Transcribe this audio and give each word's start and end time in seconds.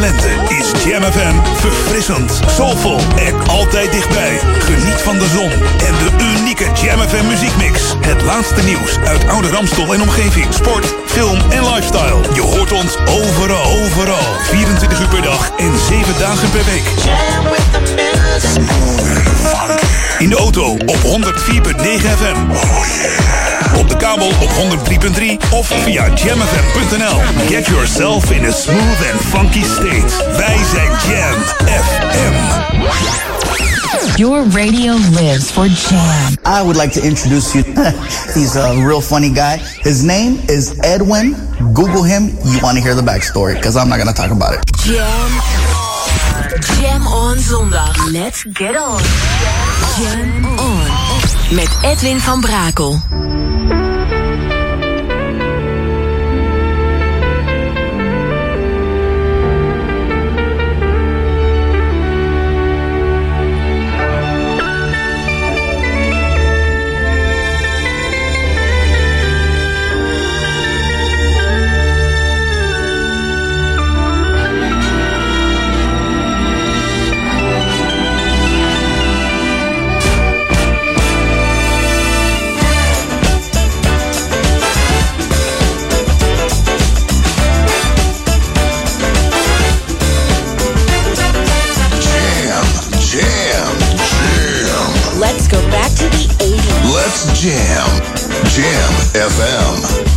lente 0.00 0.28
is 0.48 0.72
Jam 0.84 1.02
FM 1.02 1.34
verfrissend, 1.54 2.40
soulvol 2.46 3.00
en 3.16 3.48
altijd 3.48 3.92
dichtbij. 3.92 4.40
Geniet 4.58 5.02
van 5.02 5.18
de 5.18 5.26
zon 5.26 5.50
en 5.86 5.94
de 5.98 6.10
unieke 6.38 6.64
Jam 6.82 7.00
FM 7.08 7.26
muziekmix. 7.26 7.94
Het 8.00 8.22
laatste 8.22 8.62
nieuws 8.62 8.98
uit 9.06 9.28
oude 9.28 9.48
Ramstol 9.48 9.94
en 9.94 10.02
omgeving. 10.02 10.54
Sport, 10.54 10.94
film 11.06 11.40
en 11.50 11.74
lifestyle. 11.74 12.20
Je 12.34 12.40
hoort 12.40 12.72
ons 12.72 12.96
overal, 12.96 13.82
overal. 13.84 14.36
24 14.42 15.00
uur 15.00 15.08
per 15.08 15.22
dag 15.22 15.50
en 15.56 15.72
7 15.88 16.18
dagen 16.18 16.50
per 16.50 16.64
week. 16.64 16.84
Jam 17.04 17.44
with 17.50 17.72
the 17.72 17.80
music. 17.80 19.87
In 20.18 20.28
de 20.28 20.36
auto 20.36 20.72
op 20.72 20.96
104.9 20.96 21.04
FM. 22.18 22.36
Op 23.76 23.88
de 23.88 23.96
kabel 23.96 24.26
op 24.26 24.50
103.3 24.50 25.50
of 25.50 25.66
via 25.66 26.08
jamfm.nl. 26.14 27.20
Get 27.46 27.66
yourself 27.66 28.30
in 28.30 28.44
a 28.44 28.50
smooth 28.50 29.12
and 29.12 29.20
funky 29.20 29.62
state. 29.62 30.36
Wij 30.36 30.56
zijn 30.72 30.90
Jam 30.90 31.34
FM. 31.64 32.34
Your 34.16 34.44
radio 34.50 34.94
lives 35.10 35.44
for 35.44 35.66
Jam. 35.66 36.58
I 36.58 36.62
would 36.62 36.76
like 36.76 37.00
to 37.00 37.06
introduce 37.06 37.58
you. 37.58 37.64
He's 38.34 38.56
a 38.56 38.72
real 38.86 39.00
funny 39.00 39.30
guy. 39.34 39.58
His 39.82 40.02
name 40.02 40.38
is 40.46 40.72
Edwin. 40.80 41.36
Google 41.72 42.02
him. 42.04 42.38
You 42.44 42.60
want 42.60 42.76
to 42.76 42.82
hear 42.82 42.94
the 42.94 43.02
backstory 43.02 43.54
because 43.54 43.76
I'm 43.76 43.88
not 43.88 43.96
going 43.96 44.14
to 44.14 44.22
talk 44.22 44.30
about 44.30 44.54
it. 44.54 44.60
Jam. 44.84 45.87
Jam 46.80 47.06
on 47.06 47.38
zondag. 47.38 48.10
Let's 48.10 48.44
get 48.52 48.76
on. 48.76 49.00
Jam 50.00 50.44
on. 50.58 50.86
Met 51.54 51.78
Edwin 51.82 52.20
van 52.20 52.40
Brakel. 52.40 53.00
Jam. 97.34 97.88
Jam 98.54 98.92
FM. 99.14 100.07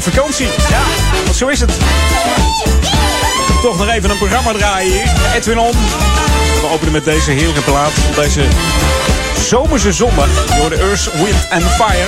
Vakantie. 0.00 0.46
Ja, 0.46 0.82
zo 1.32 1.46
is 1.46 1.60
het. 1.60 1.72
Toch 3.62 3.78
nog 3.78 3.88
even 3.88 4.10
een 4.10 4.18
programma 4.18 4.52
draaien 4.52 4.92
hier. 4.92 5.12
Edwin 5.34 5.58
On. 5.58 5.72
We 6.60 6.68
openen 6.72 6.92
met 6.92 7.04
deze 7.04 7.30
heerlijke 7.30 7.60
plaat. 7.60 7.92
Op 8.08 8.16
deze 8.16 8.42
zomerse 9.48 9.92
zondag. 9.92 10.28
Door 10.58 10.70
de 10.70 10.76
Earth, 10.76 11.10
Wind 11.12 11.46
and 11.50 11.62
Fire. 11.62 12.06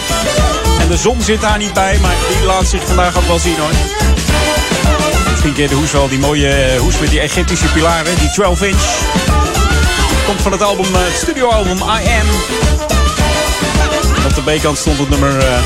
En 0.81 0.89
de 0.89 0.97
zon 0.97 1.23
zit 1.23 1.41
daar 1.41 1.59
niet 1.59 1.73
bij, 1.73 1.99
maar 2.03 2.15
die 2.29 2.47
laat 2.47 2.69
zich 2.69 2.87
vandaag 2.87 3.17
ook 3.17 3.27
wel 3.27 3.39
zien 3.39 3.57
hoor. 3.59 3.71
Misschien 5.31 5.55
je 5.57 5.69
de 5.69 5.75
hoes 5.75 5.93
wel, 5.93 6.09
die 6.09 6.19
mooie 6.19 6.49
eh, 6.49 6.81
hoes 6.81 6.99
met 6.99 7.11
die 7.11 7.21
Egyptische 7.21 7.67
pilaren, 7.67 8.19
die 8.19 8.31
12 8.31 8.63
inch. 8.63 8.83
Komt 10.27 10.41
van 10.43 10.53
het 10.53 10.63
album, 10.63 10.95
eh, 10.95 11.01
studioalbum 11.15 11.77
I 11.77 12.09
Am. 12.21 12.29
Op 14.27 14.35
de 14.35 14.43
B-kant 14.43 14.79
stond 14.79 14.99
het 14.99 15.09
nummer 15.09 15.39
eh, 15.39 15.59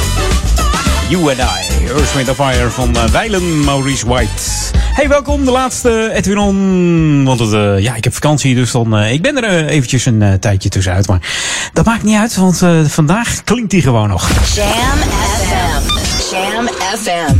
You 1.09 1.31
and 1.31 1.38
I, 1.38 1.68
Earth, 1.88 2.14
Wind 2.14 2.31
Fire 2.35 2.70
van 2.70 2.96
uh, 2.96 3.05
Weilen 3.05 3.64
Maurice 3.64 4.06
White. 4.06 4.43
Hey, 4.93 5.08
welkom, 5.08 5.44
de 5.44 5.50
laatste 5.50 6.11
Edwin 6.12 6.38
On. 6.38 7.25
Want 7.25 7.40
het, 7.40 7.52
uh, 7.52 7.79
ja, 7.79 7.94
ik 7.94 8.05
heb 8.05 8.14
vakantie, 8.14 8.55
dus 8.55 8.70
dan, 8.70 8.99
uh, 8.99 9.12
ik 9.12 9.23
ben 9.23 9.43
er 9.43 9.62
uh, 9.64 9.70
eventjes 9.70 10.06
een 10.06 10.20
uh, 10.20 10.32
tijdje 10.32 10.69
tussenuit. 10.69 11.06
Maar 11.06 11.20
dat 11.73 11.85
maakt 11.85 12.02
niet 12.02 12.17
uit, 12.17 12.37
want 12.37 12.62
uh, 12.62 12.85
vandaag 12.85 13.44
klinkt 13.44 13.73
hij 13.73 13.81
gewoon 13.81 14.08
nog. 14.08 14.29
Jam 14.55 14.69
FM. 14.69 16.35
Jam 16.35 16.69
FM. 16.96 17.37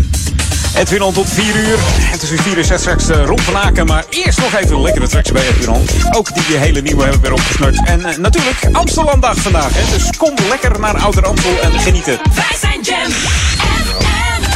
Edwin 0.79 1.03
On 1.03 1.12
tot 1.12 1.29
4 1.29 1.56
uur. 1.56 1.79
En 2.12 2.19
tussen 2.19 2.39
4 2.39 2.59
en 2.59 2.65
6 2.65 2.81
straks 2.81 3.11
uh, 3.11 3.25
Ron 3.25 3.41
van 3.41 3.56
Aken. 3.56 3.87
Maar 3.87 4.05
eerst 4.11 4.39
nog 4.39 4.55
even 4.55 4.83
lekkere 4.83 5.09
tracks 5.09 5.33
bij 5.33 5.49
Edwin 5.49 5.69
On. 5.69 5.87
Ook 6.11 6.35
die 6.35 6.56
hele 6.56 6.81
nieuwe 6.83 7.03
hebben 7.03 7.21
we 7.21 7.29
weer 7.29 7.37
opgesnurkt. 7.37 7.81
En 7.85 8.01
uh, 8.01 8.17
natuurlijk 8.17 8.69
Amsterdam-dag 8.73 9.37
vandaag. 9.37 9.71
Hè. 9.75 9.97
Dus 9.99 10.11
kom 10.17 10.35
lekker 10.49 10.81
naar 10.81 10.97
Ouder 10.97 11.27
Amstel 11.27 11.61
en 11.62 11.81
genieten. 11.81 12.19
Wij 12.35 12.56
zijn 12.61 12.81
Jam 12.83 13.11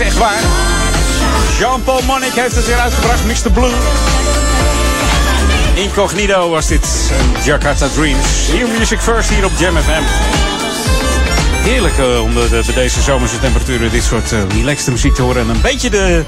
is 0.00 0.06
echt 0.06 0.18
waar. 0.18 0.40
Jean-Paul 1.58 2.02
Monnik 2.06 2.32
heeft 2.32 2.54
het 2.54 2.66
weer 2.66 2.78
uitgebracht, 2.78 3.24
Mr. 3.24 3.50
Blue. 3.50 3.70
Incognito 5.74 6.50
was 6.50 6.66
dit, 6.66 7.10
Jakarta 7.44 7.86
Dreams. 7.94 8.48
New 8.52 8.78
Music 8.78 8.98
First 9.00 9.30
hier 9.30 9.44
op 9.44 9.50
Jam 9.58 9.76
FM. 9.76 10.02
Heerlijk 11.68 11.98
eh, 11.98 12.22
om 12.22 12.34
de, 12.34 12.62
bij 12.66 12.74
deze 12.74 13.02
zomerse 13.02 13.40
temperaturen 13.40 13.90
dit 13.90 14.02
soort 14.02 14.32
eh, 14.32 14.38
relaxte 14.48 14.90
muziek 14.90 15.14
te 15.14 15.22
horen. 15.22 15.42
En 15.42 15.48
een 15.48 15.60
beetje 15.60 15.90
de, 15.90 16.24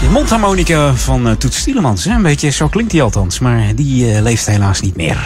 de 0.00 0.08
mondharmonica 0.08 0.94
van 0.94 1.28
eh, 1.28 1.34
Toets 1.34 1.58
Stielemans. 1.58 2.04
Een 2.04 2.22
beetje, 2.22 2.50
zo 2.50 2.68
klinkt 2.68 2.92
hij 2.92 3.02
althans. 3.02 3.38
Maar 3.38 3.74
die 3.74 4.22
leeft 4.22 4.46
helaas 4.46 4.80
niet 4.80 4.96
meer. 4.96 5.18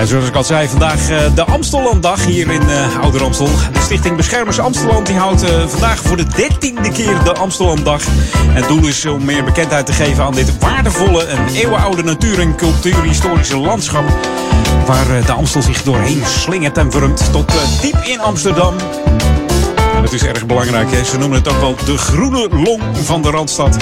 En 0.00 0.06
zoals 0.06 0.26
ik 0.26 0.34
al 0.34 0.44
zei, 0.44 0.68
vandaag 0.68 1.08
eh, 1.08 1.18
de 1.34 1.44
Amstellanddag 1.44 2.24
hier 2.24 2.50
in 2.50 2.68
eh 2.68 3.02
Ouder 3.02 3.22
Amstel. 3.22 3.48
De 3.72 3.80
Stichting 3.80 4.16
Beschermers 4.16 4.58
Amstelland 4.58 5.06
die 5.06 5.16
houdt 5.16 5.42
eh, 5.42 5.66
vandaag 5.66 6.02
voor 6.02 6.16
de 6.16 6.26
dertiende 6.36 6.92
keer 6.92 7.24
de 7.24 7.34
Amstellanddag. 7.34 8.02
Het 8.36 8.68
doel 8.68 8.86
is 8.86 9.06
om 9.06 9.24
meer 9.24 9.44
bekendheid 9.44 9.86
te 9.86 9.92
geven 9.92 10.24
aan 10.24 10.34
dit 10.34 10.58
waardevolle 10.58 11.24
en 11.24 11.46
eeuwenoude 11.54 12.02
natuur- 12.02 12.40
en 12.40 12.56
cultuurhistorische 12.56 13.56
landschap. 13.58 14.04
Waar 14.86 15.24
de 15.26 15.32
Amstel 15.32 15.62
zich 15.62 15.82
doorheen 15.82 16.22
slingert 16.26 16.78
en 16.78 16.90
wurmt 16.90 17.32
tot 17.32 17.52
diep 17.80 17.98
in 18.04 18.20
Amsterdam. 18.20 18.74
En 19.94 20.02
dat 20.02 20.12
is 20.12 20.24
erg 20.24 20.46
belangrijk. 20.46 20.88
Ze 21.04 21.18
noemen 21.18 21.38
het 21.38 21.48
ook 21.48 21.60
wel 21.60 21.74
de 21.84 21.98
groene 21.98 22.48
long 22.50 22.82
van 22.92 23.22
de 23.22 23.30
Randstad. 23.30 23.76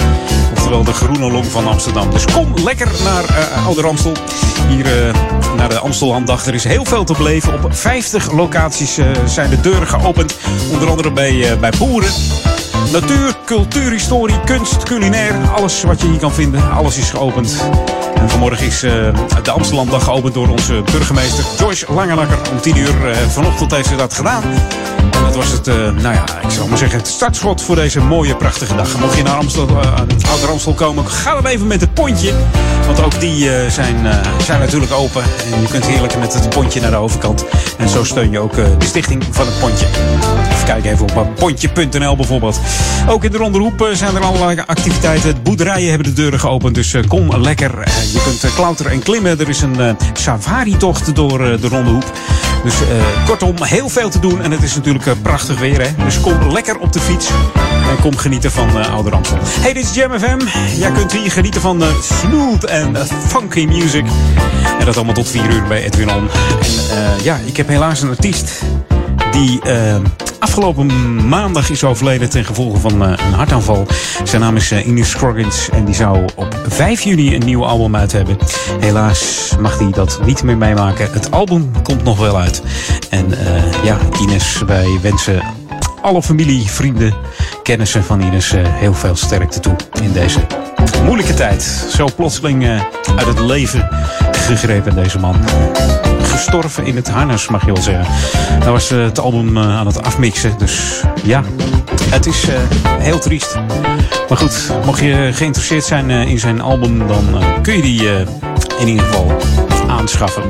Oftewel 0.55 0.83
de 0.83 0.93
groene 0.93 1.31
long 1.31 1.45
van 1.45 1.67
Amsterdam. 1.67 2.11
Dus 2.11 2.25
kom 2.25 2.53
lekker 2.63 2.87
naar 3.03 3.23
eh 3.23 3.65
Ouder 3.65 3.87
Amstel. 3.87 4.13
Hier 4.67 4.85
naar 5.59 5.69
de 5.69 5.79
Amstelhanddag. 5.79 6.45
Er 6.45 6.53
is 6.53 6.63
heel 6.63 6.85
veel 6.85 7.03
te 7.03 7.13
beleven. 7.13 7.63
Op 7.63 7.75
50 7.75 8.31
locaties 8.31 8.97
eh, 8.97 9.05
zijn 9.25 9.49
de 9.49 9.61
deuren 9.61 9.87
geopend. 9.87 10.37
Onder 10.71 10.89
andere 10.89 11.11
bij, 11.11 11.51
eh, 11.51 11.59
bij 11.59 11.71
boeren. 11.77 12.11
Natuur, 12.91 13.35
cultuur, 13.45 13.91
historie, 13.91 14.39
kunst, 14.45 14.83
culinair. 14.83 15.33
Alles 15.55 15.83
wat 15.83 16.01
je 16.01 16.07
hier 16.07 16.19
kan 16.19 16.33
vinden. 16.33 16.71
Alles 16.71 16.97
is 16.97 17.09
geopend. 17.09 17.57
En 18.19 18.29
vanmorgen 18.29 18.65
is 18.65 18.83
eh, 18.83 18.91
de 19.43 19.51
Amsterdamdag 19.51 20.03
geopend 20.03 20.33
door 20.33 20.47
onze 20.47 20.81
burgemeester 20.91 21.45
Joyce 21.57 21.85
Langelakker. 21.93 22.37
Om 22.51 22.61
10 22.61 22.77
uur 22.77 23.11
eh, 23.11 23.17
vanochtend 23.17 23.71
heeft 23.71 23.87
ze 23.87 23.95
dat 23.95 24.13
gedaan. 24.13 24.43
En 25.11 25.23
dat 25.23 25.35
was 25.35 25.51
het, 25.51 25.67
eh, 25.67 25.75
nou 25.75 26.15
ja, 26.15 26.23
ik 26.41 26.49
zal 26.49 26.67
maar 26.67 26.77
zeggen, 26.77 26.97
het 26.97 27.07
startschot 27.07 27.61
voor 27.61 27.75
deze 27.75 27.99
mooie, 27.99 28.35
prachtige 28.35 28.75
dag. 28.75 28.99
Mocht 28.99 29.17
je 29.17 29.23
naar 29.23 29.35
Amstel, 29.35 29.67
eh, 29.67 30.01
Ouder 30.29 30.49
Amstel 30.49 30.73
komen, 30.73 31.07
ga 31.07 31.33
dan 31.33 31.45
even 31.45 31.67
met 31.67 31.81
het 31.81 31.93
pontje. 31.93 32.33
Want 32.85 33.03
ook 33.03 33.19
die 33.19 33.49
zijn, 33.69 34.07
zijn 34.43 34.59
natuurlijk 34.59 34.91
open. 34.91 35.23
En 35.53 35.61
je 35.61 35.67
kunt 35.67 35.87
heerlijk 35.87 36.17
met 36.17 36.33
het 36.33 36.49
pontje 36.49 36.81
naar 36.81 36.91
de 36.91 36.97
overkant. 36.97 37.45
En 37.77 37.89
zo 37.89 38.03
steun 38.03 38.31
je 38.31 38.39
ook 38.39 38.55
de 38.55 38.85
stichting 38.85 39.23
van 39.31 39.45
het 39.45 39.59
pontje. 39.59 39.85
Kijken 40.69 40.91
even 40.91 41.17
op 41.17 41.35
pontje.nl 41.35 42.15
bijvoorbeeld. 42.15 42.59
Ook 43.07 43.23
in 43.23 43.31
de 43.31 43.37
Ronde 43.37 43.57
Hoep 43.57 43.81
eh, 43.81 43.93
zijn 43.93 44.15
er 44.15 44.23
allerlei 44.23 44.63
activiteiten. 44.65 45.35
De 45.35 45.41
boerderijen 45.41 45.89
hebben 45.89 46.07
de 46.07 46.13
deuren 46.13 46.39
geopend, 46.39 46.75
dus 46.75 46.93
eh, 46.93 47.07
kom 47.07 47.37
lekker. 47.37 47.79
Eh, 47.79 48.13
je 48.13 48.21
kunt 48.23 48.53
klauteren 48.55 48.91
en 48.91 48.99
klimmen. 48.99 49.39
Er 49.39 49.49
is 49.49 49.61
een 49.61 49.97
safari-tocht 50.13 51.15
door 51.15 51.37
de 51.37 51.67
Ronde 51.67 51.89
Hoep. 51.89 52.11
Dus 52.63 52.73
kortom, 53.25 53.55
heel 53.63 53.89
veel 53.89 54.09
te 54.09 54.19
doen. 54.19 54.41
En 54.41 54.51
het 54.51 54.63
is 54.63 54.75
natuurlijk 54.75 55.21
prachtig 55.21 55.59
weer, 55.59 55.81
hè. 55.81 56.03
Dus 56.03 56.21
kom 56.21 56.51
lekker 56.51 56.77
op 56.77 56.93
de 56.93 56.99
fiets. 56.99 57.29
En 57.89 57.99
kom 58.01 58.17
genieten 58.17 58.51
van 58.51 58.79
eh 58.79 58.93
Ouder 58.93 59.13
Amstel. 59.13 59.37
Hey, 59.41 59.73
dit 59.73 59.83
is 59.83 59.95
Jam 59.95 60.19
FM. 60.19 60.39
Jij 60.77 60.91
kunt 60.91 61.11
hier 61.11 61.31
genieten 61.31 61.61
van 61.61 61.83
eh, 61.83 61.87
smooth 62.01 62.63
en 62.63 62.97
funky 63.27 63.65
music. 63.65 64.05
En 64.79 64.85
dat 64.85 64.95
allemaal 64.95 65.13
tot 65.13 65.29
4 65.29 65.51
uur 65.51 65.63
bij 65.67 65.83
Edwin 65.83 66.09
On. 66.09 66.29
En 66.91 67.23
ja, 67.23 67.39
ik 67.45 67.57
heb 67.57 67.67
helaas 67.67 68.01
een 68.01 68.09
artiest 68.09 68.61
die 69.31 69.61
afgelopen 70.39 71.27
maandag 71.27 71.69
is 71.69 71.83
overleden 71.83 72.29
ten 72.29 72.45
gevolge 72.45 72.79
van 72.79 73.03
eh, 73.03 73.09
een 73.09 73.33
hartaanval. 73.33 73.87
Zijn 74.23 74.41
naam 74.41 74.55
is 74.55 74.71
eh, 74.71 74.87
Ines 74.87 75.09
Scroggins 75.09 75.69
en 75.69 75.85
die 75.85 75.95
zou 75.95 76.25
op 76.35 76.57
5 76.67 77.01
juni 77.01 77.35
een 77.35 77.45
nieuw 77.45 77.65
album 77.65 77.95
uit 77.95 78.11
hebben. 78.11 78.37
Helaas 78.79 79.51
mag 79.59 79.79
hij 79.79 79.91
dat 79.91 80.19
niet 80.25 80.43
meer 80.43 80.57
meemaken. 80.57 81.11
Het 81.11 81.31
album 81.31 81.71
komt 81.83 82.03
nog 82.03 82.19
wel 82.19 82.37
uit. 82.37 82.61
En 83.09 83.45
eh, 83.45 83.83
ja, 83.83 83.97
Ines, 84.21 84.61
wij 84.65 84.99
wensen 85.01 85.41
alle 86.01 86.21
familie, 86.21 86.69
vrienden, 86.69 87.13
kennissen 87.63 88.03
van 88.03 88.21
Ines 88.21 88.53
heel 88.55 88.93
veel 88.93 89.15
sterkte 89.15 89.59
toe 89.59 89.75
in 90.01 90.11
deze 90.11 90.39
moeilijke 91.03 91.33
tijd. 91.33 91.63
Zo 91.95 92.07
plotseling 92.15 92.67
uit 93.15 93.27
het 93.27 93.39
leven 93.39 93.89
gegrepen 94.31 94.95
deze 94.95 95.19
man. 95.19 95.35
Gestorven 96.21 96.85
in 96.85 96.95
het 96.95 97.09
harnas, 97.09 97.47
mag 97.47 97.65
je 97.65 97.73
wel 97.73 97.81
zeggen. 97.81 98.05
Hij 98.63 98.71
was 98.71 98.91
eh, 98.91 99.03
het 99.03 99.19
album 99.19 99.57
eh, 99.57 99.77
aan 99.77 99.85
het 99.85 100.03
afmixen, 100.03 100.53
dus 100.57 101.03
ja, 101.23 101.43
het 102.09 102.25
is 102.25 102.47
eh, 102.49 102.55
heel 102.99 103.19
triest. 103.19 103.55
Maar 104.29 104.37
goed, 104.37 104.71
mocht 104.85 104.99
je 104.99 105.29
geïnteresseerd 105.33 105.83
zijn 105.83 106.09
in 106.09 106.39
zijn 106.39 106.61
album, 106.61 107.07
dan 107.07 107.43
kun 107.61 107.75
je 107.75 107.81
die 107.81 108.09
in 108.79 108.87
ieder 108.87 109.05
geval 109.05 109.37
aanschaffen. 109.89 110.43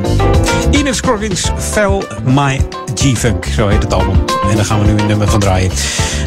Ines 0.72 0.98
Scroggins 0.98 1.52
Fell 1.58 2.04
My 2.24 2.68
G-Funk, 2.96 3.46
zo 3.46 3.68
heet 3.68 3.84
het 3.84 3.94
album. 3.94 4.16
En 4.50 4.56
daar 4.56 4.66
gaan 4.66 4.80
we 4.80 4.86
nu 4.86 4.98
een 4.98 5.08
nummer 5.08 5.28
van 5.28 5.40
draaien. 5.40 5.72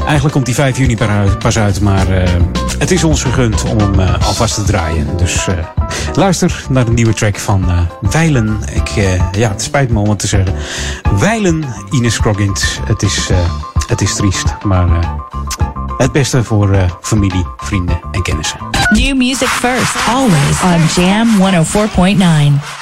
Eigenlijk 0.05 0.33
komt 0.33 0.47
die 0.47 0.55
5 0.55 0.79
juni 0.79 0.99
pas 1.39 1.59
uit, 1.59 1.81
maar 1.81 2.09
eh, 2.09 2.31
het 2.79 2.91
is 2.91 3.05
ons 3.05 3.23
gegund 3.23 3.65
om 3.65 3.79
hem 3.79 4.01
eh, 4.01 4.27
alvast 4.27 4.55
te 4.55 4.63
draaien. 4.63 5.17
Dus 5.17 5.47
eh, 5.47 5.55
luister 6.15 6.65
naar 6.69 6.85
de 6.85 6.93
nieuwe 6.93 7.15
track 7.15 7.39
van 7.39 7.89
Weilen. 8.01 8.61
Ik, 8.73 8.89
ja, 9.33 9.49
het 9.49 9.63
spijt 9.63 9.91
me 9.91 9.99
om 9.99 10.09
het 10.09 10.19
te 10.19 10.27
zeggen. 10.27 10.55
Weilen 11.19 11.65
Ines 11.91 12.15
Scroggins. 12.15 12.79
Het 12.85 13.03
is, 13.03 13.31
het 13.87 14.01
is 14.01 14.15
triest, 14.15 14.45
maar 14.63 15.17
het 15.97 16.13
beste 16.13 16.45
voor 16.45 16.99
familie, 17.01 17.47
vrienden 17.57 18.01
en 18.13 18.23
kennissen. 18.23 18.59
New 18.91 19.17
music 19.17 19.49
first, 19.49 19.97
always 20.09 20.63
on 20.63 21.03
Jam 21.03 21.29
104.9. 22.59 22.82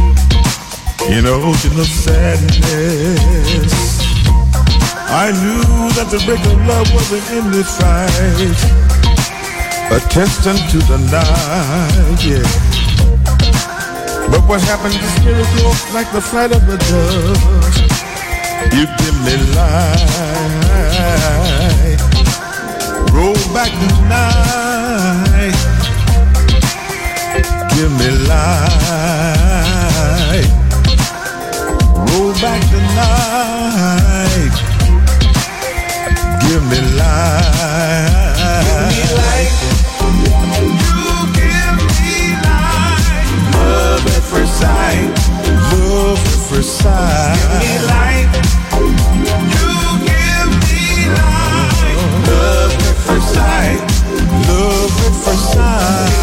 in 1.09 1.25
an 1.25 1.27
ocean 1.27 1.79
of 1.79 1.87
sadness. 1.87 3.73
I 5.13 5.31
knew 5.31 5.91
that 5.97 6.07
the 6.09 6.19
break 6.25 6.39
of 6.45 6.57
love 6.67 6.87
was 6.93 7.11
an 7.11 7.23
endless 7.35 7.71
fight, 7.77 8.59
a 9.91 9.99
test 10.09 10.47
unto 10.47 10.79
the 10.87 10.97
night. 11.11 12.23
Yeah. 12.23 12.47
But 14.31 14.47
what 14.47 14.61
happened 14.61 14.95
is 14.95 15.23
miracle 15.25 15.73
like 15.93 16.09
the 16.13 16.21
flight 16.21 16.51
of 16.51 16.63
a 16.69 16.77
dove. 16.77 17.91
You 18.71 18.85
give 19.01 19.17
me 19.25 19.35
light. 19.55 20.71
Roll 23.11 23.35
back 23.53 23.71
the 23.81 23.89
night. 24.07 25.57
Give 27.75 27.91
me 27.91 28.09
light. 28.27 29.60
Roll 32.13 32.33
back 32.33 32.61
the 32.71 32.79
night. 32.95 34.55
Give 36.41 36.63
me 36.69 36.79
light. 36.99 38.35
Give 38.91 38.99
me 38.99 39.05
light. 39.15 39.53
You 40.83 40.99
give 41.39 41.77
me 41.87 42.35
light. 42.43 43.27
Love 43.55 44.05
at 44.07 44.23
first 44.23 44.53
sight. 44.59 45.09
Love 45.71 46.19
at 46.19 46.39
first 46.49 46.71
sight. 46.79 47.39
Give 47.39 47.63
me 47.63 47.73
light. 47.87 48.29
You 49.55 49.71
give 50.09 50.51
me 50.67 50.83
light. 51.15 51.95
Love 52.27 52.75
at 52.89 52.97
first 53.07 53.27
sight. 53.33 53.79
Love 54.49 54.95
at 55.07 55.15
first 55.23 55.45
sight. 55.53 56.20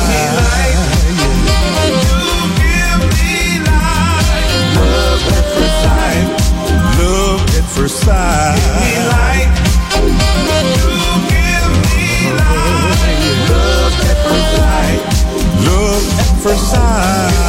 first 7.78 8.00
sight. 8.00 8.58
Give 8.58 8.74
me 8.82 8.94
light. 9.14 9.50
You 9.94 10.98
give 11.30 11.70
me 11.86 12.06
light. 12.40 13.20
Love 13.50 13.94
at 14.10 14.18
first 14.26 14.48
sight. 14.58 15.00
Love 15.64 16.06
at 16.18 16.42
first 16.42 16.70
sight. 16.72 17.47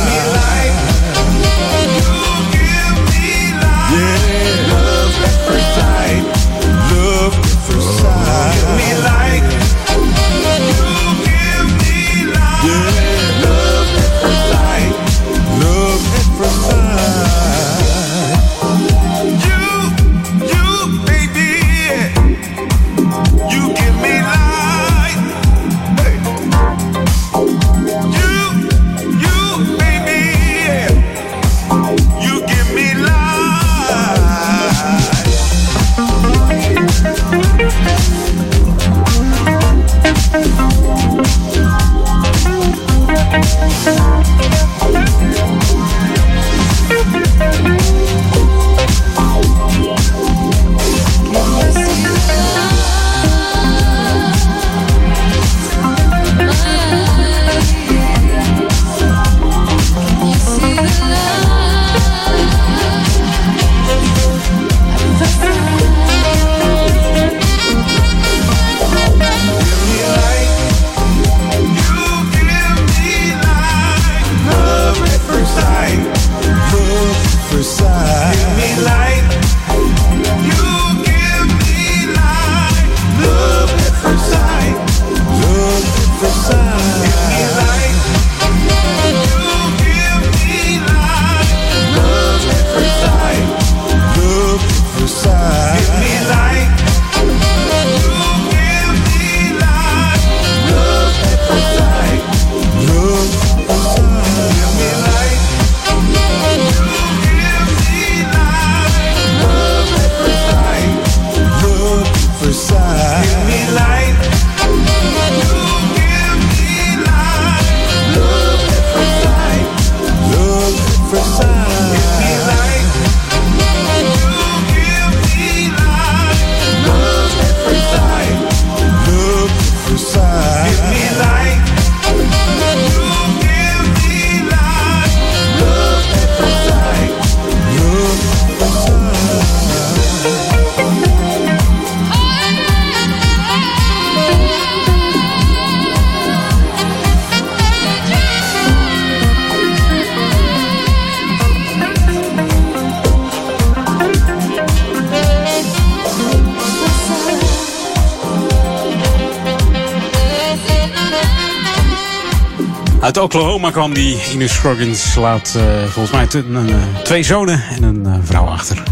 Oklahoma 163.69 163.93
kwam 163.93 164.05
die 164.05 164.17
Ines 164.33 164.53
Scroggins. 164.53 165.15
Laat 165.15 165.55
eh, 165.55 165.83
volgens 165.83 166.11
mij 166.11 166.43
eh, 166.43 167.03
twee 167.03 167.23
zonen 167.23 167.63
en 167.69 167.83
een 167.83 168.05
eh, 168.05 168.13
vrouw 168.23 168.45
achter. 168.45 168.83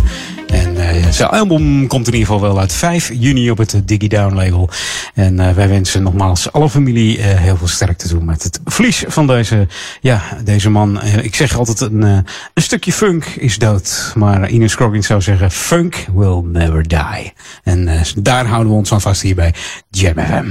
En 0.47 0.77
zijn 1.13 1.29
album 1.29 1.87
komt 1.87 2.07
in 2.07 2.13
ieder 2.13 2.27
geval 2.27 2.41
wel 2.41 2.59
uit 2.59 2.73
5 2.73 3.11
juni 3.13 3.51
op 3.51 3.57
het 3.57 3.81
Diggy 3.85 4.07
Down 4.07 4.35
label. 4.35 4.69
En 5.13 5.55
wij 5.55 5.69
wensen 5.69 6.03
nogmaals 6.03 6.51
alle 6.51 6.69
familie 6.69 7.21
heel 7.21 7.57
veel 7.57 7.67
sterkte 7.67 8.07
toe 8.07 8.23
met 8.23 8.43
het 8.43 8.59
verlies 8.65 9.03
van 9.07 9.27
deze, 9.27 9.67
ja, 10.01 10.21
deze 10.43 10.69
man. 10.69 11.01
Ik 11.21 11.35
zeg 11.35 11.57
altijd 11.57 11.81
een, 11.81 12.01
een 12.01 12.25
stukje 12.53 12.93
funk 12.93 13.25
is 13.25 13.57
dood. 13.57 14.11
Maar 14.15 14.49
Ines 14.49 14.71
Scroggins 14.71 15.07
zou 15.07 15.21
zeggen 15.21 15.51
funk 15.51 16.05
will 16.13 16.41
never 16.43 16.87
die. 16.87 17.33
En 17.63 18.03
daar 18.17 18.45
houden 18.45 18.71
we 18.71 18.77
ons 18.77 18.91
aan 18.93 19.01
vast 19.01 19.21
hier 19.21 19.35
bij 19.35 19.53
Jam 19.89 20.13
FM. 20.13 20.49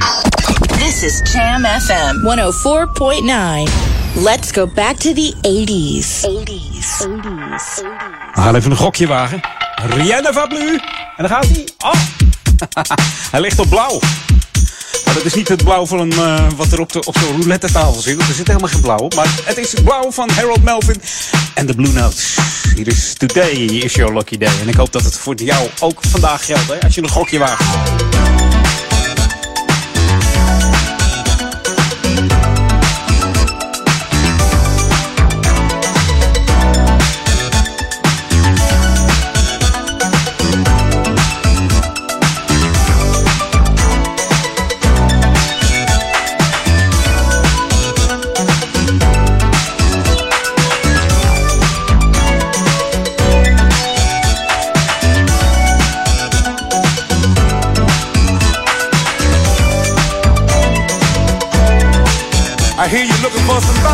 This 0.79 1.03
is 1.03 1.33
Jam 1.33 1.65
FM 1.65 2.15
104.9. 3.85 3.96
Let's 4.17 4.51
go 4.51 4.67
back 4.67 4.97
to 4.97 5.13
the 5.13 5.35
80s. 5.43 6.25
80s. 6.25 7.03
80s. 7.03 7.83
We 8.35 8.41
gaan 8.41 8.55
even 8.55 8.71
een 8.71 8.77
gokje 8.77 9.07
wagen. 9.07 9.41
Rihanna 9.75 10.33
van 10.33 10.49
Blue. 10.49 10.81
En 11.17 11.27
dan 11.27 11.29
gaat 11.29 11.47
hij. 11.47 11.69
Oh. 11.79 11.95
hij 13.33 13.41
ligt 13.41 13.59
op 13.59 13.69
blauw. 13.69 13.99
Maar 15.05 15.15
dat 15.15 15.25
is 15.25 15.35
niet 15.35 15.49
het 15.49 15.65
blauw 15.65 15.87
van 15.87 15.99
een, 15.99 16.13
eh, 16.13 16.47
wat 16.57 16.73
er 16.73 16.81
op, 16.81 16.93
de, 16.93 17.05
op 17.05 17.19
zo'n 17.19 17.37
roulette 17.37 17.73
tafel 17.73 18.01
zit. 18.01 18.17
want 18.17 18.29
Er 18.29 18.35
zit 18.35 18.47
helemaal 18.47 18.69
geen 18.69 18.81
blauw 18.81 18.99
op. 18.99 19.15
Maar 19.15 19.29
het 19.45 19.59
is 19.59 19.75
blauw 19.85 20.11
van 20.11 20.31
Harold 20.31 20.63
Melvin 20.63 21.03
en 21.55 21.67
de 21.67 21.75
Blue 21.75 21.93
Notes. 21.93 22.37
Hier 22.75 22.87
is 22.87 23.15
Today 23.15 23.53
is 23.53 23.95
your 23.95 24.15
lucky 24.15 24.39
day. 24.39 24.61
En 24.61 24.69
ik 24.69 24.75
hoop 24.75 24.93
dat 24.93 25.05
het 25.05 25.19
voor 25.19 25.35
jou 25.35 25.69
ook 25.81 25.99
vandaag 26.09 26.45
geldt. 26.45 26.67
Hè, 26.67 26.81
als 26.81 26.95
je 26.95 27.03
een 27.03 27.09
gokje 27.09 27.39
waagt. 27.39 27.96
For 63.47 63.61
somebody 63.61 63.86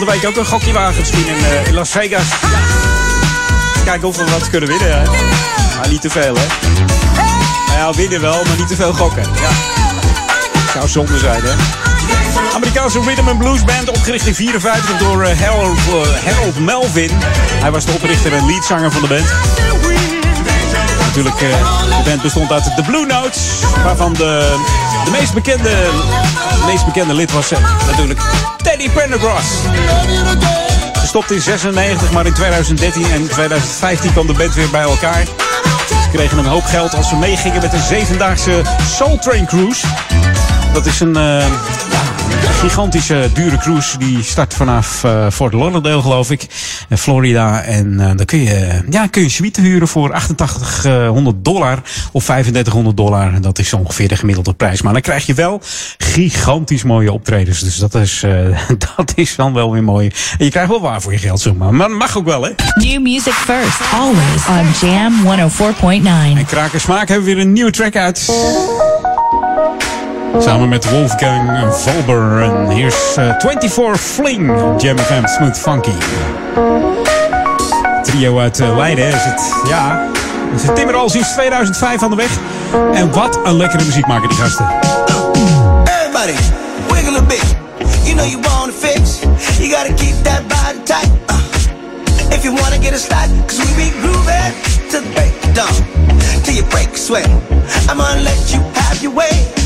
van 0.00 0.08
de 0.08 0.14
week 0.14 0.30
ook 0.30 0.36
een 0.36 0.46
gokje 0.46 0.72
wagen 0.72 1.04
in, 1.12 1.44
eh, 1.44 1.66
in 1.66 1.74
Las 1.74 1.90
Vegas. 1.90 2.24
Kijken 3.84 4.08
of 4.08 4.16
we 4.16 4.24
wat 4.24 4.50
kunnen 4.50 4.68
winnen. 4.68 4.92
Hè. 4.92 5.04
Maar 5.78 5.88
niet 5.88 6.00
te 6.00 6.10
veel, 6.10 6.34
hè? 6.34 6.46
Nou 7.66 7.78
ja, 7.78 7.92
winnen 7.92 8.20
wel, 8.20 8.44
maar 8.44 8.56
niet 8.56 8.68
te 8.68 8.76
veel 8.76 8.92
gokken. 8.92 9.22
Ja. 9.22 9.50
Zou 10.72 10.88
zonde 10.88 11.18
zijn, 11.18 11.42
hè? 11.42 11.52
Amerikaanse 12.54 13.00
rhythm 13.00 13.28
and 13.28 13.38
blues 13.38 13.64
band, 13.64 13.88
opgericht 13.88 14.26
in 14.26 14.34
54 14.34 14.98
door 14.98 15.22
eh, 15.22 15.40
Harold, 15.40 15.78
eh, 15.78 16.32
Harold 16.32 16.58
Melvin. 16.58 17.10
Hij 17.60 17.70
was 17.70 17.84
de 17.84 17.92
oprichter 17.92 18.32
en 18.32 18.46
leadzanger 18.46 18.92
van 18.92 19.00
de 19.00 19.08
band. 19.08 19.26
Natuurlijk, 21.06 21.40
de 22.04 22.10
band 22.10 22.22
bestond 22.22 22.52
uit 22.52 22.76
de 22.76 22.82
Blue 22.82 23.06
Notes, 23.06 23.38
waarvan 23.84 24.12
de, 24.12 24.56
de 25.04 25.10
meest 25.10 25.34
bekende, 25.34 25.70
de 26.58 26.64
meest 26.66 26.84
bekende 26.84 27.14
lid 27.14 27.32
was 27.32 27.50
eh, 27.50 27.58
natuurlijk 27.86 28.20
Teddy 28.62 28.90
Pendergrass. 28.90 29.48
Ze 31.00 31.06
stopte 31.06 31.34
in 31.34 31.40
96, 31.40 32.10
maar 32.10 32.26
in 32.26 32.34
2013 32.34 33.10
en 33.10 33.28
2015 33.28 34.12
kwam 34.12 34.26
de 34.26 34.32
band 34.32 34.54
weer 34.54 34.70
bij 34.70 34.82
elkaar. 34.82 35.24
Ze 35.88 36.08
kregen 36.12 36.38
een 36.38 36.44
hoop 36.44 36.64
geld 36.64 36.94
als 36.94 37.08
ze 37.08 37.16
meegingen 37.16 37.60
met 37.60 37.72
een 37.72 37.82
zevendaagse 37.82 38.62
Soul 38.96 39.18
Train 39.18 39.46
Cruise. 39.46 39.86
Dat 40.72 40.86
is 40.86 41.00
een, 41.00 41.16
eh, 41.16 41.44
gigantische 42.60 43.30
dure 43.34 43.58
cruise. 43.58 43.98
Die 43.98 44.22
start 44.22 44.54
vanaf 44.54 45.04
eh, 45.04 45.26
Fort 45.30 45.54
Lauderdale, 45.54 46.02
geloof 46.02 46.30
ik. 46.30 46.46
In 46.88 46.98
Florida. 46.98 47.62
En 47.62 48.00
eh, 48.00 48.06
dan 48.16 48.26
kun 48.26 48.38
je, 48.38 48.82
ja, 48.90 49.06
kun 49.06 49.20
je 49.20 49.26
een 49.26 49.32
suite 49.32 49.60
huren 49.60 49.88
voor 49.88 50.12
8800 50.12 51.44
dollar 51.44 51.82
of 52.12 52.24
3500 52.24 52.96
dollar. 52.96 53.40
Dat 53.40 53.58
is 53.58 53.72
ongeveer 53.72 54.08
de 54.08 54.16
gemiddelde 54.16 54.54
prijs. 54.54 54.82
Maar 54.82 54.92
dan 54.92 55.02
krijg 55.02 55.26
je 55.26 55.34
wel 55.34 55.60
gigantisch 55.98 56.82
mooie 56.82 57.12
optredens. 57.12 57.60
Dus 57.60 57.76
dat 57.76 57.94
is, 57.94 58.22
eh, 58.22 58.32
dat 58.96 59.12
is 59.14 59.36
dan 59.36 59.52
wel 59.52 59.72
weer 59.72 59.84
mooi. 59.84 60.10
En 60.38 60.44
je 60.44 60.50
krijgt 60.50 60.70
wel 60.70 60.80
waar 60.80 61.02
voor 61.02 61.12
je 61.12 61.18
geld, 61.18 61.40
zeg 61.40 61.54
maar. 61.54 61.74
Maar 61.74 61.90
mag 61.90 62.16
ook 62.16 62.24
wel, 62.24 62.42
hè? 62.42 62.50
New 62.74 63.02
music 63.02 63.32
first, 63.32 63.80
always 63.92 64.46
on 64.48 64.88
Jam 64.88 65.12
104.9. 65.24 66.38
En 66.38 66.46
Kraken 66.46 66.80
Smaak 66.80 67.08
hebben 67.08 67.26
weer 67.26 67.38
een 67.38 67.52
nieuwe 67.52 67.70
track 67.70 67.96
uit. 67.96 68.28
Samen 70.38 70.68
met 70.68 70.90
Wolfgang 70.90 71.74
Valber. 71.74 72.42
En 72.42 72.70
hier 72.70 72.86
is 72.86 73.14
eh, 73.16 73.34
24 73.38 74.00
Fling 74.00 74.52
Jam 74.82 74.98
FM 74.98 75.26
Smooth 75.26 75.58
Funky. 75.58 75.92
Trio 78.02 78.38
uit 78.38 78.60
eh, 78.60 78.76
Leiden 78.76 79.06
is 79.06 79.14
het. 79.14 79.54
Ja, 79.68 80.06
ze 80.58 80.72
timmeren 80.72 81.00
al 81.00 81.08
sinds 81.10 81.32
2005 81.32 82.02
aan 82.02 82.10
de 82.10 82.16
weg. 82.16 82.30
En 82.94 83.12
wat 83.12 83.38
een 83.44 83.56
lekkere 83.56 83.84
muziek 83.84 84.06
maken 84.06 84.28
die 84.28 84.38
gasten. 84.38 84.66
Everybody, 85.84 86.38
wiggle 86.88 87.18
a 87.18 87.22
bit. 87.22 87.56
You 88.02 88.14
know 88.14 88.26
you 88.26 88.40
wanna 88.42 88.72
fix. 88.72 89.18
You 89.58 89.70
gotta 89.70 89.92
keep 89.94 90.24
that 90.24 90.48
body 90.48 90.78
tight. 90.84 91.10
Uh, 91.30 92.34
if 92.36 92.42
you 92.42 92.54
wanna 92.54 92.78
get 92.80 92.92
a 92.92 92.98
start, 92.98 93.28
cause 93.46 93.58
we 93.58 93.74
be 93.74 93.90
grooving 94.00 94.52
to 94.90 95.00
the 95.00 95.10
break 95.12 95.44
of 95.44 95.54
dawn. 95.54 95.84
Till 96.42 96.54
you 96.54 96.64
break 96.64 96.96
sweat. 96.96 97.28
I'm 97.88 97.98
gonna 97.98 98.22
let 98.22 98.52
you 98.52 98.60
have 98.74 99.02
your 99.02 99.14
way. 99.14 99.59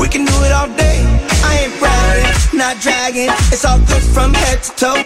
We 0.00 0.08
can 0.08 0.24
do 0.24 0.36
it 0.44 0.52
all 0.52 0.68
day. 0.76 1.02
I 1.44 1.66
ain't 1.66 1.74
bragging, 1.78 2.58
not 2.58 2.80
dragging. 2.80 3.30
It's 3.54 3.64
all 3.64 3.78
good 3.90 4.02
from 4.02 4.34
head 4.34 4.62
to 4.62 4.70
toe. 4.76 5.02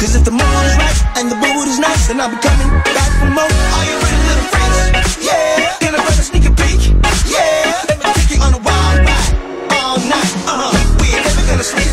Cause 0.00 0.14
if 0.14 0.24
the 0.24 0.30
mood 0.30 0.64
is 0.68 0.76
right 0.76 0.98
and 1.16 1.30
the 1.30 1.36
mood 1.36 1.66
is 1.68 1.78
nice, 1.78 2.08
then 2.08 2.20
I'll 2.20 2.30
be 2.30 2.40
coming 2.40 2.70
back 2.96 3.10
for 3.20 3.30
more. 3.30 3.44
Are 3.48 3.84
you 3.88 3.96
ready, 4.00 4.20
little 4.28 4.48
freaks? 4.52 5.18
Yeah. 5.24 5.76
Can 5.80 5.94
I 5.94 5.98
run 5.98 6.18
a 6.18 6.24
sneak 6.24 6.44
peek? 6.60 6.82
Yeah. 7.26 7.84
Let 7.88 7.98
me 8.00 8.06
take 8.16 8.30
you 8.36 8.40
on 8.42 8.52
a 8.54 8.60
wild 8.60 8.98
ride. 9.04 9.32
All 9.78 9.98
night. 10.04 10.32
Uh 10.48 10.56
huh. 10.60 10.72
We 11.00 11.06
ain't 11.14 11.24
never 11.24 11.44
gonna 11.48 11.64
sleep. 11.64 11.92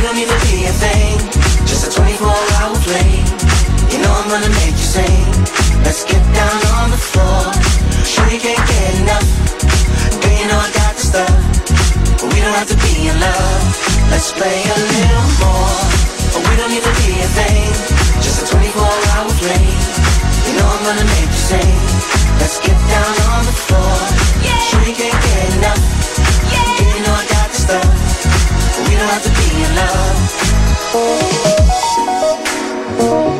We 0.00 0.06
don't 0.06 0.16
need 0.16 0.28
to 0.32 0.40
be 0.48 0.64
a 0.64 0.72
thing, 0.80 1.18
just 1.68 1.84
a 1.86 1.90
24 1.92 2.26
hour 2.26 2.74
flame. 2.88 3.26
You 3.92 3.98
know 4.00 4.12
I'm 4.16 4.28
gonna 4.32 4.48
make 4.48 4.72
you 4.72 4.88
sing. 4.96 5.28
Let's 5.84 6.04
get 6.04 6.24
down 6.32 6.58
on 6.80 6.90
the 6.90 6.96
floor. 6.96 7.52
Sure 8.02 8.24
you 8.32 8.40
can't 8.40 8.64
get 8.66 9.00
enough. 9.02 9.59
Stuff. 11.10 11.34
But 12.22 12.30
we 12.30 12.38
don't 12.38 12.54
have 12.54 12.70
to 12.70 12.78
be 12.86 13.10
in 13.10 13.16
love. 13.18 13.62
Let's 14.14 14.30
play 14.30 14.62
a 14.62 14.78
little 14.94 15.28
more. 15.42 15.74
But 16.30 16.42
we 16.46 16.54
don't 16.54 16.70
need 16.70 16.86
to 16.86 16.94
be 17.02 17.18
a 17.18 17.28
thing, 17.34 17.66
just 18.22 18.46
a 18.46 18.46
24 18.46 18.78
hour 19.10 19.30
flame. 19.42 19.80
You 20.46 20.54
know 20.54 20.66
I'm 20.70 20.82
gonna 20.86 21.08
make 21.18 21.30
you 21.34 21.42
sing. 21.50 21.78
Let's 22.38 22.62
get 22.62 22.78
down 22.94 23.14
on 23.34 23.42
the 23.50 23.56
floor. 23.66 23.96
Sure 24.70 24.84
you 24.86 24.94
can't 24.94 25.18
get 25.26 25.50
enough. 25.58 25.82
Girl, 26.78 26.94
you 26.94 27.02
know 27.02 27.14
I 27.22 27.26
got 27.34 27.48
the 27.50 27.58
stuff. 27.66 27.90
But 28.74 28.82
we 28.86 28.94
don't 28.94 29.10
have 29.10 29.24
to 29.26 29.32
be 29.34 29.48
in 29.66 29.72
love. 33.34 33.39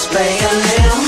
Let's 0.00 0.14
play 0.14 0.38
a 0.38 0.54
little 0.54 0.99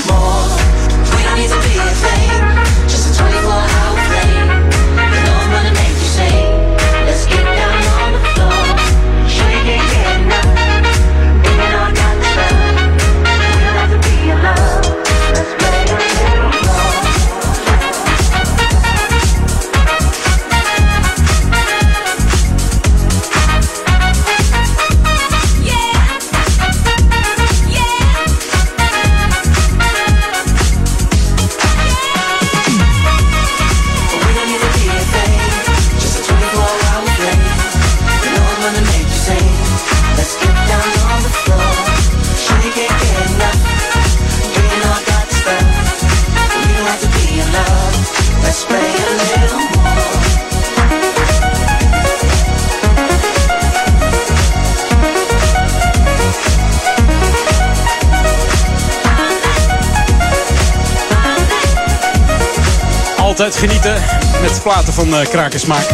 met 64.43 64.61
platen 64.63 64.93
van 64.93 65.07
uh, 65.07 65.25
Krakensmaak. 65.25 65.89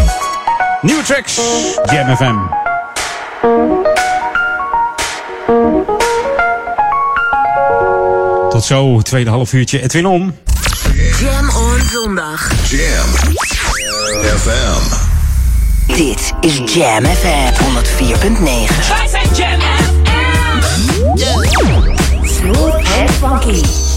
Nieuwe 0.82 1.04
tracks, 1.04 1.40
Jam 1.92 2.16
FM. 2.16 2.36
Tot 8.50 8.64
zo, 8.64 9.02
tweede 9.02 9.30
half 9.30 9.54
uurtje 9.54 9.82
Edwin 9.82 10.06
On. 10.06 10.38
Jam 11.20 11.50
on 11.50 11.80
zondag. 11.92 12.52
Jam 12.70 13.10
FM. 14.38 14.96
Dit 15.88 16.34
is 16.42 16.74
Jam 16.74 17.06
FM 17.06 17.54
104.9. 17.54 18.42
Wij 18.88 19.08
zijn 19.08 19.28
Jam 19.36 19.60
Smooth 22.24 22.74
and 22.74 23.12
funky. 23.12 23.88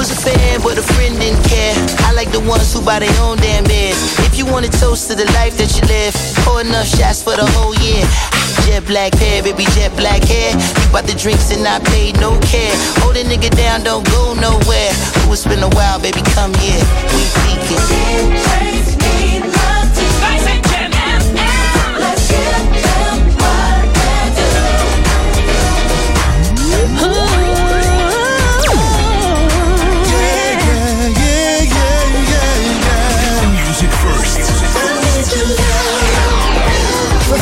Was 0.00 0.10
a 0.12 0.16
fan, 0.16 0.62
but 0.62 0.78
a 0.78 0.82
friend 0.96 1.12
didn't 1.20 1.44
care. 1.44 1.76
I 2.08 2.14
like 2.16 2.32
the 2.32 2.40
ones 2.40 2.72
who 2.72 2.80
buy 2.80 3.00
their 3.00 3.12
own 3.20 3.36
damn 3.36 3.64
beers. 3.64 4.00
If 4.24 4.38
you 4.38 4.46
want 4.46 4.64
a 4.64 4.72
toast 4.80 5.10
to 5.10 5.14
the 5.14 5.28
life 5.36 5.58
that 5.60 5.76
you 5.76 5.84
live, 5.92 6.16
pour 6.40 6.62
enough 6.62 6.88
shots 6.88 7.22
for 7.22 7.36
the 7.36 7.44
whole 7.52 7.76
year. 7.84 8.00
Jet 8.64 8.86
black 8.86 9.12
hair, 9.20 9.42
baby, 9.42 9.68
jet 9.76 9.92
black 10.00 10.24
hair. 10.24 10.56
You 10.56 10.88
bought 10.88 11.04
the 11.04 11.12
drinks 11.12 11.52
and 11.52 11.68
I 11.68 11.84
paid 11.92 12.16
no 12.16 12.32
care. 12.40 12.72
Hold 13.04 13.20
a 13.20 13.24
nigga 13.28 13.52
down, 13.52 13.84
don't 13.84 14.08
go 14.08 14.32
nowhere. 14.32 14.88
Ooh, 15.28 15.36
it's 15.36 15.44
been 15.44 15.60
a 15.60 15.68
while, 15.76 16.00
baby, 16.00 16.24
come 16.32 16.54
here. 16.64 16.80
We 17.12 17.22
peeking. 17.44 17.84
Wij 18.48 18.80
zijn 18.88 19.69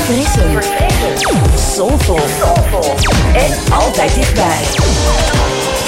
Verfrissend. 0.08 0.64
Soulful. 1.74 2.20
En 3.34 3.72
altijd 3.72 4.14
dichtbij. 4.14 4.64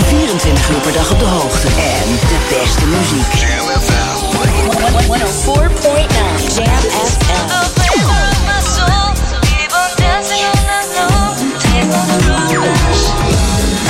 24 0.07 0.71
uur 0.71 0.81
per 0.81 0.93
dag 0.93 1.11
op 1.11 1.19
de 1.19 1.25
hoogte. 1.25 1.67
En 1.67 2.09
de 2.29 2.39
beste 2.49 2.87
muziek. 2.87 3.35
Jam 3.35 3.67
FM. 3.81 4.19
104.9 5.07 5.21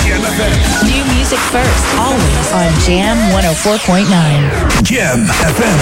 Jam 0.04 0.22
FM. 0.22 0.86
New 0.86 1.04
music 1.16 1.38
first, 1.38 1.84
always 1.98 2.52
on 2.52 2.72
Jam 2.86 3.18
104.9. 3.30 4.82
Jam 4.82 5.26
FM. 5.26 5.78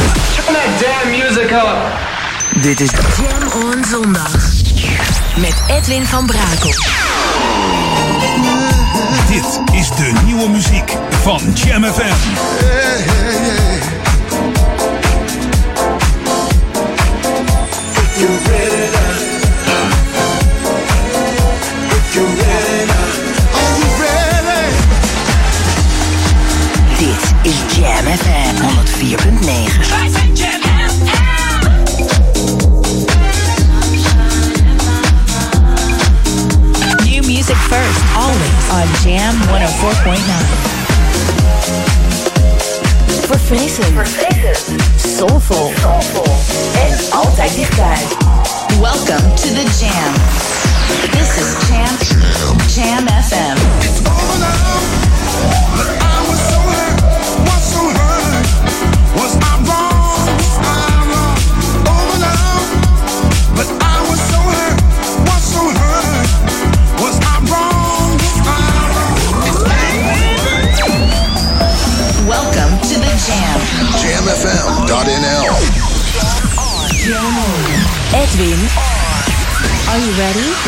Dit 2.62 2.80
is 2.80 2.90
Jam 2.90 3.62
on 3.62 3.84
zondag. 3.84 4.32
Met 5.36 5.54
Edwin 5.68 6.06
van 6.06 6.26
Brakel. 6.26 6.74
Dit 9.28 9.60
is 9.72 9.88
de 9.88 10.12
nieuwe 10.24 10.48
muziek 10.48 10.96
van 11.22 11.40
Jam 11.54 11.84
FM. 11.84 12.14
If 17.92 18.18
you're 18.18 18.38
ready 18.44 18.90
now. 18.92 19.14
If 21.90 22.14
you're 22.14 22.36
ready 22.36 22.84
now. 22.86 23.06
Are 23.54 23.74
we 23.78 23.86
ready? 24.02 24.72
Dit 26.98 27.22
is 27.42 27.76
Jam 27.76 28.04
FM 28.16 28.54
104.9. 28.62 30.27
on 38.78 38.86
Jam 39.02 39.34
104.9. 39.34 40.18
Verfrissend. 43.26 43.94
Soulful. 45.16 45.72
En 46.74 47.10
altijd 47.10 47.54
dichtbij. 47.54 47.98
Welcome 48.80 49.34
to 49.34 49.48
the 49.48 49.64
Jam. 49.78 50.12
This 51.10 51.36
is 51.36 51.68
Jam. 51.68 51.96
Jam 52.66 53.06
FM. 53.22 53.56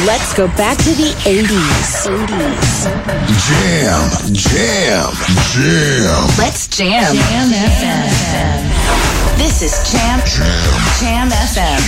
Let's 0.06 0.32
go 0.32 0.46
back 0.56 0.78
to 0.78 0.90
the 0.96 1.12
80s. 1.28 2.08
80s. 2.08 2.88
Jam, 3.44 4.32
jam, 4.32 5.12
jam. 5.52 6.28
Let's 6.38 6.66
jam. 6.68 7.14
Jam 7.14 7.50
FM. 7.50 9.36
This 9.36 9.60
is 9.60 9.92
Jam. 9.92 10.20
Jam 10.24 11.28
Jam 11.28 11.28
FM. 11.28 11.80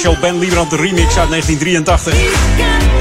Special 0.00 0.20
Ben 0.20 0.38
Liebrand 0.38 0.72
remix 0.72 1.16
uit 1.16 1.28
1983. 1.28 2.14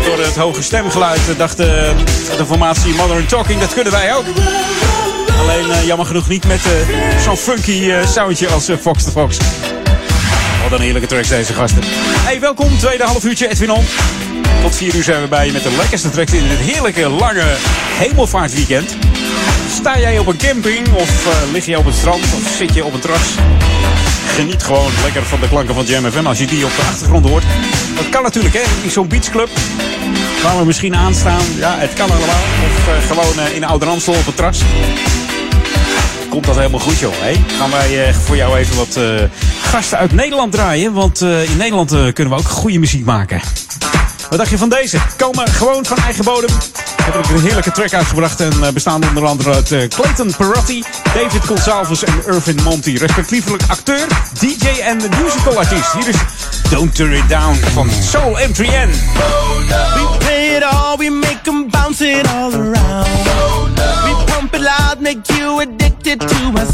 Door 0.05 0.25
het 0.25 0.35
hoge 0.35 0.61
stemgeluid 0.61 1.19
dacht 1.37 1.57
de, 1.57 1.93
de 2.37 2.45
formatie 2.45 2.93
Modern 2.93 3.25
Talking, 3.25 3.59
dat 3.59 3.73
kunnen 3.73 3.93
wij 3.93 4.15
ook. 4.15 4.25
Alleen 5.39 5.71
eh, 5.71 5.85
jammer 5.85 6.05
genoeg 6.05 6.27
niet 6.27 6.47
met 6.47 6.59
eh, 6.65 7.19
zo'n 7.23 7.37
funky 7.37 7.91
eh, 7.91 8.07
soundje 8.07 8.47
als 8.47 8.67
eh, 8.67 8.77
Fox 8.77 9.03
the 9.03 9.11
Fox. 9.11 9.37
Wat 10.63 10.71
een 10.71 10.81
heerlijke 10.81 11.07
tracks 11.07 11.27
deze 11.27 11.53
gasten. 11.53 11.81
Hey, 11.85 12.39
welkom, 12.39 12.77
tweede 12.77 13.03
half 13.03 13.23
uurtje 13.23 13.49
Edwin 13.49 13.71
On. 13.71 13.85
Tot 14.61 14.75
vier 14.75 14.95
uur 14.95 15.03
zijn 15.03 15.21
we 15.21 15.27
bij 15.27 15.45
je 15.45 15.51
met 15.51 15.63
de 15.63 15.75
lekkerste 15.77 16.09
tracks 16.09 16.33
in 16.33 16.47
dit 16.47 16.57
heerlijke 16.57 17.09
lange 17.09 17.55
hemelvaartweekend. 17.97 18.95
Sta 19.73 19.99
jij 19.99 20.19
op 20.19 20.27
een 20.27 20.37
camping 20.37 20.93
of 20.93 21.25
eh, 21.25 21.51
lig 21.51 21.65
je 21.65 21.77
op 21.77 21.85
het 21.85 21.95
strand 21.95 22.23
of 22.23 22.53
zit 22.57 22.73
je 22.73 22.85
op 22.85 22.93
een 22.93 22.99
terras? 22.99 23.35
Geniet 24.39 24.63
gewoon 24.63 24.91
lekker 25.03 25.25
van 25.25 25.39
de 25.39 25.47
klanken 25.47 25.75
van 25.75 25.85
Jam 25.85 26.11
FM 26.11 26.25
als 26.25 26.37
je 26.39 26.47
die 26.47 26.65
op 26.65 26.71
de 26.75 26.81
achtergrond 26.81 27.29
hoort. 27.29 27.43
Dat 27.95 28.09
kan 28.09 28.23
natuurlijk, 28.23 28.53
hè? 28.53 28.61
In 28.83 28.91
zo'n 28.91 29.07
beachclub. 29.07 29.49
Waar 30.43 30.57
we 30.57 30.65
misschien 30.65 30.95
aanstaan. 30.95 31.41
Ja, 31.57 31.77
het 31.77 31.93
kan 31.93 32.09
allemaal. 32.09 32.43
Of 32.65 32.87
eh, 32.87 33.07
gewoon 33.07 33.45
eh, 33.45 33.55
in 33.55 33.63
Oude 33.63 33.85
Ramstel 33.85 34.13
op 34.13 34.25
het 34.25 34.35
terras. 34.35 34.61
Komt 36.29 36.45
dat 36.45 36.55
helemaal 36.55 36.79
goed, 36.79 36.99
joh. 36.99 37.13
Hè? 37.15 37.33
Gaan 37.57 37.71
wij 37.71 38.07
eh, 38.07 38.13
voor 38.13 38.35
jou 38.35 38.57
even 38.57 38.75
wat 38.75 38.99
gasten 39.61 39.97
uit 39.97 40.11
Nederland 40.11 40.51
draaien. 40.51 40.93
Want 40.93 41.21
in 41.21 41.57
Nederland 41.57 41.89
kunnen 41.89 42.33
we 42.33 42.39
ook 42.39 42.47
goede 42.47 42.79
muziek 42.79 43.05
maken. 43.05 43.41
Wat 44.29 44.37
dacht 44.37 44.49
je 44.49 44.57
van 44.57 44.69
deze? 44.69 44.97
Komen 45.17 45.47
gewoon 45.47 45.85
van 45.85 45.97
eigen 45.97 46.23
bodem. 46.23 46.49
Heb 47.03 47.15
ik 47.15 47.29
een 47.29 47.41
heerlijke 47.41 47.71
track 47.71 47.93
uitgebracht. 47.93 48.39
En 48.39 48.73
bestaan 48.73 49.03
onder 49.07 49.25
andere 49.25 49.53
uit 49.53 49.87
Clayton 49.87 50.33
Perotti, 50.37 50.83
David 51.13 51.45
Gonsalves 51.45 52.03
en 52.03 52.13
Irvin 52.27 52.59
Monty. 52.63 52.95
Respectievelijk 52.97 53.63
acteur, 53.67 54.07
DJ 54.39 54.79
en 54.79 54.97
musical 55.21 55.57
artiest. 55.57 55.91
Hier 55.93 56.07
is 56.07 56.15
Don't 56.69 56.95
Turn 56.95 57.13
It 57.13 57.29
Down 57.29 57.55
van 57.73 57.89
Soul 57.89 58.37
M3N. 58.37 58.89
We 59.95 60.17
play 60.19 60.55
it 60.55 60.63
all, 60.63 60.97
we 60.97 61.09
make 61.09 61.43
them 61.43 61.69
bounce 61.69 62.01
it 62.01 62.27
all 62.27 62.53
around. 62.53 63.07
We 64.05 64.13
pump 64.25 64.53
it 64.53 64.61
loud, 64.61 65.01
make 65.01 65.27
you 65.33 65.59
addicted 65.59 66.19
to 66.19 66.35
our 66.55 66.65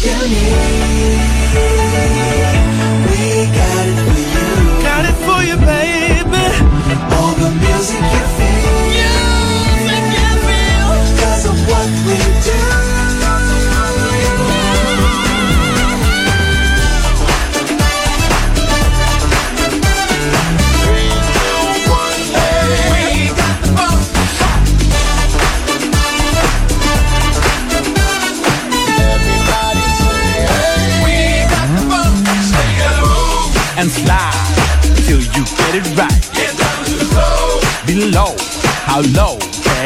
you 0.00 0.28
need, 0.28 0.47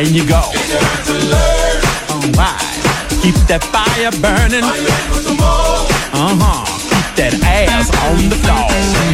can 0.05 0.15
you 0.15 0.27
go? 0.27 0.43
Alright, 2.11 2.59
keep 3.23 3.37
that 3.47 3.63
fire 3.71 4.11
burning. 4.19 4.65
Uh 6.13 6.35
huh, 6.43 6.67
keep 6.91 7.15
that 7.15 7.35
ass 7.45 7.89
on 8.11 8.29
the 8.29 8.37
floor. 8.43 9.12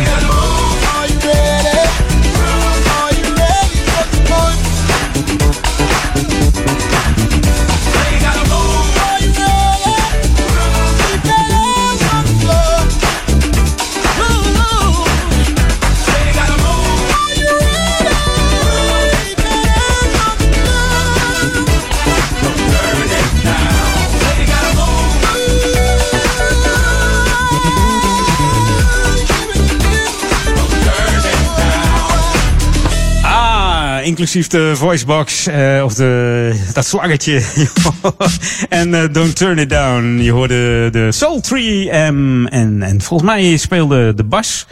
Inclusief 34.19 34.47
de 34.49 34.77
voicebox 34.77 35.47
eh, 35.47 35.81
of 35.85 35.95
de, 35.95 36.53
dat 36.73 36.87
slangetje. 36.87 37.43
en 38.69 38.95
eh, 38.95 39.03
Don't 39.13 39.37
Turn 39.37 39.59
It 39.59 39.71
Down. 39.71 40.19
Je 40.23 40.31
hoorde 40.31 40.89
de 40.91 41.13
Soul 41.13 41.43
3M. 41.45 41.91
En, 42.51 42.83
en 42.83 43.01
volgens 43.03 43.31
mij 43.31 43.57
speelde 43.57 44.15
de 44.15 44.25
bas. 44.25 44.67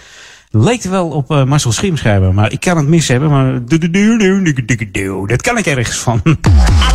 Leek 0.50 0.82
wel 0.82 1.08
op 1.08 1.30
eh, 1.30 1.44
Marcel 1.44 1.72
Schiemschrijver, 1.72 2.34
maar 2.34 2.52
ik 2.52 2.60
kan 2.60 2.76
het 2.76 2.86
mis 2.86 3.08
hebben. 3.08 3.30
Maar 3.30 3.64
dat 5.26 5.42
kan 5.42 5.58
ik 5.58 5.66
ergens 5.66 5.96
van. 5.96 6.20
I 6.24 6.30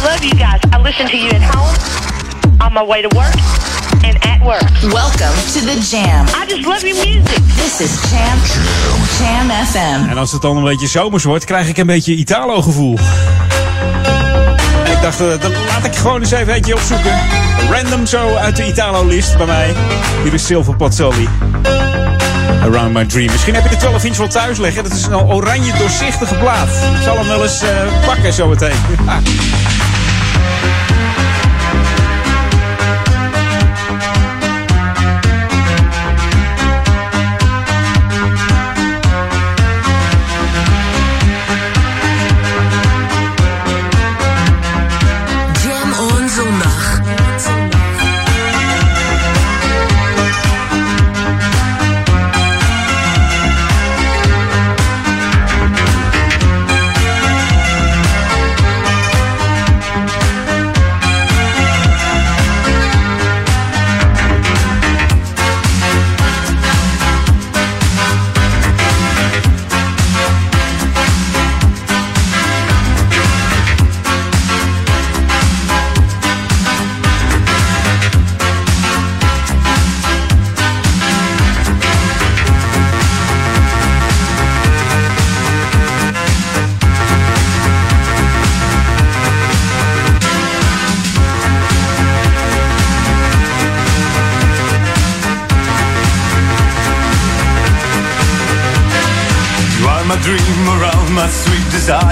love 0.04 0.28
you 0.28 0.38
guys. 0.38 0.62
I 0.78 0.82
listen 0.82 1.06
to 1.06 1.18
you 1.18 1.30
at 1.34 1.41
on 2.68 2.74
my 2.74 2.86
way 2.86 3.02
to 3.02 3.10
work, 3.16 3.34
and 4.04 4.16
at 4.24 4.39
work. 4.42 4.70
Welcome 4.82 5.36
to 5.54 5.60
the 5.60 5.78
Jam. 5.89 6.26
I 6.28 6.46
just 6.48 6.66
love 6.66 6.82
your 6.88 6.96
music. 7.06 7.42
This 7.56 7.80
is 7.80 7.92
Jam, 8.12 8.38
Jam 9.20 9.66
FM. 9.66 10.10
En 10.10 10.18
als 10.18 10.32
het 10.32 10.42
dan 10.42 10.58
een 10.58 10.64
beetje 10.64 10.88
zomers 10.88 11.24
wordt, 11.24 11.46
krijg 11.46 11.68
ik 11.68 11.78
een 11.78 11.86
beetje 11.86 12.16
Italo-gevoel. 12.16 12.98
En 14.86 14.92
ik 14.92 15.02
dacht, 15.02 15.22
eh, 15.22 15.28
dat 15.28 15.52
laat 15.68 15.86
ik 15.86 15.96
gewoon 15.96 16.22
eens 16.22 16.32
even 16.32 16.54
eentje 16.54 16.74
opzoeken. 16.74 17.20
Random 17.70 18.06
zo 18.06 18.36
uit 18.36 18.56
de 18.56 18.68
Italo-list 18.68 19.38
bij 19.38 19.46
mij. 19.46 19.74
Hier 20.24 20.34
is 20.34 20.46
Silver 20.46 20.76
Pozzoli. 20.76 21.30
Around 22.62 22.94
My 22.94 23.06
Dream. 23.06 23.32
Misschien 23.32 23.54
heb 23.54 23.64
je 23.64 23.70
de 23.70 23.78
12 23.78 24.04
inch 24.04 24.18
wel 24.18 24.28
thuis 24.28 24.58
liggen. 24.58 24.84
Dat 24.84 24.94
is 24.94 25.06
een 25.06 25.16
oranje 25.16 25.74
doorzichtige 25.78 26.36
plaat. 26.36 26.68
Ik 26.68 27.04
zal 27.04 27.18
hem 27.18 27.28
wel 27.28 27.44
eens 27.44 27.62
eh, 27.62 28.06
pakken 28.06 28.34
zometeen. 28.34 28.76
Ja. 29.06 29.20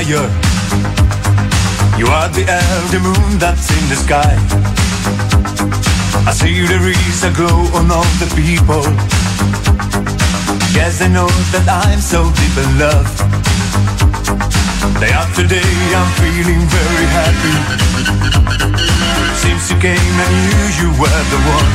You 0.10 0.16
are 2.08 2.30
the 2.30 2.44
elder 2.50 3.00
moon 3.00 3.38
that's 3.38 3.70
in 3.70 3.90
the 3.90 3.96
sky. 3.96 4.34
I 6.26 6.32
see 6.34 6.66
there 6.66 6.90
is 6.90 7.24
a 7.24 7.32
glow 7.32 7.70
on 7.78 7.92
all 7.92 8.10
the 8.18 8.26
people. 8.34 8.82
Yes, 10.74 11.04
I 11.04 11.10
know 11.10 11.28
that 11.54 11.68
I'm 11.70 12.00
so 12.00 12.24
deep 12.24 12.58
in 12.58 12.80
love. 12.80 13.59
Day 14.80 15.12
after 15.12 15.44
day, 15.46 15.60
I'm 15.92 16.08
feeling 16.16 16.64
very 16.72 17.08
happy. 17.20 17.56
Since 19.36 19.72
you 19.72 19.78
came, 19.78 20.00
I 20.00 20.28
knew 20.48 20.66
you 20.80 20.90
were 20.96 21.24
the 21.34 21.40
one. 21.52 21.72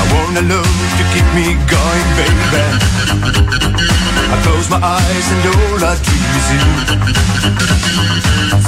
I 0.00 0.04
wanna 0.14 0.40
love 0.48 0.78
to 0.98 1.04
keep 1.12 1.28
me 1.36 1.52
going, 1.68 2.08
baby. 2.16 2.64
I 4.32 4.36
close 4.42 4.68
my 4.70 4.80
eyes 4.80 5.26
and 5.32 5.44
all 5.52 5.84
I 5.84 5.94
dream 6.00 6.32
is 6.40 6.48
you. 6.54 6.64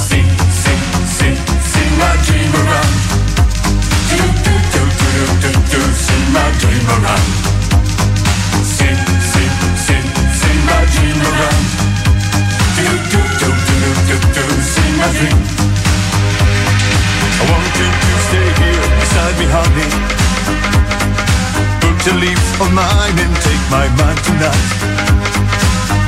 Sing, 0.07 0.29
mine 22.75 23.17
and 23.23 23.35
take 23.39 23.65
my 23.71 23.87
mind 23.95 24.19
tonight. 24.27 24.67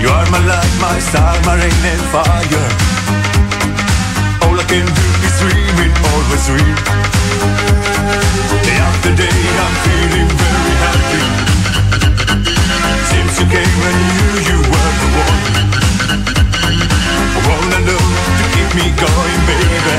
You 0.04 0.10
are 0.12 0.28
my 0.36 0.42
light, 0.44 0.74
my 0.84 1.00
star, 1.00 1.34
my 1.48 1.56
rain 1.56 1.84
and 1.94 2.04
fire. 2.12 2.68
All 4.44 4.58
I 4.60 4.66
can 4.68 4.84
do 4.84 5.08
is 5.28 5.36
dream 5.40 5.78
it, 5.86 5.94
always 6.12 6.44
dream. 6.44 6.76
Day 8.68 8.78
after 8.84 9.12
day, 9.16 9.40
I'm 9.64 9.76
feeling 9.88 10.30
very 10.44 10.76
happy. 10.84 11.24
Since 13.12 13.34
you 13.40 13.48
came, 13.48 13.80
I 13.88 13.92
knew 14.04 14.34
you 14.52 14.60
were 14.72 14.94
the 15.02 15.10
one. 15.24 15.44
I 17.32 17.40
wanna 17.48 17.80
know 17.88 18.04
to 18.40 18.44
keep 18.54 18.70
me 18.76 18.86
going, 19.06 19.42
baby. 19.48 19.98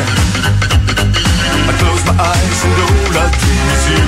I 1.65 1.73
close 1.81 2.03
my 2.05 2.15
eyes 2.33 2.61
and 2.67 2.77
all 2.85 3.17
I 3.25 3.27
dream 3.41 3.67
is 3.73 3.85
you 3.89 4.05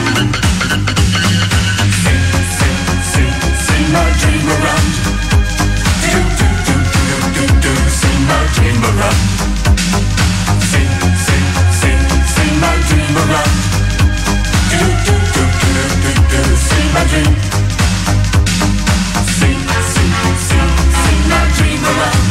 my 3.93 4.11
dream 4.20 4.47
around. 4.47 4.91
Do 6.11 6.20
do 6.38 6.49
do 6.66 6.76
do 6.95 7.16
do 7.34 7.45
do, 7.61 7.74
sing 7.91 8.20
my 8.30 8.43
dream 8.55 8.82
around. 8.91 9.20
Sing 10.70 10.91
sing 11.26 11.47
sing 11.80 12.03
sing 12.34 12.55
my 12.61 12.74
dream 12.88 13.16
around. 13.22 13.55
Do 14.70 14.80
do 15.07 15.14
do 15.34 15.45
do 15.61 15.82
do 16.03 16.12
do, 16.30 16.43
sing 16.68 16.86
my 16.95 17.05
dream. 17.11 17.34
Sing 19.38 19.61
sing 19.93 20.12
sing 20.49 20.70
sing 21.03 21.20
my 21.28 21.43
dream 21.57 21.84
around. 21.84 22.30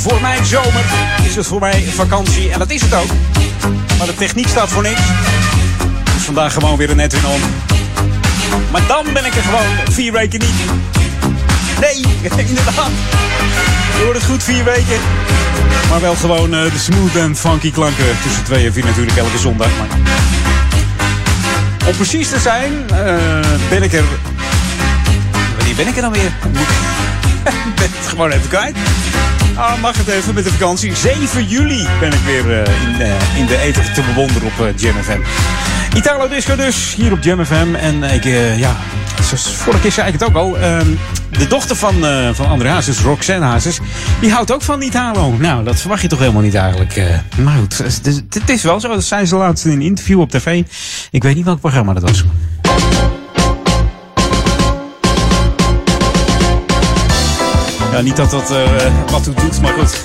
Voor 0.00 0.20
mij 0.20 0.44
zomer. 0.44 0.84
Is 1.24 1.36
het 1.36 1.46
voor 1.46 1.60
mij 1.60 1.84
vakantie. 1.94 2.50
En 2.50 2.58
dat 2.58 2.70
is 2.70 2.82
het 2.82 2.94
ook. 2.94 3.08
Maar 3.98 4.06
de 4.06 4.14
techniek 4.14 4.48
staat 4.48 4.68
voor 4.68 4.82
niks. 4.82 5.00
Dus 6.14 6.22
vandaag 6.22 6.52
gewoon 6.52 6.76
weer 6.76 6.90
een 6.90 7.00
Edwin 7.00 7.26
on. 7.26 7.40
Maar 8.70 8.86
dan 8.86 9.04
ben 9.12 9.24
ik 9.24 9.34
er 9.34 9.42
gewoon 9.42 9.92
vier 9.92 10.12
weken 10.12 10.40
niet. 10.40 10.54
Nee, 11.80 12.04
inderdaad. 12.48 12.90
Je 13.96 14.02
hoort 14.04 14.16
het 14.16 14.24
goed, 14.24 14.42
vier 14.42 14.64
weken. 14.64 15.00
Maar 15.90 16.00
wel 16.00 16.14
gewoon 16.14 16.54
eh, 16.54 16.72
de 16.72 16.78
smooth 16.78 17.16
en 17.16 17.36
funky 17.36 17.70
klanken 17.70 18.04
tussen 18.22 18.44
twee 18.44 18.66
en 18.66 18.72
vier 18.72 18.84
natuurlijk 18.84 19.16
elke 19.16 19.38
zondag. 19.38 19.68
Maar... 19.78 19.98
Om 21.88 21.96
precies 21.96 22.28
te 22.28 22.38
zijn, 22.38 22.72
eh, 22.90 23.48
ben 23.68 23.82
ik 23.82 23.92
er... 23.92 24.04
Wanneer 25.56 25.74
ben 25.74 25.86
ik 25.86 25.96
er 25.96 26.02
dan 26.02 26.12
weer? 26.12 26.32
Ben 27.76 27.88
het 27.90 28.08
gewoon 28.08 28.30
even 28.30 28.48
kwijt. 28.48 28.76
Ah, 29.60 29.80
mag 29.80 29.96
het 29.96 30.06
even 30.08 30.34
met 30.34 30.44
de 30.44 30.50
vakantie. 30.50 30.96
7 30.96 31.46
juli 31.46 31.86
ben 32.00 32.12
ik 32.12 32.18
weer 32.24 32.62
eh, 32.62 32.82
in, 32.82 33.00
eh, 33.00 33.38
in 33.38 33.46
de 33.46 33.58
eten 33.58 33.92
te 33.94 34.02
bewonderen 34.02 34.42
op 34.46 34.66
uh, 34.66 34.76
Jam 34.76 35.02
FM. 35.02 35.20
Italo 35.96 36.28
Disco 36.28 36.56
dus, 36.56 36.94
hier 36.94 37.12
op 37.12 37.22
Jam 37.22 37.44
FM. 37.44 37.74
En 37.74 38.02
ik, 38.02 38.24
eh, 38.24 38.58
ja, 38.58 38.76
zoals 39.22 39.48
vorige 39.56 39.82
keer 39.82 39.92
zei 39.92 40.06
ik 40.06 40.12
het 40.12 40.24
ook 40.24 40.34
al. 40.34 40.58
ehm, 40.58 40.86
de 41.30 41.46
dochter 41.46 41.76
van, 41.76 42.06
eh, 42.06 42.28
van 42.32 42.46
André 42.46 42.68
Hazes, 42.68 43.00
Roxanne 43.00 43.46
Hazes, 43.46 43.78
die 44.20 44.32
houdt 44.32 44.52
ook 44.52 44.62
van 44.62 44.82
Italo. 44.82 45.34
Nou, 45.38 45.64
dat 45.64 45.80
verwacht 45.80 46.02
je 46.02 46.08
toch 46.08 46.18
helemaal 46.18 46.42
niet 46.42 46.54
eigenlijk. 46.54 46.96
eh. 46.96 47.18
maar 47.44 47.56
goed, 47.58 47.78
het 47.78 48.06
is, 48.06 48.16
het 48.30 48.50
is 48.50 48.62
wel 48.62 48.80
zo. 48.80 48.88
Dat 48.88 49.04
zei 49.04 49.26
ze 49.26 49.36
laatst 49.36 49.64
in 49.64 49.70
een 49.70 49.82
interview 49.82 50.20
op 50.20 50.30
tv. 50.30 50.62
Ik 51.10 51.22
weet 51.22 51.34
niet 51.34 51.44
welk 51.44 51.60
programma 51.60 51.92
dat 51.92 52.02
was. 52.02 52.24
Ja, 58.00 58.06
niet 58.06 58.16
dat 58.16 58.30
dat 58.30 58.50
eh, 58.50 59.10
wat 59.10 59.22
toe 59.22 59.34
doet, 59.34 59.60
maar 59.60 59.72
goed. 59.72 60.04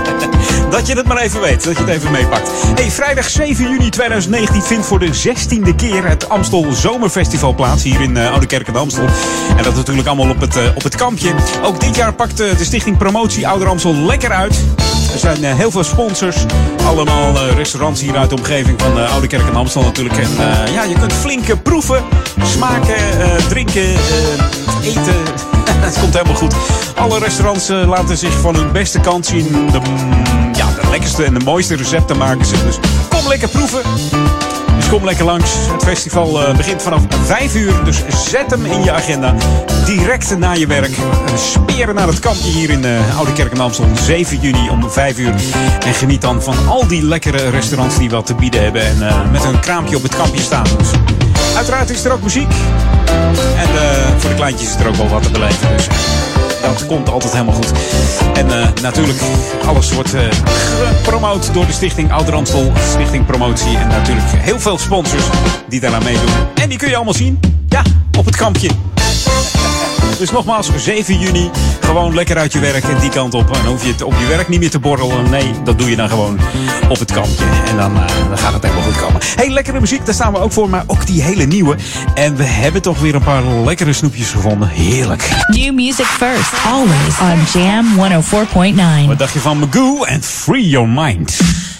dat 0.74 0.86
je 0.86 0.94
het 0.94 1.06
maar 1.06 1.16
even 1.16 1.40
weet, 1.40 1.64
dat 1.64 1.76
je 1.76 1.84
het 1.84 1.92
even 1.92 2.10
meepakt. 2.10 2.50
Hey, 2.74 2.90
vrijdag 2.90 3.30
7 3.30 3.70
juni 3.70 3.88
2019 3.88 4.62
vindt 4.62 4.86
voor 4.86 4.98
de 4.98 5.08
16e 5.08 5.74
keer 5.76 6.08
het 6.08 6.28
Amstel 6.28 6.72
Zomerfestival 6.72 7.54
plaats 7.54 7.82
hier 7.82 8.00
in 8.00 8.16
eh, 8.16 8.30
Oude 8.30 8.46
Kerk 8.46 8.68
en 8.68 8.76
Amstel. 8.76 9.06
En 9.56 9.62
dat 9.62 9.74
natuurlijk 9.74 10.06
allemaal 10.06 10.30
op 10.30 10.40
het, 10.40 10.56
eh, 10.56 10.62
op 10.74 10.82
het 10.82 10.96
kampje. 10.96 11.34
Ook 11.62 11.80
dit 11.80 11.96
jaar 11.96 12.12
pakt 12.12 12.36
de 12.36 12.54
Stichting 12.60 12.98
Promotie 12.98 13.48
Ouder 13.48 13.68
Amstel 13.68 13.94
lekker 13.94 14.30
uit. 14.30 14.64
Er 15.12 15.18
zijn 15.18 15.44
heel 15.44 15.70
veel 15.70 15.84
sponsors. 15.84 16.36
Allemaal 16.84 17.38
restaurants 17.38 18.00
hier 18.00 18.16
uit 18.16 18.30
de 18.30 18.36
omgeving 18.36 18.82
van 18.82 19.08
Oude 19.08 19.26
Kerk 19.26 19.48
en 19.48 19.56
Amstel 19.56 19.82
natuurlijk. 19.82 20.16
En 20.16 20.30
ja, 20.72 20.82
je 20.82 20.94
kunt 20.98 21.12
flink 21.12 21.48
eh, 21.48 21.56
proeven, 21.62 22.04
smaken, 22.42 22.96
drinken, 23.48 23.92
eten. 24.82 25.14
Het 25.86 26.00
komt 26.00 26.14
helemaal 26.14 26.36
goed. 26.36 26.54
Alle 26.94 27.18
restaurants 27.18 27.68
eh, 27.68 27.88
laten 27.88 28.16
zich 28.16 28.40
van 28.40 28.54
hun 28.54 28.72
beste 28.72 29.00
kant 29.00 29.26
zien. 29.26 29.48
De, 29.72 29.78
mm, 29.78 30.54
ja, 30.54 30.66
de 30.82 30.88
lekkerste 30.90 31.24
en 31.24 31.34
de 31.34 31.44
mooiste 31.44 31.76
recepten 31.76 32.16
maken 32.16 32.46
ze. 32.46 32.64
Dus 32.64 32.78
kom 33.08 33.28
lekker 33.28 33.48
proeven. 33.48 33.82
Dus 34.76 34.88
kom 34.88 35.04
lekker 35.04 35.24
langs. 35.24 35.50
Het 35.72 35.82
festival 35.82 36.46
eh, 36.46 36.56
begint 36.56 36.82
vanaf 36.82 37.02
5 37.24 37.54
uur. 37.54 37.84
Dus 37.84 38.02
zet 38.28 38.50
hem 38.50 38.64
in 38.64 38.82
je 38.82 38.92
agenda. 38.92 39.34
Direct 39.84 40.38
na 40.38 40.52
je 40.52 40.66
werk. 40.66 40.96
Eh, 40.96 41.36
Speren 41.36 41.94
naar 41.94 42.06
het 42.06 42.18
kampje 42.18 42.50
hier 42.50 42.70
in 42.70 42.84
Oude 43.16 43.32
Kerk 43.32 43.52
en 43.52 43.60
Amstel. 43.60 43.86
7 44.04 44.40
juni 44.40 44.70
om 44.70 44.90
5 44.90 45.18
uur. 45.18 45.34
En 45.86 45.94
geniet 45.94 46.20
dan 46.20 46.42
van 46.42 46.68
al 46.68 46.86
die 46.86 47.02
lekkere 47.02 47.48
restaurants 47.48 47.98
die 47.98 48.10
wat 48.10 48.26
te 48.26 48.34
bieden 48.34 48.62
hebben. 48.62 48.82
En 48.82 49.30
met 49.30 49.44
een 49.44 49.60
kraampje 49.60 49.96
op 49.96 50.02
het 50.02 50.16
kampje 50.16 50.42
staan. 50.42 50.66
Dus 50.78 50.90
uiteraard 51.56 51.90
is 51.90 52.04
er 52.04 52.12
ook 52.12 52.22
muziek. 52.22 52.52
En 53.56 53.68
eh, 53.76 54.18
voor 54.18 54.30
de 54.30 54.36
kleintjes 54.36 54.68
is 54.68 54.80
er 54.80 54.88
ook 54.88 54.94
wel 54.94 55.08
wat 55.08 55.22
te 55.22 55.30
beleven. 55.30 55.76
Dus 55.76 55.86
dat 56.62 56.86
komt 56.86 57.08
altijd 57.08 57.32
helemaal 57.32 57.54
goed. 57.54 57.72
En 58.34 58.50
eh, 58.50 58.68
natuurlijk, 58.82 59.20
alles 59.66 59.92
wordt 59.92 60.14
eh, 60.14 60.22
gepromoot 60.96 61.54
door 61.54 61.66
de 61.66 61.72
Stichting 61.72 62.12
Ouder. 62.12 62.46
Stichting 62.92 63.26
Promotie. 63.26 63.76
En 63.76 63.88
natuurlijk 63.88 64.28
heel 64.30 64.60
veel 64.60 64.78
sponsors 64.78 65.24
die 65.68 65.80
daaraan 65.80 66.04
meedoen. 66.04 66.30
En 66.54 66.68
die 66.68 66.78
kun 66.78 66.88
je 66.88 66.96
allemaal 66.96 67.14
zien. 67.14 67.40
Ja, 67.68 67.82
op 68.18 68.24
het 68.24 68.36
kampje. 68.36 68.70
Dus 70.20 70.30
nogmaals, 70.30 70.70
7 70.76 71.18
juni, 71.18 71.50
gewoon 71.80 72.14
lekker 72.14 72.36
uit 72.36 72.52
je 72.52 72.58
werk 72.58 72.84
en 72.84 72.98
die 73.00 73.10
kant 73.10 73.34
op. 73.34 73.46
En 73.46 73.62
dan 73.62 73.66
hoef 73.66 73.84
je 73.84 73.92
het 73.92 74.02
op 74.02 74.14
je 74.18 74.26
werk 74.26 74.48
niet 74.48 74.60
meer 74.60 74.70
te 74.70 74.78
borrelen. 74.78 75.30
Nee, 75.30 75.52
dat 75.64 75.78
doe 75.78 75.90
je 75.90 75.96
dan 75.96 76.08
gewoon 76.08 76.38
op 76.88 76.98
het 76.98 77.12
kampje. 77.12 77.44
En 77.66 77.76
dan, 77.76 77.96
eh, 77.96 78.28
dan 78.28 78.38
gaat 78.38 78.52
het 78.52 78.62
helemaal 78.62 78.84
goed 78.84 78.96
komen. 78.96 79.20
Hey, 79.36 79.50
lekkere 79.50 79.80
muziek, 79.80 80.04
daar 80.04 80.14
staan 80.14 80.32
we 80.32 80.38
ook 80.38 80.52
voor, 80.52 80.70
maar 80.70 80.84
ook 80.86 81.06
die 81.06 81.22
hele 81.22 81.44
nieuwe. 81.44 81.76
En 82.14 82.36
we 82.36 82.44
hebben 82.44 82.82
toch 82.82 82.98
weer 82.98 83.14
een 83.14 83.22
paar 83.22 83.44
lekkere 83.44 83.92
snoepjes 83.92 84.30
gevonden. 84.30 84.68
Heerlijk. 84.68 85.28
New 85.46 85.74
music 85.74 86.06
first, 86.06 86.52
always 86.66 87.20
on 87.20 87.60
Jam 87.60 87.86
104.9. 87.96 89.06
Wat 89.06 89.18
dacht 89.18 89.32
je 89.32 89.40
van 89.40 89.58
Magoo 89.58 90.04
en 90.04 90.22
Free 90.22 90.68
Your 90.68 90.88
Mind? 90.88 91.32
Free 91.32 91.48
your 91.48 91.58
mind. 91.58 91.79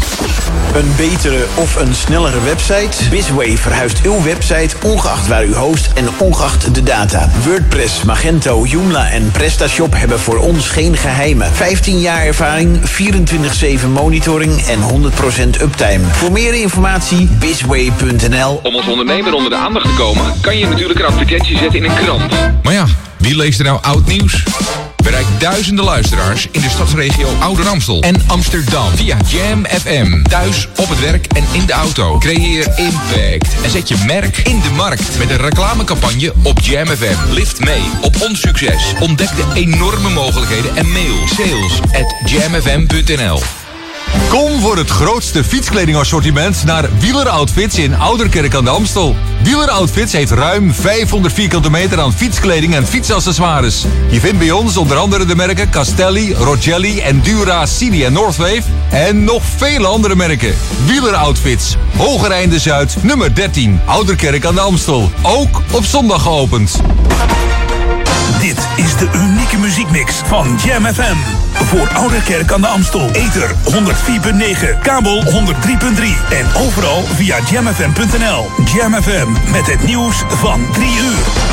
Een 0.73 0.93
betere 0.97 1.45
of 1.55 1.75
een 1.75 1.95
snellere 1.95 2.41
website? 2.41 3.09
Bisway 3.09 3.57
verhuist 3.57 4.01
uw 4.03 4.23
website 4.23 4.75
ongeacht 4.83 5.27
waar 5.27 5.45
u 5.45 5.55
host 5.55 5.89
en 5.93 6.07
ongeacht 6.17 6.75
de 6.75 6.83
data. 6.83 7.29
WordPress, 7.45 8.03
Magento, 8.03 8.65
Joomla 8.65 9.09
en 9.09 9.31
PrestaShop 9.31 9.93
hebben 9.93 10.19
voor 10.19 10.37
ons 10.37 10.67
geen 10.67 10.97
geheimen. 10.97 11.51
15 11.53 11.99
jaar 11.99 12.25
ervaring, 12.25 12.79
24-7 13.83 13.87
monitoring 13.87 14.61
en 14.61 14.79
100% 15.57 15.61
uptime. 15.61 16.03
Voor 16.11 16.31
meer 16.31 16.53
informatie 16.53 17.29
bisway.nl 17.39 18.59
Om 18.63 18.75
als 18.75 18.87
ondernemer 18.87 19.33
onder 19.33 19.49
de 19.49 19.57
aandacht 19.57 19.85
te 19.85 19.93
komen, 19.93 20.41
kan 20.41 20.57
je 20.57 20.67
natuurlijk 20.67 20.99
een 20.99 21.05
advertentie 21.05 21.57
zetten 21.57 21.83
in 21.83 21.89
een 21.89 21.95
krant. 21.95 22.33
Maar 22.63 22.73
ja, 22.73 22.85
wie 23.17 23.35
leest 23.35 23.59
er 23.59 23.65
nou 23.65 23.79
oud 23.81 24.05
nieuws? 24.05 24.43
Bereik 25.01 25.25
duizenden 25.39 25.85
luisteraars 25.85 26.47
in 26.51 26.61
de 26.61 26.69
stadsregio 26.69 27.27
Oude 27.39 27.63
Ramstel 27.63 28.01
en 28.01 28.15
Amsterdam 28.27 28.95
via 28.95 29.17
Jam 29.27 29.65
FM. 29.65 30.23
Thuis, 30.23 30.67
op 30.77 30.89
het 30.89 30.99
werk 30.99 31.25
en 31.27 31.43
in 31.51 31.65
de 31.65 31.73
auto. 31.73 32.17
Creëer 32.17 32.67
impact 32.75 33.61
en 33.63 33.69
zet 33.69 33.87
je 33.87 33.95
merk 34.05 34.37
in 34.37 34.61
de 34.61 34.69
markt 34.69 35.17
met 35.17 35.29
een 35.29 35.37
reclamecampagne 35.37 36.33
op 36.43 36.59
Jam 36.59 36.87
FM. 36.87 37.33
Lift 37.33 37.59
mee 37.59 37.83
op 38.01 38.21
ons 38.21 38.39
succes. 38.39 38.93
Ontdek 38.99 39.29
de 39.35 39.45
enorme 39.53 40.09
mogelijkheden 40.09 40.75
en 40.75 40.91
mail 40.91 41.27
sales. 41.27 41.79
Kom 44.29 44.59
voor 44.59 44.77
het 44.77 44.89
grootste 44.89 45.43
fietskledingassortiment 45.43 46.63
naar 46.63 46.89
Wieler 46.99 47.29
Outfits 47.29 47.77
in 47.77 47.95
Ouderkerk 47.95 48.55
aan 48.55 48.63
de 48.63 48.69
Amstel. 48.69 49.15
Wieler 49.43 49.69
Outfits 49.69 50.13
heeft 50.13 50.31
ruim 50.31 50.73
500 50.73 51.33
vierkante 51.33 51.69
meter 51.69 51.99
aan 51.99 52.13
fietskleding 52.13 52.75
en 52.75 52.87
fietsaccessoires. 52.87 53.85
Je 54.09 54.19
vindt 54.19 54.37
bij 54.37 54.51
ons 54.51 54.77
onder 54.77 54.97
andere 54.97 55.25
de 55.25 55.35
merken 55.35 55.69
Castelli, 55.69 56.33
Rogelli, 56.33 56.99
Endura, 56.99 57.65
Cini 57.65 58.03
en 58.03 58.13
Northwave. 58.13 58.61
En 58.89 59.23
nog 59.23 59.43
vele 59.57 59.87
andere 59.87 60.15
merken. 60.15 60.55
Wieler 60.85 61.15
Outfits, 61.15 61.75
Hogereinde 61.97 62.59
Zuid, 62.59 62.95
nummer 63.01 63.35
13, 63.35 63.79
Ouderkerk 63.85 64.45
aan 64.45 64.55
de 64.55 64.61
Amstel. 64.61 65.11
Ook 65.21 65.61
op 65.71 65.85
zondag 65.85 66.21
geopend. 66.21 66.81
Dit 68.39 68.67
is 68.75 68.97
de 68.97 69.09
unieke 69.13 69.57
muziekmix 69.57 70.15
van 70.25 70.59
Jam 70.65 70.85
FM. 70.85 71.40
Voor 71.63 71.89
Ouderkerk 71.93 72.51
aan 72.51 72.61
de 72.61 72.67
Amstel. 72.67 73.09
Ether 73.11 73.49
104.9, 73.49 74.79
kabel 74.81 75.23
103.3 75.23 75.31
en 76.29 76.45
overal 76.61 77.03
via 77.03 77.37
jamfm.nl. 77.51 78.45
Jam 78.75 78.93
FM 78.93 79.51
met 79.51 79.71
het 79.71 79.83
nieuws 79.85 80.23
van 80.27 80.65
3 80.71 80.87
uur. 80.87 81.49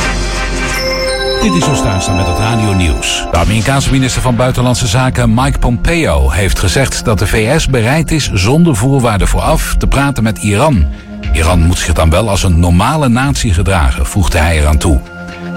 Dit 1.42 1.54
is 1.54 1.68
Oostduitsland 1.68 2.18
met 2.18 2.26
het 2.26 2.38
Radio 2.38 2.72
Nieuws. 2.72 3.26
De 3.30 3.36
Amerikaanse 3.36 3.90
minister 3.90 4.22
van 4.22 4.36
Buitenlandse 4.36 4.86
Zaken 4.86 5.34
Mike 5.34 5.58
Pompeo 5.58 6.30
heeft 6.30 6.58
gezegd 6.58 7.04
dat 7.04 7.18
de 7.18 7.26
VS 7.26 7.66
bereid 7.66 8.10
is 8.10 8.30
zonder 8.32 8.76
voorwaarden 8.76 9.28
vooraf 9.28 9.74
te 9.78 9.86
praten 9.86 10.22
met 10.22 10.38
Iran. 10.38 10.86
Iran 11.32 11.60
moet 11.60 11.78
zich 11.78 11.92
dan 11.92 12.10
wel 12.10 12.28
als 12.28 12.42
een 12.42 12.60
normale 12.60 13.08
natie 13.08 13.54
gedragen, 13.54 14.06
voegde 14.06 14.38
hij 14.38 14.58
eraan 14.58 14.78
toe. 14.78 15.00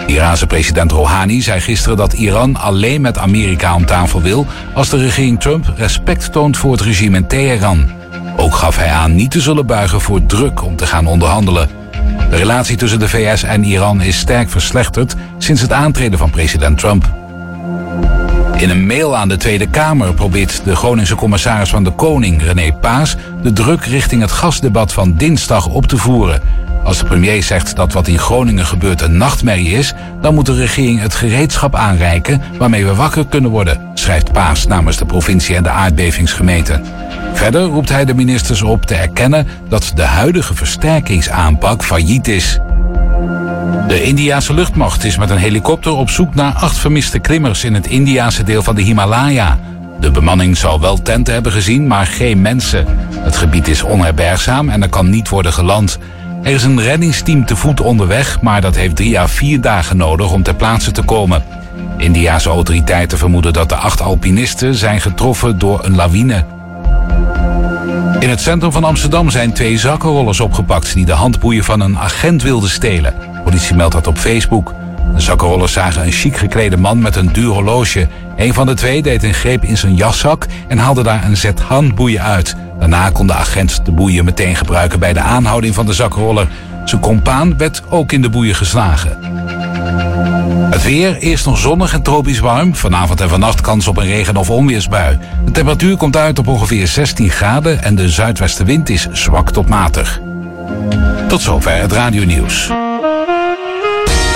Iraanse 0.06 0.48
president 0.48 0.92
Rouhani 0.92 1.42
zei 1.42 1.60
gisteren 1.60 1.98
dat 1.98 2.14
Iran 2.14 2.56
alleen 2.56 3.02
met 3.02 3.18
Amerika 3.18 3.76
om 3.76 3.86
tafel 3.86 4.22
wil 4.22 4.46
als 4.74 4.90
de 4.90 4.98
regering 4.98 5.40
Trump 5.40 5.74
respect 5.76 6.32
toont 6.32 6.58
voor 6.58 6.72
het 6.72 6.82
regime 6.82 7.18
in 7.18 7.28
Teheran. 7.28 7.90
Ook 8.38 8.56
gaf 8.56 8.78
hij 8.78 8.92
aan 8.92 9.16
niet 9.16 9.32
te 9.32 9.42
zullen 9.42 9.66
buigen 9.66 10.02
voor 10.02 10.26
druk 10.26 10.64
om 10.64 10.76
te 10.76 10.86
gaan 10.88 11.08
onderhandelen. 11.08 11.70
De 12.30 12.36
relatie 12.36 12.78
tussen 12.78 13.00
de 13.00 13.10
VS 13.10 13.44
en 13.44 13.64
Iran 13.64 14.02
is 14.02 14.20
sterk 14.20 14.50
verslechterd 14.50 15.16
sinds 15.38 15.62
het 15.62 15.72
aantreden 15.72 16.20
van 16.20 16.30
president 16.30 16.78
Trump. 16.78 17.10
In 18.62 18.70
een 18.70 18.86
mail 18.86 19.18
aan 19.18 19.30
de 19.30 19.38
Tweede 19.38 19.68
Kamer 19.68 20.14
probeert 20.14 20.62
de 20.64 20.76
Groningse 20.76 21.16
commissaris 21.16 21.70
van 21.70 21.84
de 21.84 21.92
Koning, 21.92 22.44
René 22.44 22.74
Paas, 22.74 23.16
de 23.42 23.54
druk 23.54 23.86
richting 23.86 24.22
het 24.22 24.32
gasdebat 24.32 24.94
van 24.94 25.14
dinsdag 25.14 25.68
op 25.68 25.86
te 25.86 25.98
voeren. 25.98 26.42
Als 26.84 26.98
de 26.98 27.06
premier 27.06 27.44
zegt 27.44 27.76
dat 27.76 27.94
wat 27.94 28.08
in 28.08 28.20
Groningen 28.20 28.66
gebeurt 28.66 29.02
een 29.02 29.18
nachtmerrie 29.18 29.72
is, 29.72 29.94
dan 30.22 30.34
moet 30.34 30.46
de 30.46 30.56
regering 30.56 31.02
het 31.02 31.16
gereedschap 31.16 31.76
aanreiken 31.76 32.42
waarmee 32.58 32.86
we 32.86 32.96
wakker 32.96 33.26
kunnen 33.26 33.52
worden, 33.52 33.90
schrijft 33.94 34.32
Paas 34.32 34.68
namens 34.68 34.98
de 34.98 35.06
provincie 35.06 35.56
en 35.56 35.64
de 35.64 35.70
aardbevingsgemeente. 35.70 36.82
Verder 37.34 37.64
roept 37.64 37.90
hij 37.90 38.06
de 38.06 38.14
ministers 38.14 38.62
op 38.62 38.86
te 38.86 38.96
erkennen 38.96 39.48
dat 39.70 39.92
de 39.96 40.04
huidige 40.04 40.56
versterkingsaanpak 40.56 41.84
failliet 41.84 42.28
is. 42.28 42.60
De 43.88 44.04
Indiase 44.04 44.54
luchtmacht 44.54 45.04
is 45.04 45.18
met 45.18 45.30
een 45.30 45.38
helikopter 45.38 45.92
op 45.92 46.10
zoek 46.10 46.36
naar 46.36 46.54
acht 46.54 46.78
vermiste 46.78 47.20
klimmers 47.20 47.64
in 47.64 47.74
het 47.74 47.88
Indiase 47.88 48.44
deel 48.44 48.64
van 48.64 48.76
de 48.76 48.82
Himalaya. 48.82 49.60
De 50.00 50.12
bemanning 50.12 50.58
zal 50.58 50.80
wel 50.80 51.02
tenten 51.02 51.34
hebben 51.34 51.52
gezien, 51.52 51.88
maar 51.88 52.06
geen 52.06 52.42
mensen. 52.42 52.86
Het 53.16 53.38
gebied 53.38 53.68
is 53.68 53.84
onherbergzaam 53.84 54.70
en 54.70 54.82
er 54.82 54.90
kan 54.90 55.10
niet 55.10 55.30
worden 55.30 55.54
geland. 55.54 55.98
Er 56.44 56.52
is 56.52 56.64
een 56.64 56.82
reddingsteam 56.82 57.46
te 57.46 57.56
voet 57.56 57.82
onderweg, 57.82 58.42
maar 58.42 58.62
dat 58.62 58.76
heeft 58.76 58.96
drie 58.96 59.20
à 59.20 59.28
vier 59.28 59.62
dagen 59.62 59.98
nodig 59.98 60.32
om 60.32 60.44
ter 60.44 60.56
plaatse 60.56 60.92
te 60.92 61.02
komen. 61.02 61.44
Indiase 61.98 62.50
autoriteiten 62.50 63.18
vermoeden 63.18 63.54
dat 63.54 63.70
de 63.70 63.76
acht 63.76 64.02
alpinisten 64.02 64.76
zijn 64.76 65.02
getroffen 65.02 65.60
door 65.60 65.86
een 65.86 65.96
lawine. 65.96 66.46
In 68.20 68.30
het 68.30 68.42
centrum 68.42 68.72
van 68.72 68.84
Amsterdam 68.84 69.30
zijn 69.30 69.54
twee 69.54 69.78
zakkenrollers 69.78 70.40
opgepakt 70.40 70.94
die 70.94 71.06
de 71.06 71.12
handboeien 71.12 71.64
van 71.64 71.80
een 71.80 71.98
agent 71.98 72.44
wilden 72.44 72.70
stelen. 72.70 73.14
Politie 73.44 73.76
meldt 73.76 73.94
dat 73.94 74.08
op 74.08 74.18
Facebook. 74.18 74.74
De 75.14 75.22
zakkenrollers 75.22 75.74
zagen 75.74 76.06
een 76.06 76.12
chic 76.12 76.38
geklede 76.38 76.78
man 76.78 77.02
met 77.02 77.16
een 77.16 77.34
duur 77.34 77.52
horloge. 77.52 78.08
Een 78.36 78.54
van 78.54 78.66
de 78.66 78.74
twee 78.74 79.02
deed 79.02 79.24
een 79.24 79.34
greep 79.34 79.64
in 79.64 79.78
zijn 79.78 79.96
jaszak 79.96 80.46
en 80.68 80.78
haalde 80.78 81.04
daar 81.04 81.24
een 81.24 81.38
zet 81.38 81.60
handboeien 81.60 82.22
uit. 82.22 82.56
Daarna 82.80 83.10
kon 83.10 83.28
de 83.28 83.34
agent 83.34 83.86
de 83.86 83.92
boeien 83.92 84.26
meteen 84.26 84.56
gebruiken 84.56 85.00
bij 85.00 85.14
de 85.14 85.20
aanhouding 85.20 85.76
van 85.76 85.86
de 85.86 85.94
zakkenroller. 85.94 86.48
Zijn 86.86 87.02
compaan 87.02 87.58
werd 87.58 87.82
ook 87.90 88.12
in 88.12 88.22
de 88.22 88.30
boeien 88.30 88.56
geslagen. 88.56 89.18
Het 90.72 90.84
weer, 90.84 91.18
eerst 91.18 91.46
nog 91.46 91.58
zonnig 91.58 91.94
en 91.94 92.02
tropisch 92.02 92.40
warm. 92.40 92.76
Vanavond 92.76 93.22
en 93.22 93.30
vannacht 93.30 93.62
kans 93.62 93.88
op 93.88 93.98
een 93.98 94.06
regen- 94.06 94.36
of 94.36 94.50
onweersbui. 94.50 95.18
De 95.46 95.52
temperatuur 95.52 95.98
komt 95.98 96.18
uit 96.18 96.40
op 96.40 96.48
ongeveer 96.48 96.88
16 96.88 97.30
graden 97.30 97.84
en 97.84 97.96
de 97.96 98.10
zuidwestenwind 98.10 98.90
is 98.90 99.08
zwak 99.12 99.52
tot 99.52 99.70
matig. 99.70 100.22
Tot 101.28 101.42
zover 101.42 101.78
het 101.78 101.92
radionieuws. 101.92 102.70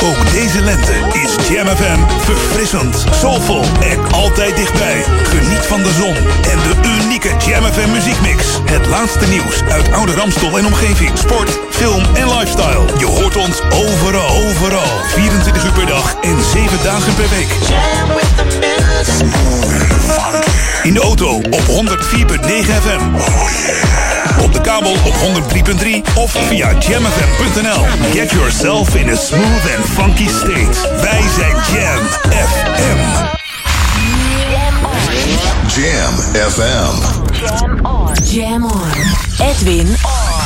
Ook 0.04 0.32
deze 0.32 0.62
lente 0.62 0.93
is 1.14 1.48
Jam 1.50 1.68
FM 1.68 2.00
verfrissend, 2.20 3.04
soulvol 3.12 3.64
en 3.82 4.12
altijd 4.12 4.56
dichtbij. 4.56 5.04
Geniet 5.24 5.66
van 5.66 5.84
de 5.84 5.91
zon 5.91 6.16
en 6.52 6.58
de 6.58 7.00
unieke 7.02 7.30
Jam 7.46 7.64
FM 7.64 7.91
muziekmix. 7.91 8.46
Het 8.66 8.86
laatste 8.88 9.28
nieuws 9.28 9.62
uit 9.70 9.91
oude 9.91 10.14
Ramstol 10.14 10.58
en 10.58 10.66
omgeving. 10.66 11.18
Sport, 11.18 11.60
film 11.70 12.04
en 12.14 12.28
lifestyle. 12.38 12.86
Je 12.98 13.06
hoort 13.06 13.36
ons 13.36 13.62
overal, 13.62 14.30
overal. 14.30 15.00
24 15.08 15.66
uur 15.66 15.72
per 15.72 15.86
dag 15.86 16.16
en 16.22 16.43
7 16.43 16.84
dagen 16.84 17.16
per 17.16 17.30
week. 17.30 17.50
In 20.84 20.93
de 20.93 21.00
auto 21.02 21.36
op 21.36 21.62
104.9 21.62 21.70
FM. 22.82 23.04
Op 24.43 24.54
de 24.54 24.62
kabel 24.62 24.91
op 24.91 25.14
103.3 25.14 26.14
of 26.16 26.32
via 26.32 26.72
jamfm.nl. 26.80 27.86
Get 28.12 28.32
yourself 28.32 28.96
in 28.96 29.10
a 29.10 29.16
smooth 29.16 29.76
and 29.78 29.86
funky 29.86 30.28
state. 30.28 31.02
Wij 31.02 31.22
zijn 31.36 31.56
Jam 31.56 32.06
FM. 32.30 33.00
Jam 35.68 36.14
FM. 36.52 36.96
Jam 37.32 37.86
on. 37.86 38.14
Jam 38.24 38.64
on. 38.64 38.91
Edwin 39.39 39.88
on. 39.88 40.46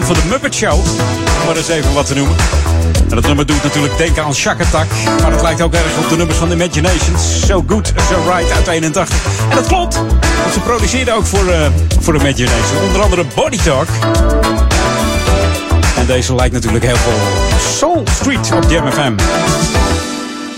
Van 0.00 0.14
de 0.14 0.22
Muppet 0.28 0.54
Show. 0.54 0.72
Om 0.72 1.46
maar 1.46 1.56
eens 1.56 1.68
even 1.68 1.92
wat 1.94 2.06
te 2.06 2.14
noemen. 2.14 2.36
En 3.08 3.14
dat 3.14 3.26
nummer 3.26 3.46
doet 3.46 3.62
natuurlijk 3.62 3.96
denken 3.96 4.24
aan 4.24 4.34
Shack 4.34 4.60
Attack. 4.60 4.86
Maar 5.20 5.32
het 5.32 5.42
lijkt 5.42 5.62
ook 5.62 5.74
erg 5.74 5.98
op 5.98 6.08
de 6.08 6.16
nummers 6.16 6.38
van 6.38 6.52
Imaginations. 6.52 7.46
So 7.46 7.64
Good, 7.66 7.92
So 8.10 8.32
Right 8.34 8.50
uit 8.50 8.66
81. 8.66 9.16
En 9.50 9.56
dat 9.56 9.66
klopt. 9.66 9.94
Want 9.94 10.52
ze 10.52 10.60
produceerden 10.60 11.14
ook 11.14 11.26
voor, 11.26 11.48
eh 11.48 11.66
voor 12.00 12.14
Imagination. 12.14 12.82
Onder 12.86 13.02
andere 13.02 13.24
Body 13.34 13.58
Talk. 13.58 13.86
En 15.96 16.06
deze 16.06 16.34
lijkt 16.34 16.54
natuurlijk 16.54 16.84
heel 16.84 16.96
veel 16.96 17.18
Soul 17.78 18.04
Street 18.10 18.52
op 18.52 18.70
Jam 18.70 18.92
FM. 18.92 19.12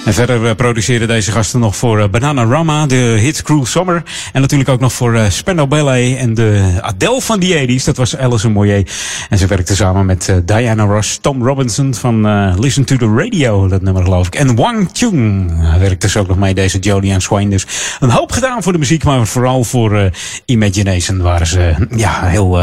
En 0.05 0.14
verder 0.14 0.46
eh, 0.46 0.55
produceerden 0.55 1.09
deze 1.09 1.32
gasten 1.32 1.61
nog 1.61 1.76
voor 1.76 2.00
eh, 2.00 2.09
Banana 2.09 2.44
Rama, 2.44 2.86
de 2.86 2.94
hit 2.96 3.42
Cruel 3.42 3.66
Summer. 3.66 4.02
En 4.32 4.40
natuurlijk 4.40 4.70
ook 4.70 4.80
nog 4.80 4.92
voor 4.92 5.14
eh, 5.14 5.28
Spandau 5.28 5.68
Ballet 5.68 6.16
en 6.16 6.34
de 6.34 6.78
Adele 6.80 7.20
van 7.20 7.40
die 7.40 7.80
80s. 7.80 7.84
Dat 7.84 7.96
was 7.96 8.16
Alison 8.16 8.52
Moyer. 8.52 8.86
En 9.28 9.38
ze 9.38 9.46
werkte 9.46 9.76
samen 9.76 10.07
met 10.07 10.32
Diana 10.44 10.84
Ross, 10.84 11.18
Tom 11.20 11.46
Robinson 11.46 11.94
van 11.94 12.24
Listen 12.61 12.84
to 12.84 12.96
the 12.96 13.14
Radio, 13.16 13.68
dat 13.68 13.82
nummer 13.82 14.02
geloof 14.02 14.26
ik. 14.26 14.34
En 14.34 14.57
Wang 14.57 14.88
Chung 14.92 15.52
werkte 15.78 16.07
dus 16.07 16.16
ook 16.16 16.28
nog 16.28 16.38
mee, 16.38 16.55
deze 16.55 16.78
Jodie 16.78 17.12
en 17.12 17.20
Swain. 17.20 17.50
Dus 17.50 17.66
een 18.00 18.11
hoop 18.11 18.32
gedaan 18.32 18.62
voor 18.62 18.72
de 18.72 18.78
muziek, 18.78 19.05
maar 19.05 19.26
vooral 19.26 19.64
voor 19.64 20.11
Imagination 20.44 21.22
waren 21.22 21.46
ze 21.46 21.74
ja, 21.96 22.20
heel, 22.26 22.59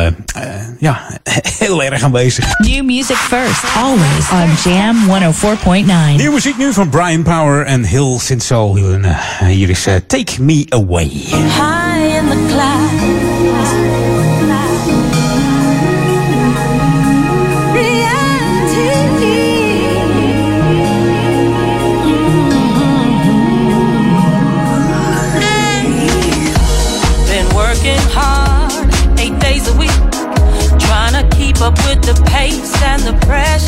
ja, 0.82 1.02
heel 1.60 1.84
erg 1.84 2.04
aanwezig. 2.04 2.46
New 2.58 2.84
music 2.84 3.16
first, 3.16 3.64
always 3.76 4.32
on 4.32 4.72
Jam 4.72 4.98
104.9. 5.08 6.16
Nieuwe 6.16 6.32
muziek 6.32 6.58
nu 6.58 6.74
van 6.74 6.90
Brian 6.90 7.24
Power 7.24 7.66
en 7.66 7.86
Hill 7.86 8.20
Sin 8.20 8.40
Soul. 8.40 8.78
En, 8.78 9.06
eh, 9.06 9.48
hier 9.48 9.70
is 9.70 9.86
eh, 9.86 9.96
Take 10.08 10.42
Me 10.42 10.66
Away. 10.70 11.81
The 33.12 33.26
pressure. 33.26 33.61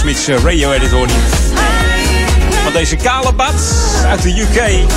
Housemits 0.00 0.28
eh, 0.28 0.44
radio 0.44 0.72
edit 0.72 0.90
hoor. 0.90 1.08
Van 2.62 2.72
deze 2.72 2.96
kale 2.96 3.32
bats 3.32 3.64
uit 4.06 4.22
de 4.22 4.40
UK. 4.40 4.88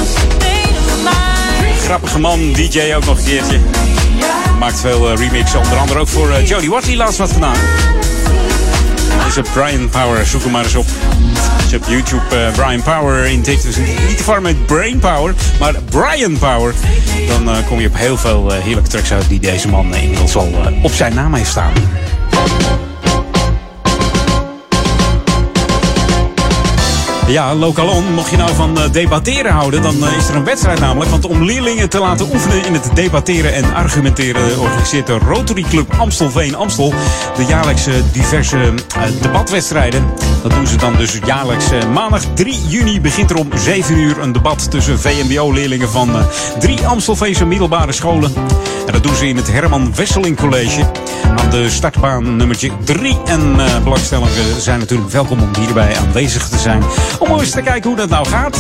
Grappige 1.84 2.20
man, 2.20 2.54
DJ 2.54 2.94
ook 2.96 3.06
nog 3.06 3.18
een 3.18 3.24
keertje. 3.24 3.60
Maakt 4.60 4.80
veel 4.80 5.12
eh, 5.12 5.18
remixen, 5.18 5.60
onder 5.60 5.78
andere 5.78 6.00
ook 6.00 6.08
voor 6.08 6.32
eh, 6.32 6.48
Jodie 6.48 6.70
Watley 6.70 6.96
laatst 6.96 7.18
wat 7.18 7.32
gedaan. 7.32 7.56
Deze 9.26 9.42
Brian 9.54 9.90
Power, 9.90 10.26
zoek 10.26 10.42
hem 10.42 10.52
maar 10.52 10.64
eens 10.64 10.76
op. 10.76 10.88
Als 11.62 11.70
je 11.70 11.78
op 11.78 11.86
YouTube 11.88 12.52
Brian 12.56 12.82
Power 12.82 13.26
intikt, 13.26 13.64
dus 13.64 13.76
niet 14.08 14.26
te 14.26 14.40
met 14.42 14.66
Brain 14.66 15.00
Power, 15.00 15.34
maar 15.60 15.74
Brian 15.90 16.38
Power. 16.38 16.74
Dan 17.28 17.64
kom 17.68 17.80
je 17.80 17.88
op 17.88 17.98
heel 17.98 18.18
veel 18.18 18.52
heerlijke 18.52 18.90
tracks 18.90 19.12
uit 19.12 19.30
die 19.30 19.40
deze 19.40 19.68
man 19.68 19.96
inmiddels 19.96 20.36
al 20.36 20.54
op 20.82 20.92
zijn 20.92 21.14
naam 21.14 21.34
heeft 21.34 21.50
staan. 21.50 21.74
Ja, 27.28 27.56
Lokalon, 27.56 28.14
mocht 28.14 28.30
je 28.30 28.38
nou 28.38 28.54
van 28.56 28.78
eh, 28.78 28.92
debatteren 28.92 29.52
houden, 29.52 29.82
dan 29.82 30.08
eh, 30.08 30.18
is 30.18 30.28
er 30.28 30.36
een 30.36 30.44
wedstrijd 30.44 30.80
namelijk. 30.80 31.12
Want 31.12 31.26
om 31.26 31.44
leerlingen 31.44 31.90
te 31.90 32.00
laten 32.00 32.26
oefenen 32.34 32.66
in 32.66 32.74
het 32.74 32.90
debatteren 32.94 33.54
en 33.54 33.74
argumenteren, 33.74 34.60
organiseert 34.60 35.08
de 35.08 35.18
Rotary 35.18 35.62
Club 35.62 35.94
Amstelveen 35.98 36.56
Amstel 36.56 36.94
de 37.36 37.46
jaarlijkse 37.46 37.92
diverse 38.12 38.58
eh, 38.58 39.02
debatwedstrijden. 39.22 40.06
Dat 40.42 40.52
doen 40.52 40.68
ze 40.68 40.76
dan 40.76 40.96
dus 40.96 41.20
jaarlijks. 41.26 41.66
maandag 41.94 42.24
3 42.34 42.68
juni 42.68 43.02
begint 43.02 43.30
er 43.30 43.38
om 43.38 43.50
7 43.56 43.98
uur 43.98 44.20
een 44.20 44.32
debat 44.32 44.72
tussen 44.72 45.00
VMBO-leerlingen 45.00 45.90
van 45.90 46.10
drie 46.60 46.88
Amstelveense 46.88 47.46
middelbare 47.46 47.92
scholen. 47.92 48.34
En 48.86 48.92
dat 48.92 49.04
doen 49.04 49.16
ze 49.16 49.28
in 49.28 49.36
het 49.36 49.52
Herman 49.52 49.96
Wesseling 49.96 50.38
College 50.38 50.92
de 51.54 51.70
startbaan 51.70 52.36
nummertje 52.36 52.72
3. 52.84 53.18
En 53.26 53.60
eh 53.60 53.84
belangstellenden 53.84 54.62
zijn 54.62 54.80
natuurlijk 54.80 55.12
welkom 55.12 55.42
om 55.42 55.50
hierbij 55.60 55.98
aanwezig 55.98 56.50
te 56.50 56.58
zijn. 56.58 56.84
Om 57.20 57.40
eens 57.40 57.50
te 57.50 57.62
kijken 57.62 57.90
hoe 57.90 58.00
dat 58.00 58.10
nou 58.10 58.28
gaat. 58.28 58.58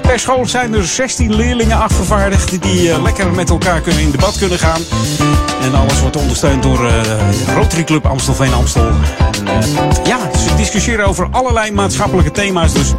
Per 0.00 0.18
school 0.18 0.46
zijn 0.46 0.74
er 0.74 0.84
16 0.84 1.34
leerlingen 1.34 1.80
afgevaardigd 1.80 2.62
die 2.62 2.92
eh, 2.92 3.02
lekker 3.02 3.30
met 3.30 3.50
elkaar 3.50 3.80
kunnen 3.80 4.02
in 4.02 4.10
debat 4.10 4.38
kunnen 4.38 4.58
gaan. 4.58 4.80
En 5.62 5.74
alles 5.74 6.00
wordt 6.00 6.16
ondersteund 6.16 6.62
door 6.62 6.86
eh, 6.86 7.00
Rotary 7.54 7.84
Club 7.84 8.06
Amstelveen 8.06 8.52
Amstel. 8.52 8.90
En, 9.44 9.68
ja, 10.04 10.18
ze 10.38 10.54
discussiëren 10.56 11.06
over 11.06 11.28
allerlei 11.30 11.72
maatschappelijke 11.72 12.30
thema's. 12.30 12.72
Dus 12.72 12.92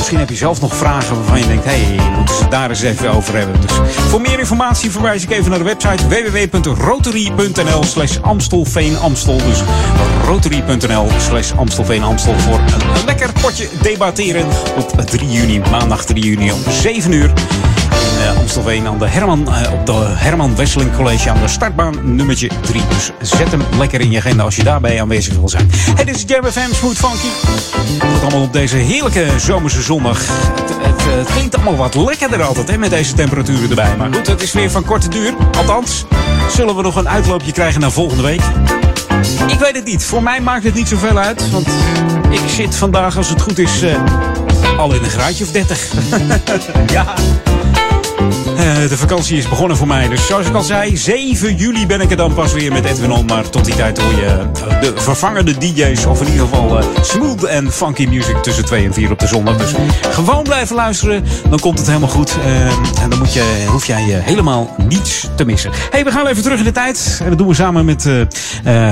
misschien 0.00 0.18
heb 0.18 0.28
je 0.28 0.36
zelf 0.36 0.60
nog 0.60 0.76
vragen 0.76 1.16
waarvan 1.16 1.38
je 1.38 1.46
denkt... 1.46 1.64
hé, 1.64 1.70
hey, 1.70 2.10
moeten 2.16 2.34
ze 2.34 2.48
daar 2.48 2.68
eens 2.68 2.82
even 2.82 3.10
over 3.10 3.36
hebben. 3.36 3.60
Dus 3.60 3.72
voor 4.08 4.20
meer 4.20 4.38
informatie 4.38 4.90
verwijs 4.90 5.22
ik 5.22 5.30
even 5.30 5.50
naar 5.50 5.58
de 5.58 5.64
website 5.64 6.08
www.rotary.nl 6.08 7.84
slash 7.84 8.18
Amstelveen-Amstel. 8.18 9.36
Dus 9.36 9.62
rotary.nl 10.24 11.08
slash 11.18 11.52
Amstelveen-Amstel 11.52 12.38
voor 12.38 12.58
een, 12.58 12.96
een 12.96 13.04
lekker 13.04 13.32
potje 13.40 13.68
debatteren 13.82 14.46
op 14.76 15.00
3 15.00 15.30
juni, 15.30 15.60
maandag 15.70 16.04
3 16.04 16.24
juni 16.24 16.52
om 16.52 16.60
7 16.70 17.12
uur. 17.12 17.32
In 18.20 18.26
eh, 18.26 18.38
Amstelveen 18.38 18.86
aan 18.86 18.98
de 18.98 19.08
Herman, 19.08 19.54
eh, 19.54 19.72
op 19.72 19.86
de 19.86 19.92
Herman 20.06 20.56
Wesseling 20.56 20.96
College 20.96 21.30
aan 21.30 21.40
de 21.40 21.48
startbaan 21.48 22.14
nummertje 22.14 22.50
3. 22.60 22.82
Dus 22.88 23.10
zet 23.20 23.50
hem 23.50 23.62
lekker 23.78 24.00
in 24.00 24.10
je 24.10 24.18
agenda 24.18 24.42
als 24.42 24.56
je 24.56 24.64
daarbij 24.64 25.00
aanwezig 25.00 25.34
wil 25.34 25.48
zijn. 25.48 25.70
Hey, 25.94 26.04
dit 26.04 26.14
is 26.14 26.24
Jam 26.26 26.44
FM 26.44 26.74
Smooth 26.74 26.96
Funky. 26.96 27.28
Het 28.04 28.22
allemaal 28.22 28.42
op 28.42 28.52
deze 28.52 28.76
heerlijke 28.76 29.26
zomerse 29.38 29.82
zondag. 29.82 30.18
Het, 30.26 30.68
het, 30.82 31.04
het 31.04 31.32
klinkt 31.32 31.54
allemaal 31.54 31.76
wat 31.76 31.94
lekkerder 31.94 32.42
altijd 32.42 32.68
hè, 32.68 32.78
met 32.78 32.90
deze 32.90 33.14
temperaturen 33.14 33.68
erbij. 33.68 33.96
Maar 33.96 34.14
goed, 34.14 34.26
het 34.26 34.42
is 34.42 34.52
weer 34.52 34.70
van 34.70 34.84
korte 34.84 35.08
duur. 35.08 35.34
Althans, 35.56 36.04
zullen 36.50 36.76
we 36.76 36.82
nog 36.82 36.96
een 36.96 37.08
uitloopje 37.08 37.52
krijgen 37.52 37.80
naar 37.80 37.92
volgende 37.92 38.22
week? 38.22 38.42
Ik 39.46 39.58
weet 39.58 39.74
het 39.74 39.84
niet. 39.84 40.04
Voor 40.04 40.22
mij 40.22 40.40
maakt 40.40 40.64
het 40.64 40.74
niet 40.74 40.88
zoveel 40.88 41.18
uit. 41.18 41.50
Want 41.50 41.66
ik 42.30 42.40
zit 42.46 42.74
vandaag, 42.74 43.16
als 43.16 43.28
het 43.28 43.40
goed 43.40 43.58
is, 43.58 43.82
eh, 43.82 44.78
al 44.78 44.94
in 44.94 45.04
een 45.04 45.10
graadje 45.10 45.44
of 45.44 45.50
30. 45.50 45.92
ja. 46.92 47.14
Eh, 48.60 48.88
de 48.88 48.96
vakantie 48.96 49.36
is 49.36 49.48
begonnen 49.48 49.76
voor 49.76 49.86
mij. 49.86 50.08
Dus 50.08 50.26
zoals 50.26 50.46
ik 50.46 50.54
al 50.54 50.62
zei, 50.62 50.96
7 50.96 51.56
juli 51.56 51.86
ben 51.86 52.00
ik 52.00 52.10
er 52.10 52.16
dan 52.16 52.34
pas 52.34 52.52
weer 52.52 52.72
met 52.72 52.84
Edwin 52.84 53.10
On. 53.12 53.26
Maar 53.26 53.48
tot 53.48 53.64
die 53.64 53.74
tijd 53.74 53.98
hoor 53.98 54.10
je 54.14 54.26
eh, 54.26 54.80
de 54.80 54.92
vervangende 54.96 55.58
DJ's. 55.58 56.04
Of 56.06 56.20
in 56.20 56.26
ieder 56.26 56.46
geval 56.46 56.78
eh, 56.78 56.84
smooth 57.02 57.44
en 57.44 57.72
funky 57.72 58.06
music 58.06 58.36
tussen 58.36 58.64
2 58.64 58.84
en 58.84 58.94
4 58.94 59.10
op 59.10 59.18
de 59.18 59.26
zondag. 59.26 59.56
Dus 59.56 59.74
gewoon 60.10 60.42
blijven 60.42 60.76
luisteren. 60.76 61.24
Dan 61.50 61.58
komt 61.58 61.78
het 61.78 61.86
helemaal 61.86 62.08
goed. 62.08 62.36
En 63.02 63.10
dan 63.10 63.18
moet 63.18 63.32
je, 63.32 63.64
hoef 63.68 63.86
jij 63.86 64.02
helemaal 64.02 64.74
niets 64.88 65.28
te 65.36 65.44
missen. 65.44 65.70
hey, 65.90 66.04
we 66.04 66.10
gaan 66.10 66.26
even 66.26 66.42
terug 66.42 66.58
in 66.58 66.64
de 66.64 66.72
tijd. 66.72 67.18
En 67.22 67.28
dat 67.28 67.38
doen 67.38 67.48
we 67.48 67.54
samen 67.54 67.84
met 67.84 68.08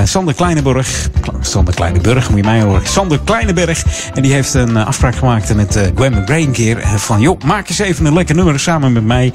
Sander 0.03 0.33
Kleineburg. 0.33 1.09
Kle- 1.19 1.33
Sander 1.41 1.73
Kleineburg, 1.73 2.29
moet 2.29 2.37
je 2.39 2.45
mij 2.45 2.61
horen. 2.61 2.87
Sander 2.87 3.19
Kleineberg. 3.23 3.83
En 4.13 4.21
die 4.21 4.33
heeft 4.33 4.53
een 4.53 4.77
afspraak 4.77 5.15
gemaakt 5.15 5.55
met 5.55 5.79
Gwen 5.95 6.25
eh, 6.25 6.95
van, 6.95 7.21
joh, 7.21 7.41
maak 7.45 7.69
eens 7.69 7.79
even 7.79 8.05
een 8.05 8.13
lekker 8.13 8.35
nummer 8.35 8.59
samen 8.59 8.91
met 8.93 9.05
mij. 9.05 9.33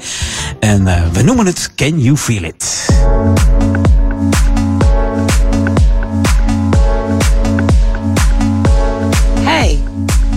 En 0.59 0.87
eh, 0.87 1.01
we 1.13 1.23
noemen 1.23 1.45
het 1.45 1.69
Can 1.75 1.99
You 1.99 2.17
Feel 2.17 2.43
It? 2.43 2.87
Hey, 9.43 9.79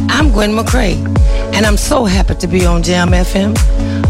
I'm 0.09 0.31
Gwen 0.32 0.55
McCrae, 0.55 0.97
and 1.52 1.66
I'm 1.66 1.77
so 1.77 2.05
happy 2.06 2.35
to 2.36 2.47
be 2.47 2.66
on 2.66 2.82
Jam 2.82 3.12
FM. 3.12 3.52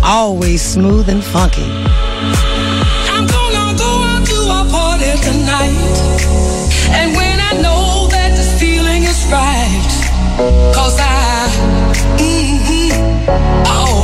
Always 0.03 0.63
smooth 0.73 1.09
and 1.09 1.23
funky. 1.25 1.71
I'm 3.13 3.27
gonna 3.27 3.75
go 3.77 4.03
out 4.11 4.27
to 4.27 4.39
a 4.51 4.65
party 4.71 5.13
tonight. 5.23 5.77
And 6.91 7.15
when 7.17 7.39
I 7.41 7.53
know 7.63 8.09
that 8.11 8.31
this 8.37 8.59
feeling 8.59 9.03
is 9.05 9.25
right, 9.31 9.89
cause 10.75 10.99
I, 10.99 11.49
mm-hmm, 12.19 12.91
oh, 13.67 13.98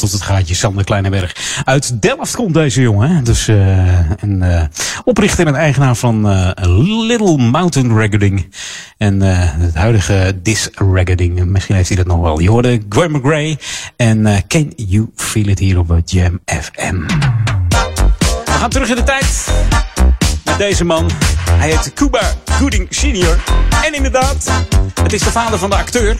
tot 0.00 0.12
het 0.12 0.22
gaatje. 0.22 0.54
Sander 0.54 0.84
Kleineberg. 0.84 1.36
Uit 1.64 2.02
Delft 2.02 2.36
komt 2.36 2.54
deze 2.54 2.80
jongen. 2.80 3.24
Dus 3.24 3.48
eh, 3.48 4.10
een 4.20 4.42
eh, 4.42 4.62
oprichter 5.04 5.46
en 5.46 5.54
eigenaar 5.54 5.94
van 5.94 6.28
eh, 6.28 6.50
Little 7.06 7.36
Mountain 7.36 7.96
Recording. 7.98 8.54
En 8.96 9.20
het 9.20 9.74
huidige 9.74 10.38
Dis 10.42 10.68
Recording. 10.74 11.44
Misschien 11.44 11.74
heeft 11.74 11.88
hij 11.88 11.96
dat 11.96 12.06
nog 12.06 12.20
wel. 12.20 12.40
Je 12.40 12.50
hoorde 12.50 12.82
Gwen 12.88 13.10
McGray. 13.10 13.58
En 13.96 14.44
Can 14.48 14.72
You 14.76 15.10
Feel 15.14 15.46
It 15.46 15.58
hier 15.58 15.78
op 15.78 16.00
Jam 16.04 16.40
FM. 16.44 17.00
We 18.44 18.52
gaan 18.52 18.70
terug 18.70 18.88
in 18.88 18.96
de 18.96 19.02
tijd 19.02 19.48
deze 20.60 20.84
man. 20.84 21.10
Hij 21.50 21.68
heet 21.68 21.92
Cuba 21.94 22.34
Gooding 22.44 22.86
Sr. 22.90 23.38
En 23.84 23.94
inderdaad, 23.94 24.50
het 25.02 25.12
is 25.12 25.22
de 25.22 25.30
vader 25.30 25.58
van 25.58 25.70
de 25.70 25.76
acteur 25.76 26.16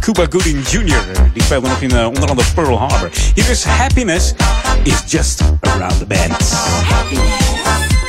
Cuba 0.00 0.26
Gooding 0.30 0.68
Jr. 0.68 1.02
Die 1.32 1.42
speelde 1.42 1.68
nog 1.68 1.80
in 1.80 1.90
eh, 1.90 2.06
onder 2.06 2.28
andere 2.28 2.48
Pearl 2.54 2.78
Harbor. 2.78 3.10
Hier 3.34 3.50
is 3.50 3.64
Happiness 3.64 4.32
is 4.82 5.02
Just 5.06 5.40
Around 5.60 5.98
the 5.98 6.06
Bend. 6.06 6.36
Sing, 6.42 8.07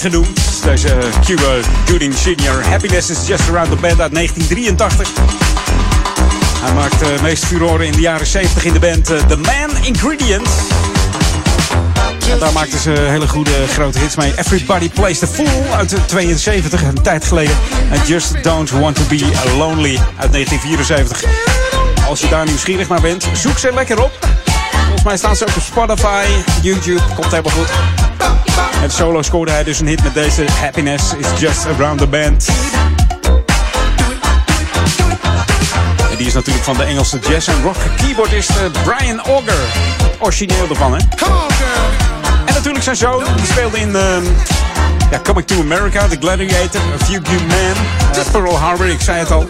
genoemd. 0.00 0.62
Deze 0.64 0.98
Cuba 1.24 1.56
Gooding 1.86 2.14
Senior. 2.14 2.64
Happiness 2.64 3.10
is 3.10 3.26
just 3.26 3.48
around 3.48 3.70
the 3.70 3.76
band 3.76 4.00
uit 4.00 4.14
1983. 4.14 5.08
Hij 6.60 6.72
maakte 6.72 7.04
uh, 7.14 7.22
meest 7.22 7.44
furoren 7.44 7.86
in 7.86 7.92
de 7.92 8.00
jaren 8.00 8.26
70 8.26 8.64
in 8.64 8.72
de 8.72 8.78
band 8.78 9.10
eh, 9.10 9.18
The 9.26 9.36
Man 9.36 9.84
Ingredient. 9.84 10.48
En 12.30 12.38
daar 12.38 12.52
maakten 12.52 12.78
ze 12.78 12.90
hele 12.90 13.28
goede 13.28 13.66
grote 13.72 13.98
hits 13.98 14.16
mee. 14.16 14.32
Everybody 14.36 14.90
Plays 14.90 15.18
the 15.18 15.26
Fool 15.26 15.74
uit 15.74 15.94
72, 16.06 16.82
een 16.82 17.02
tijd 17.02 17.24
geleden. 17.24 17.56
En 17.90 18.00
Just 18.06 18.42
Don't 18.42 18.70
Want 18.70 18.96
to 18.96 19.02
Be 19.08 19.30
Lonely 19.56 19.98
uit 20.16 20.32
1974. 20.32 21.24
Als 22.08 22.20
je 22.20 22.28
daar 22.28 22.46
nieuwsgierig 22.46 22.88
naar 22.88 23.00
bent, 23.00 23.26
zoek 23.32 23.58
ze 23.58 23.72
lekker 23.74 24.02
op. 24.02 24.12
Volgens 24.72 25.04
mij 25.04 25.16
staan 25.16 25.36
ze 25.36 25.46
ook 25.48 25.56
op 25.56 25.62
Spotify, 25.62 26.24
YouTube. 26.62 27.00
Komt 27.14 27.30
helemaal 27.30 27.52
goed. 27.52 27.99
En 28.82 28.90
solo 28.90 29.22
scoorde 29.22 29.50
hij 29.50 29.64
dus 29.64 29.80
een 29.80 29.86
hit 29.86 30.02
met 30.02 30.14
deze 30.14 30.44
Happiness 30.60 31.14
is 31.14 31.40
Just 31.40 31.66
Around 31.66 31.98
the 31.98 32.06
Band. 32.06 32.48
En 36.10 36.16
die 36.16 36.26
is 36.26 36.34
natuurlijk 36.34 36.64
van 36.64 36.76
de 36.76 36.82
Engelse 36.82 37.18
jazz 37.28 37.48
en 37.48 37.62
rock 37.62 37.76
keyboardist 37.96 38.50
eh, 38.50 38.56
Brian 38.84 39.20
Auger. 39.20 39.54
Origineel 40.18 40.68
ervan, 40.68 40.92
hè? 40.92 40.98
En 42.44 42.54
natuurlijk 42.54 42.84
zijn 42.84 42.96
zoon, 42.96 43.24
die 43.36 43.46
speelde 43.46 43.78
in 43.78 43.96
ehm, 43.96 44.24
ja, 45.10 45.20
Coming 45.22 45.46
to 45.46 45.60
America, 45.60 46.06
The 46.06 46.16
Gladiator, 46.20 46.80
A 46.80 47.04
Few 47.04 47.26
Good 47.26 47.46
Men, 47.46 47.74
uh, 48.16 48.30
Pearl 48.30 48.58
Harbor, 48.58 48.86
ik 48.86 49.00
zei 49.00 49.18
het 49.18 49.30
al. 49.30 49.46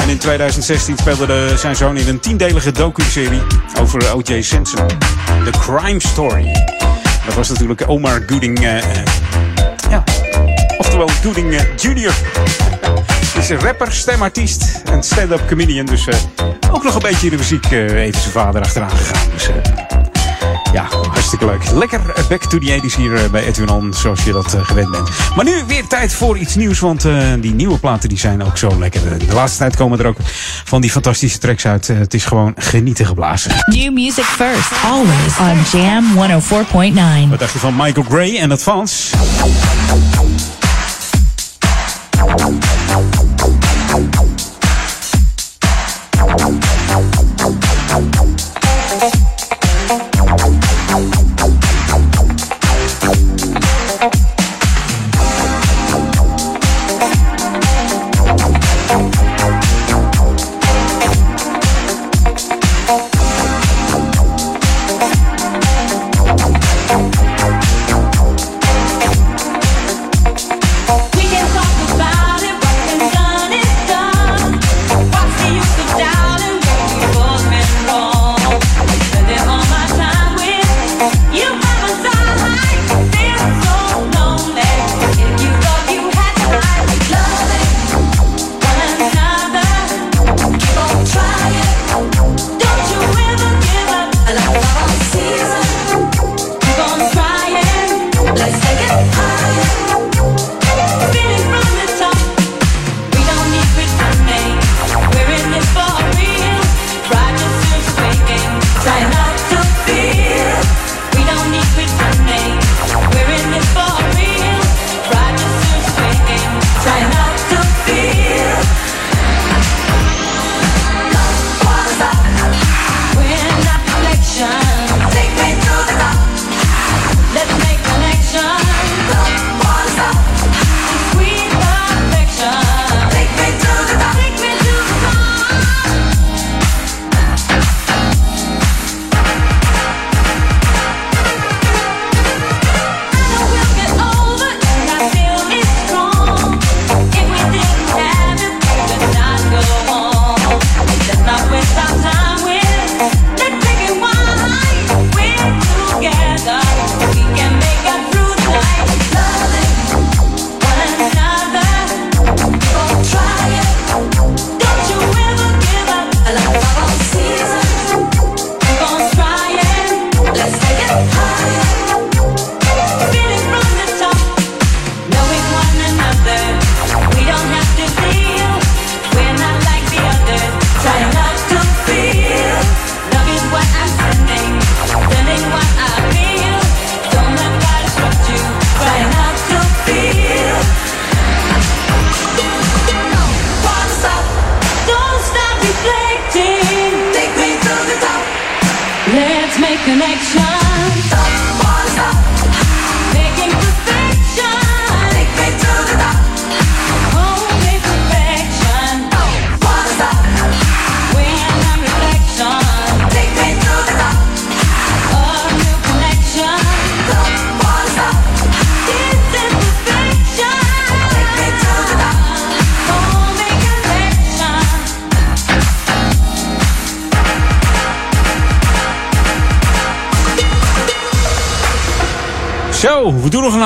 En 0.00 0.08
in 0.08 0.18
2016 0.18 0.96
speelde 0.98 1.26
de, 1.26 1.54
zijn 1.58 1.76
zoon 1.76 1.96
in 1.96 2.08
een 2.08 2.20
tiendelige 2.20 2.72
docu-serie 2.72 3.42
over 3.80 4.14
O.J. 4.14 4.42
Simpson. 4.42 4.86
The 5.44 5.50
Crime 5.58 6.00
Story. 6.00 6.67
Dat 7.28 7.36
was 7.36 7.48
natuurlijk 7.48 7.84
Omar 7.86 8.22
Gooding. 8.26 8.58
eh, 8.58 8.76
eh, 8.76 9.02
ja, 9.90 10.04
oftewel 10.78 11.08
Gooding 11.08 11.54
eh, 11.54 11.76
Jr. 11.76 12.14
is 13.38 13.48
een 13.48 13.60
rapper, 13.60 13.92
stemartiest 13.92 14.82
en 14.84 15.02
stand-up 15.02 15.48
comedian. 15.48 15.86
Dus 15.86 16.08
ook 16.70 16.84
nog 16.84 16.94
een 16.94 17.02
beetje 17.02 17.24
in 17.24 17.30
de 17.30 17.36
muziek 17.36 17.70
even 17.70 18.20
zijn 18.20 18.32
vader 18.32 18.62
achteraan 18.62 18.90
gegaan. 18.90 19.30
Dus 19.34 19.48
ja, 20.72 20.86
hartstikke 21.10 21.46
leuk. 21.46 21.70
Lekker 21.70 22.00
eh, 22.14 22.26
back 22.28 22.44
to 22.44 22.58
the 22.58 22.80
80s 22.80 22.96
hier 22.96 23.14
eh, 23.14 23.30
bij 23.30 23.46
Edwin 23.46 23.68
On, 23.68 23.94
zoals 23.94 24.24
je 24.24 24.32
dat 24.32 24.54
eh, 24.54 24.64
gewend 24.64 24.90
bent. 24.90 25.08
Maar 25.36 25.44
nu 25.44 25.64
weer 25.66 25.86
tijd 25.86 26.12
voor 26.12 26.38
iets 26.38 26.54
nieuws, 26.54 26.78
want 26.80 27.06
die 27.40 27.54
nieuwe 27.54 27.78
platen 27.78 28.08
die 28.08 28.18
zijn 28.18 28.44
ook 28.44 28.56
zo 28.56 28.78
lekker. 28.78 29.18
De 29.18 29.34
laatste 29.34 29.58
tijd 29.58 29.76
komen 29.76 29.98
er 29.98 30.06
ook 30.06 30.16
van 30.64 30.80
die 30.80 30.90
fantastische 30.90 31.38
tracks 31.38 31.66
uit. 31.66 31.86
Het 31.86 32.14
is 32.14 32.24
gewoon 32.24 32.54
genieten 32.56 33.06
geblazen. 33.06 33.52
New 33.66 33.92
music 33.92 34.24
first, 34.24 34.72
always 34.84 35.38
on 35.40 35.80
Jam 35.80 36.04
104.9. 37.24 37.30
Wat 37.30 37.38
dacht 37.38 37.52
je 37.52 37.58
van 37.58 37.76
Michael 37.76 38.06
Gray 38.08 38.38
en 38.38 38.52
Advance? 38.52 39.16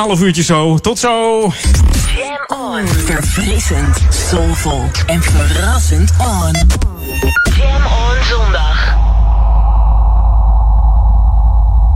Half 0.08 0.20
uurtje 0.20 0.42
zo. 0.42 0.78
Tot 0.78 0.98
zo. 0.98 1.40
Jam 2.16 2.60
on. 2.60 2.88
Verfrissend, 2.88 3.96
soulvol 4.30 4.90
en 5.06 5.22
verrassend 5.22 6.12
on. 6.18 6.68
Jam 7.56 7.84
on 7.84 8.24
zondag. 8.30 8.94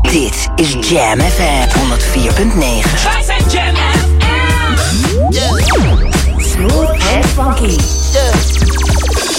Dit 0.02 0.48
is 0.56 0.88
Jam 0.88 1.20
FM 1.20 1.68
104.9. 1.78 3.02
Wij 3.04 3.22
zijn 3.24 3.42
Jam 3.50 3.74
Smooth 6.38 6.90
and 7.14 7.26
funky. 7.26 7.78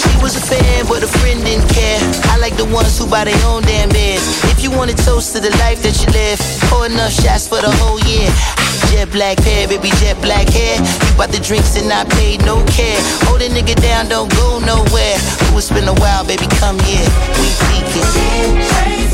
She 0.01 0.17
was 0.21 0.35
a 0.35 0.39
fan, 0.39 0.85
but 0.87 1.03
a 1.03 1.07
friend 1.07 1.43
didn't 1.43 1.67
care. 1.69 1.99
I 2.33 2.37
like 2.37 2.55
the 2.57 2.65
ones 2.65 2.97
who 2.99 3.07
buy 3.07 3.23
their 3.23 3.45
own 3.45 3.63
damn 3.63 3.89
beds. 3.89 4.43
If 4.43 4.63
you 4.63 4.71
want 4.71 4.91
a 4.91 4.95
toast 5.05 5.33
to 5.33 5.39
the 5.39 5.51
life 5.57 5.81
that 5.83 5.95
you 6.01 6.11
live, 6.11 6.39
pour 6.69 6.85
enough 6.85 7.11
shots 7.11 7.47
for 7.47 7.61
the 7.61 7.71
whole 7.71 7.99
year. 8.01 8.56
Jet 8.91 9.11
black 9.11 9.39
hair, 9.39 9.67
baby, 9.67 9.89
jet 9.99 10.19
black 10.21 10.47
hair. 10.49 10.77
You 10.77 11.13
bought 11.17 11.29
the 11.29 11.39
drinks 11.39 11.75
and 11.75 11.91
I 11.91 12.05
paid 12.05 12.45
no 12.45 12.63
care. 12.65 12.99
Hold 13.27 13.41
a 13.41 13.49
nigga 13.49 13.75
down, 13.81 14.09
don't 14.09 14.31
go 14.35 14.59
nowhere. 14.59 15.17
Ooh, 15.51 15.57
it's 15.57 15.69
been 15.69 15.87
a 15.87 15.93
while, 15.95 16.25
baby, 16.25 16.47
come 16.59 16.79
here. 16.79 17.07
We 17.39 17.49
peeking. 17.67 19.06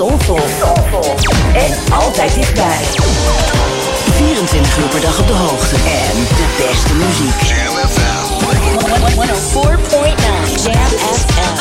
Soulful. 0.00 0.40
En 1.54 1.92
altijd 1.92 2.34
dichtbij. 2.34 2.78
24 4.16 4.78
uur 4.78 4.88
per 4.88 5.00
dag 5.00 5.18
op 5.18 5.26
de 5.26 5.32
hoogte. 5.32 5.74
En 5.74 6.16
de 6.28 6.46
beste 6.58 6.94
muziek. 6.94 7.42
Jam 7.42 7.74
FM. 7.88 8.00
104.9 9.14 9.22
Jam 10.64 10.90
FM. 11.12 11.54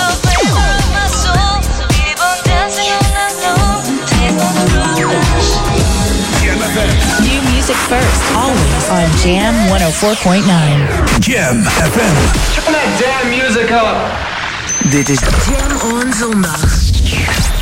Jam 6.43 6.59
FM. 6.61 6.89
New 7.21 7.41
music 7.53 7.75
first, 7.75 8.21
always 8.35 8.89
on 8.89 9.07
Jam 9.23 9.55
104.9. 9.67 9.79
Jam 11.19 11.63
FM. 11.63 12.15
Turn 12.53 12.73
that 12.73 12.87
damn 12.99 13.29
music 13.29 13.69
up. 13.71 13.97
Dit 14.89 15.09
is 15.09 15.19
Jam 15.19 15.91
on 15.91 16.13
zondag. 16.13 16.97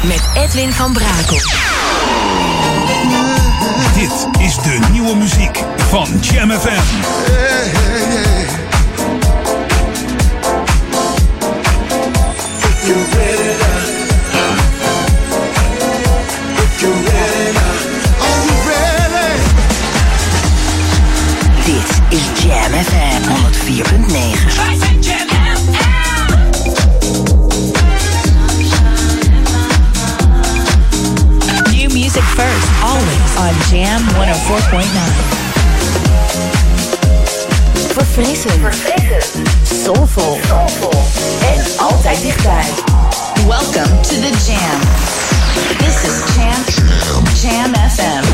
Met 0.04 0.22
Edwin 0.34 0.74
van 0.74 0.94
Brakel. 0.94 1.38
Dit 3.94 4.28
is 4.40 4.56
de 4.56 4.80
nieuwe 4.92 5.16
muziek 5.16 5.64
van 5.90 6.08
Jam 6.22 6.52
FM. 6.52 6.82
Dit 21.66 22.20
is 22.20 22.44
Jam 22.44 22.74
FM 22.84 23.22
104.9. 23.30 24.87
music 32.18 32.36
first, 32.36 32.68
always 32.84 33.38
on 33.38 33.54
Jam 33.70 34.02
104.9. 34.18 34.84
Verfrissend. 37.94 38.62
Soulful. 39.64 40.40
En 41.42 41.78
altijd 41.78 42.22
dichtbij. 42.22 42.66
Welcome 43.48 44.02
to 44.02 44.16
the 44.16 44.32
Jam. 44.46 44.80
This 45.78 46.04
is 46.04 46.36
Jam 46.36 46.64
Jam 47.42 47.74
FM. 47.90 48.27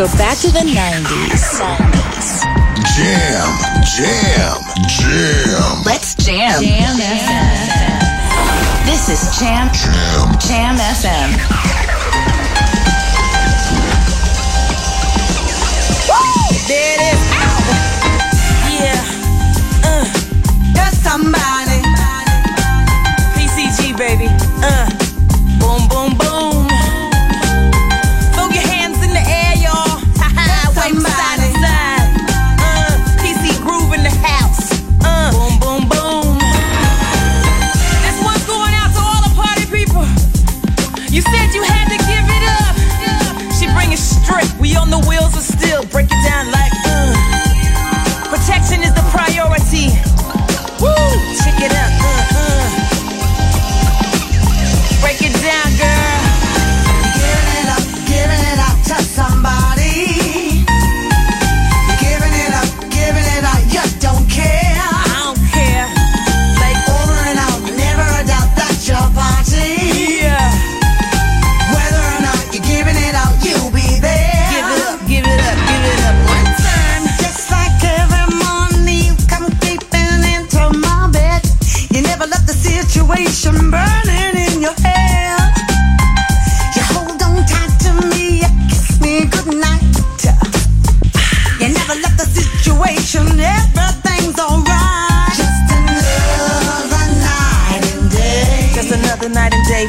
Go 0.00 0.06
back 0.16 0.38
to 0.38 0.50
the 0.50 0.60
90s. 0.60 1.60
Jam, 2.96 3.52
jam, 3.84 4.62
jam. 4.88 5.82
Let's 5.84 6.14
jam. 6.14 6.62
Jam 6.62 6.96
FM. 6.96 8.86
This 8.86 9.10
is 9.10 9.38
Jam 9.38 9.68
Jam 9.74 10.38
Jam 10.38 10.76
FM. 10.76 11.36
There 16.66 16.94
it 16.94 17.14
is. 17.14 17.19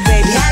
baby. 0.05 0.50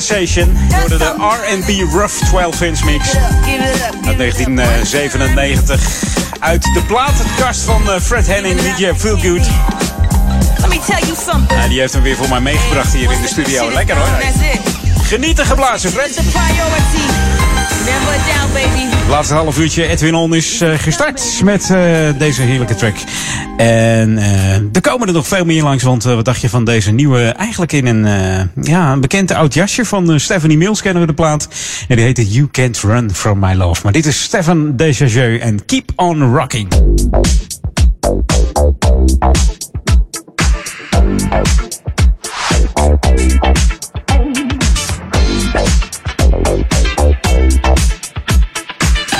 Sensation. 0.00 0.56
Worden 0.78 0.98
de 0.98 1.14
R&B 1.18 1.92
Rough 1.92 2.14
12-inch 2.14 2.84
mix. 2.84 3.14
Uit 4.06 4.18
1997. 4.18 5.80
Uit 6.38 6.62
de 6.62 6.82
platenkast 6.86 7.60
van 7.60 7.90
eh, 7.90 8.00
Fred 8.00 8.26
Henning, 8.26 8.60
DJ 8.60 8.92
Feel 8.96 9.18
Good. 9.18 9.46
Ja, 11.48 11.68
die 11.68 11.80
heeft 11.80 11.92
hem 11.92 12.02
weer 12.02 12.16
voor 12.16 12.28
mij 12.28 12.40
meegebracht 12.40 12.92
hier 12.92 13.12
in 13.12 13.22
de 13.22 13.28
studio. 13.28 13.72
Lekker 13.72 13.96
hoor. 13.96 14.08
Genieten 15.02 15.46
geblazen, 15.46 15.90
Fred. 15.90 16.16
Het 18.96 19.08
laatste 19.08 19.34
half 19.34 19.58
uurtje 19.58 19.88
Edwin 19.88 20.14
On 20.14 20.34
is 20.34 20.60
eh, 20.60 20.78
gestart 20.78 21.40
met 21.44 21.70
eh, 21.70 22.08
deze 22.18 22.42
heerlijke 22.42 22.74
track. 22.74 22.96
En 23.62 24.18
eh, 24.18 24.54
er 24.54 24.80
komen 24.80 25.08
er 25.08 25.14
nog 25.14 25.26
veel 25.26 25.44
meer 25.44 25.62
langs. 25.62 25.82
Want 25.82 26.04
eh, 26.04 26.14
wat 26.14 26.24
dacht 26.24 26.40
je 26.40 26.48
van 26.48 26.64
deze 26.64 26.90
nieuwe? 26.90 27.20
Eigenlijk 27.20 27.72
in 27.72 27.86
een, 27.86 28.04
eh, 28.06 28.64
ja, 28.64 28.92
een 28.92 29.00
bekend 29.00 29.32
oud 29.32 29.54
jasje 29.54 29.84
van 29.84 30.20
Stephanie 30.20 30.56
Mills 30.56 30.82
kennen 30.82 31.00
we 31.02 31.08
de 31.08 31.14
plaat. 31.14 31.48
En 31.88 31.96
die 31.96 32.04
heette 32.04 32.28
You 32.28 32.48
Can't 32.50 32.80
Run 32.80 33.14
From 33.14 33.38
My 33.38 33.54
Love. 33.54 33.80
Maar 33.82 33.92
dit 33.92 34.06
is 34.06 34.22
Stefan 34.22 34.76
Desjardins 34.76 35.42
en 35.42 35.64
Keep 35.64 35.92
On 35.96 36.34
Rocking. 36.34 36.68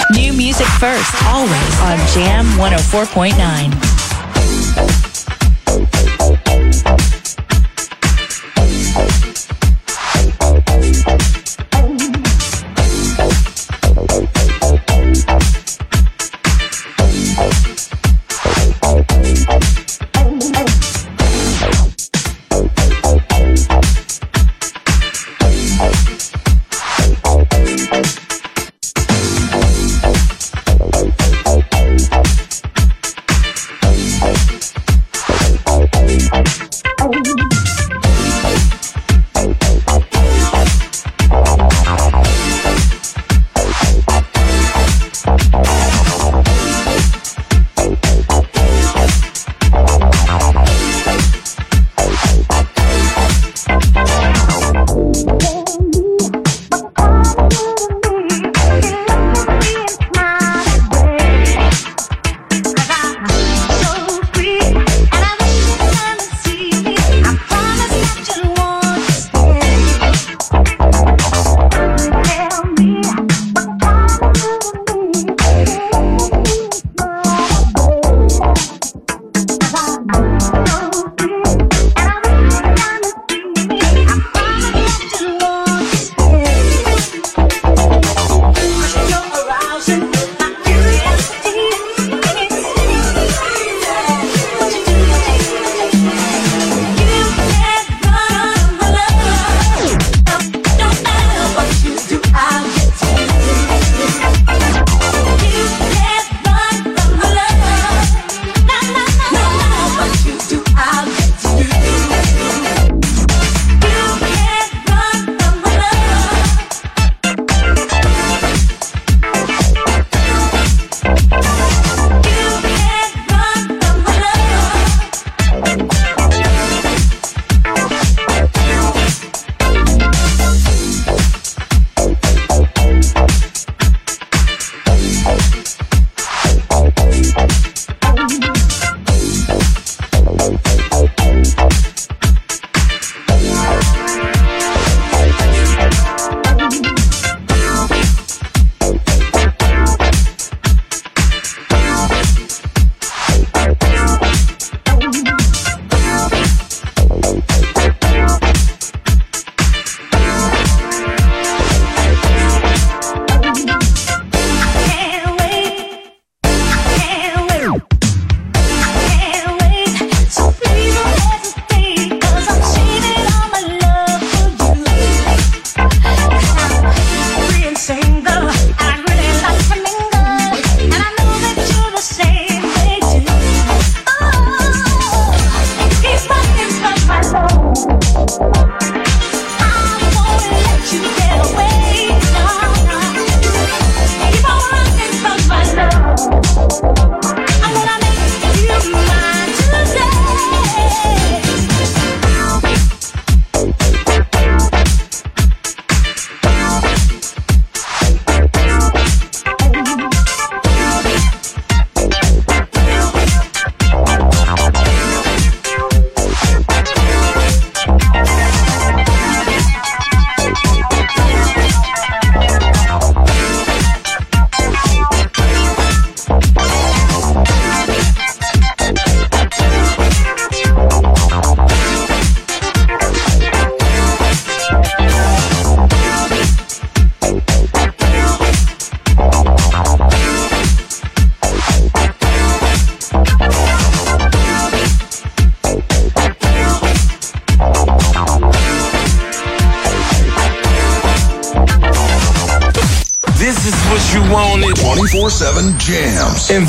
New 0.08 0.34
music 0.34 0.66
first, 0.66 1.26
always 1.26 1.80
on 1.80 2.22
Jam 2.22 2.46
104.9. 2.58 3.91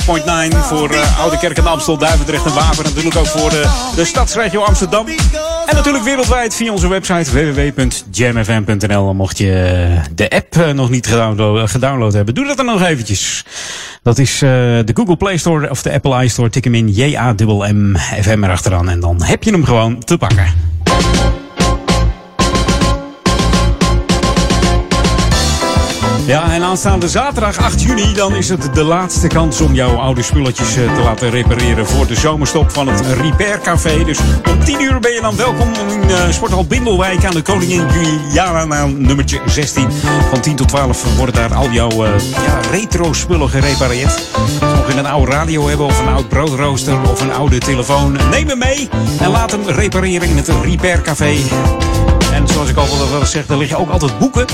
4.9 0.00 0.58
voor 0.58 0.92
uh, 0.92 1.20
Oude 1.20 1.38
Kerk 1.38 1.58
en 1.58 1.66
Amstel, 1.66 1.98
Duivendrecht 1.98 2.44
en 2.44 2.54
Waver. 2.54 2.84
Natuurlijk 2.84 3.16
ook 3.16 3.26
voor 3.26 3.52
uh, 3.52 3.94
de 3.94 4.04
stadsregio 4.04 4.62
Amsterdam. 4.62 5.06
En 5.66 5.74
natuurlijk 5.76 6.04
wereldwijd 6.04 6.54
via 6.54 6.72
onze 6.72 6.88
website 6.88 7.30
www.jamfm.nl. 7.30 9.14
Mocht 9.14 9.38
je 9.38 9.52
eh, 9.52 10.04
de 10.14 10.30
app 10.30 10.74
nog 10.74 10.90
niet 10.90 11.06
gedownload, 11.06 12.12
hebben, 12.12 12.34
doe 12.34 12.46
dat 12.46 12.56
dan 12.56 12.66
nog 12.66 12.82
eventjes. 12.82 13.44
Dat 14.02 14.18
is 14.18 14.38
de 14.38 14.90
Google 14.94 15.16
Play 15.16 15.36
Store 15.36 15.70
of 15.70 15.82
de 15.82 15.92
Apple 15.92 16.24
iStore. 16.24 16.50
Tik 16.50 16.64
hem 16.64 16.74
in, 16.74 16.88
J-A-M-M, 16.88 17.96
FM 17.96 18.44
erachteraan. 18.44 18.88
En 18.88 19.00
dan 19.00 19.22
heb 19.22 19.42
je 19.42 19.50
hem 19.50 19.64
gewoon 19.64 20.04
te 20.04 20.18
pakken. 20.18 20.61
Ja, 26.32 26.52
en 26.52 26.62
aanstaande 26.62 27.08
zaterdag 27.08 27.58
8 27.58 27.82
juni, 27.82 28.12
dan 28.12 28.34
is 28.34 28.48
het 28.48 28.74
de 28.74 28.82
laatste 28.82 29.26
kans 29.26 29.60
om 29.60 29.74
jouw 29.74 29.96
oude 29.96 30.22
spulletjes 30.22 30.76
eh, 30.76 30.94
te 30.94 31.00
laten 31.00 31.30
repareren 31.30 31.86
voor 31.86 32.06
de 32.06 32.14
zomerstop 32.14 32.70
van 32.70 32.88
het 32.88 33.00
Repair 33.00 33.60
Café. 33.60 34.04
Dus 34.04 34.18
om 34.50 34.64
10 34.64 34.80
uur 34.80 35.00
ben 35.00 35.12
je 35.12 35.20
dan 35.20 35.36
welkom 35.36 35.72
in 35.88 36.10
uh, 36.10 36.30
Sporthal 36.30 36.66
Bindelwijk 36.66 37.24
aan 37.24 37.34
de 37.34 37.42
Koningin 37.42 37.86
Juliana 37.88 38.86
nummertje 38.86 39.40
16. 39.46 39.88
Van 40.30 40.40
10 40.40 40.56
tot 40.56 40.68
12 40.68 41.16
worden 41.16 41.34
daar 41.34 41.54
al 41.54 41.70
jouw 41.70 42.04
eh, 42.04 42.18
ja, 42.46 42.60
retro 42.70 43.12
spullen 43.12 43.48
gerepareerd. 43.48 44.22
Mocht 44.76 44.92
je 44.92 44.98
een 44.98 45.06
oude 45.06 45.32
radio 45.32 45.68
hebben 45.68 45.86
of 45.86 46.00
een 46.00 46.08
oud 46.08 46.28
broodrooster 46.28 47.10
of 47.10 47.20
een 47.20 47.32
oude 47.32 47.58
telefoon, 47.58 48.18
neem 48.30 48.48
hem 48.48 48.58
mee 48.58 48.88
en 49.20 49.30
laat 49.30 49.50
hem 49.50 49.66
repareren 49.66 50.28
in 50.28 50.36
het 50.36 50.48
Repair 50.62 51.00
Café. 51.02 51.36
En 52.32 52.48
zoals 52.48 52.68
ik 52.68 52.76
al 52.76 52.86
wel 53.10 53.20
eens 53.20 53.30
zeg, 53.30 53.46
daar 53.46 53.58
liggen 53.58 53.78
ook 53.78 53.90
altijd 53.90 54.18
boeken. 54.18 54.46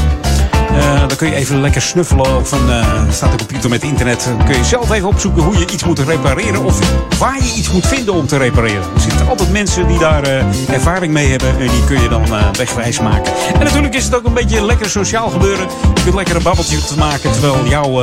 Eh, 0.72 0.98
dan 0.98 1.16
kun 1.16 1.28
je 1.28 1.34
even 1.34 1.60
lekker 1.60 1.82
snuffelen. 1.82 2.36
Of 2.36 2.52
een, 2.52 2.70
eh, 2.70 3.02
staat 3.10 3.32
een 3.32 3.38
computer 3.38 3.70
met 3.70 3.82
internet. 3.82 4.24
Dan 4.24 4.46
kun 4.46 4.56
je 4.56 4.64
zelf 4.64 4.90
even 4.90 5.08
opzoeken 5.08 5.42
hoe 5.42 5.58
je 5.58 5.66
iets 5.72 5.84
moet 5.84 5.98
repareren. 5.98 6.64
Of 6.64 6.78
waar 7.18 7.36
je 7.36 7.52
iets 7.56 7.70
moet 7.70 7.86
vinden 7.86 8.14
om 8.14 8.26
te 8.26 8.36
repareren. 8.36 8.82
Er 8.94 9.00
zitten 9.00 9.28
altijd 9.28 9.50
mensen 9.50 9.86
die 9.86 9.98
daar 9.98 10.22
eh, 10.22 10.44
ervaring 10.68 11.12
mee 11.12 11.30
hebben. 11.30 11.48
En 11.48 11.68
die 11.68 11.84
kun 11.86 12.02
je 12.02 12.08
dan 12.08 12.22
wegwijs 12.52 13.00
maken. 13.00 13.32
En 13.58 13.64
natuurlijk 13.64 13.94
is 13.94 14.04
het 14.04 14.14
ook 14.14 14.24
een 14.24 14.34
beetje 14.34 14.64
lekker 14.64 14.90
sociaal 14.90 15.30
gebeuren. 15.30 15.66
Je 15.94 16.02
kunt 16.02 16.14
lekker 16.14 16.36
een 16.36 16.42
babbeltje 16.42 16.78
maken. 16.98 17.32
Terwijl 17.32 17.66
jouw, 17.68 18.02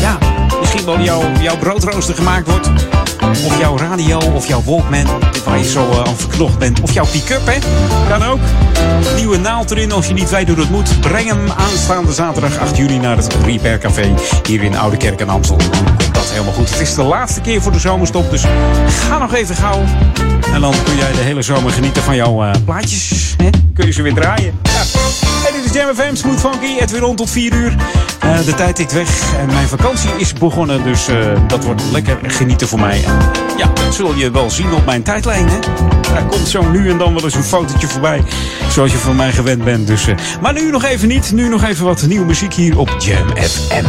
ja, 0.00 0.18
misschien 0.60 0.84
wel 0.84 1.00
jouw, 1.00 1.22
jouw 1.40 1.58
broodrooster 1.58 2.14
gemaakt 2.14 2.48
wordt. 2.48 2.70
Of 3.30 3.58
jouw 3.58 3.78
radio 3.78 4.18
of 4.18 4.46
jouw 4.46 4.62
Walkman. 4.64 5.06
Waar 5.44 5.58
je 5.58 5.64
zo 5.64 5.90
eh, 5.90 5.98
aan 5.98 6.16
verknocht 6.16 6.58
bent. 6.58 6.80
Of 6.80 6.92
jouw 6.92 7.06
pick-up, 7.06 7.46
hè. 7.46 7.58
Kan 8.08 8.22
ook. 8.22 8.40
Nieuwe 9.16 9.36
naald 9.36 9.70
erin. 9.70 9.92
Als 9.92 10.06
je 10.06 10.14
niet 10.14 10.30
weet 10.30 10.46
hoe 10.46 10.56
dat 10.56 10.68
moet. 10.68 11.00
Breng 11.00 11.28
hem 11.28 11.50
aanstaande 11.50 12.12
zaterdag 12.12 12.58
8 12.58 12.76
juli 12.76 12.98
naar 12.98 13.16
het 13.16 13.36
Repair 13.44 13.78
Café. 13.78 14.14
Hier 14.46 14.62
in 14.62 14.76
Oude 14.76 14.96
Kerk 14.96 15.20
en 15.20 15.28
Amstel. 15.28 15.56
Dan 15.56 15.68
komt 15.70 16.14
dat 16.14 16.30
helemaal 16.30 16.52
goed. 16.52 16.70
Het 16.70 16.80
is 16.80 16.94
de 16.94 17.02
laatste 17.02 17.40
keer 17.40 17.62
voor 17.62 17.72
de 17.72 17.78
zomerstop. 17.78 18.30
Dus 18.30 18.44
ga 19.08 19.18
nog 19.18 19.34
even 19.34 19.56
gauw. 19.56 19.84
En 20.52 20.60
dan 20.60 20.74
kun 20.84 20.96
jij 20.96 21.12
de 21.12 21.18
hele 21.18 21.42
zomer 21.42 21.72
genieten 21.72 22.02
van 22.02 22.16
jouw 22.16 22.44
eh, 22.44 22.50
plaatjes. 22.64 23.34
Hè? 23.36 23.48
Kun 23.74 23.86
je 23.86 23.92
ze 23.92 24.02
weer 24.02 24.14
draaien. 24.14 24.58
Ja. 24.62 25.27
Is 25.68 25.74
Jam 25.74 25.94
FM, 25.94 26.14
Smooth 26.14 26.40
Funky, 26.40 26.78
Edwin 26.80 27.00
rond 27.00 27.16
tot 27.16 27.30
4 27.30 27.52
uur. 27.52 27.74
Eh, 28.18 28.44
de 28.44 28.54
tijd 28.54 28.76
tikt 28.76 28.92
weg 28.92 29.34
en 29.38 29.46
mijn 29.46 29.68
vakantie 29.68 30.10
is 30.16 30.32
begonnen, 30.32 30.82
dus 30.82 31.08
eh, 31.08 31.16
dat 31.46 31.64
wordt 31.64 31.82
lekker 31.92 32.18
genieten 32.22 32.68
voor 32.68 32.80
mij. 32.80 33.04
En 33.04 33.18
ja, 33.56 33.70
dat 33.74 33.94
zul 33.94 34.14
je 34.14 34.30
wel 34.30 34.50
zien 34.50 34.72
op 34.72 34.84
mijn 34.86 35.02
tijdlijn. 35.02 35.48
Hè? 35.48 35.58
Daar 36.12 36.24
komt 36.24 36.48
zo 36.48 36.70
nu 36.70 36.90
en 36.90 36.98
dan 36.98 37.14
wel 37.14 37.24
eens 37.24 37.34
een 37.34 37.42
fotootje 37.42 37.86
voorbij, 37.86 38.22
zoals 38.70 38.92
je 38.92 38.98
van 38.98 39.16
mij 39.16 39.32
gewend 39.32 39.64
bent. 39.64 39.86
Dus, 39.86 40.06
eh, 40.06 40.14
maar 40.40 40.52
nu 40.52 40.70
nog 40.70 40.84
even 40.84 41.08
niet, 41.08 41.32
nu 41.32 41.48
nog 41.48 41.64
even 41.64 41.84
wat 41.84 42.06
nieuwe 42.06 42.26
muziek 42.26 42.54
hier 42.54 42.78
op 42.78 42.96
Jam 42.98 43.28
FM. 43.36 43.84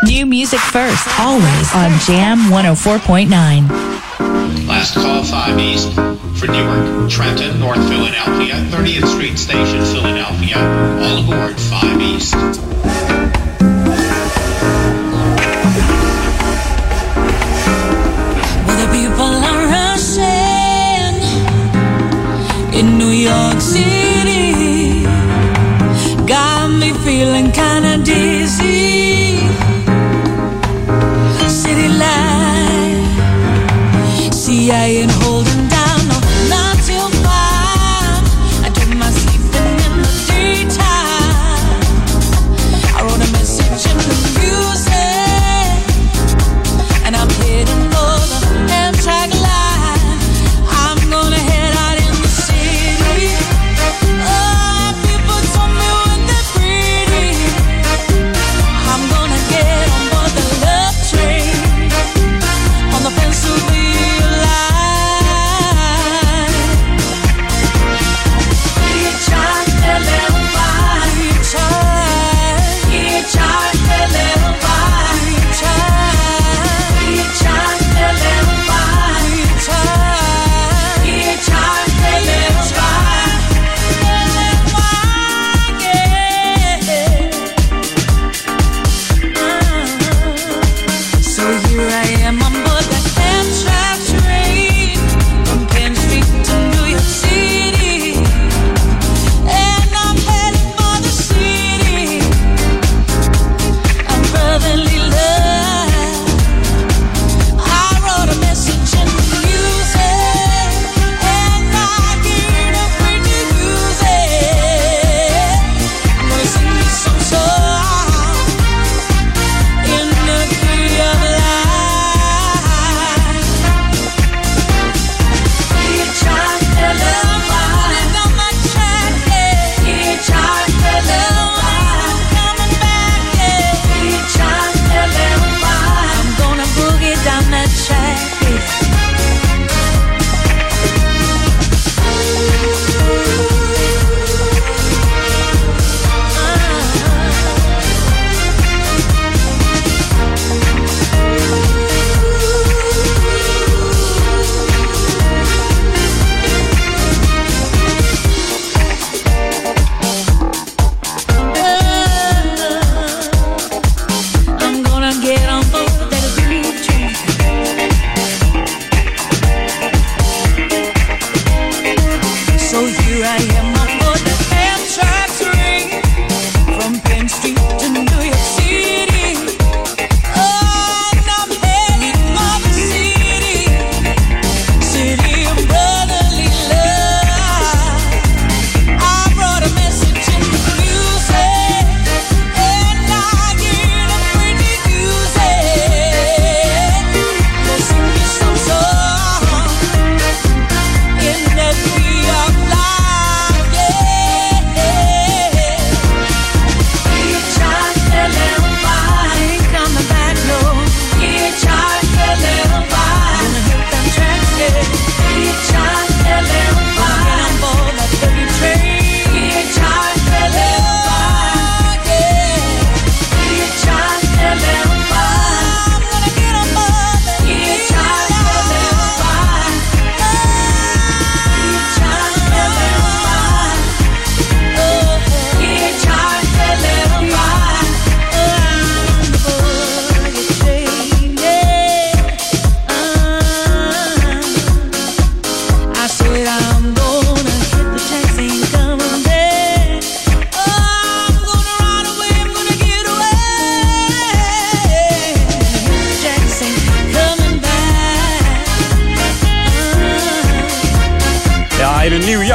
New 0.00 0.26
music 0.26 0.58
first, 0.58 1.06
always 1.18 1.72
on 1.74 2.14
Jam 2.14 2.38
104.9. 2.48 3.94
Last 4.66 4.92
call 4.92 5.24
5 5.24 5.56
East 5.56 5.88
for 6.34 6.48
Newark, 6.48 7.08
Trenton, 7.08 7.58
North 7.58 7.84
Philadelphia, 7.88 8.54
30th 8.70 9.08
Street 9.08 9.38
Station, 9.38 9.84
Philadelphia. 9.84 10.73
beast. 12.04 12.63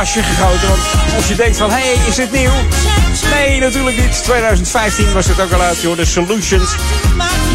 Gegoten. 0.08 0.68
Want 0.68 0.80
als 1.16 1.28
je 1.28 1.36
denkt 1.36 1.58
van, 1.58 1.70
hé, 1.70 1.76
hey, 1.76 2.08
is 2.08 2.16
dit 2.16 2.32
nieuw? 2.32 2.52
Nee, 3.34 3.60
natuurlijk 3.60 3.98
niet. 3.98 4.24
2015 4.24 5.14
was 5.14 5.28
het 5.28 5.42
ook 5.42 5.52
al 5.52 5.62
uit, 5.62 5.82
joh. 5.82 5.98
De 5.98 6.06
Solutions. 6.06 6.76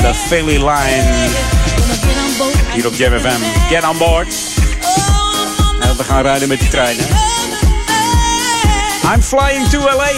De 0.00 0.14
Philly 0.26 0.56
Line. 0.56 1.28
Hier 2.72 2.86
op 2.86 2.94
Jam 2.94 3.18
FM. 3.18 3.40
Get 3.68 3.88
on 3.88 3.98
board. 3.98 4.34
En 5.80 5.96
we 5.96 6.04
gaan 6.04 6.22
rijden 6.22 6.48
met 6.48 6.58
die 6.58 6.68
trein. 6.68 6.96
I'm 9.14 9.22
flying 9.22 9.68
to 9.68 9.78
LA. 9.78 10.10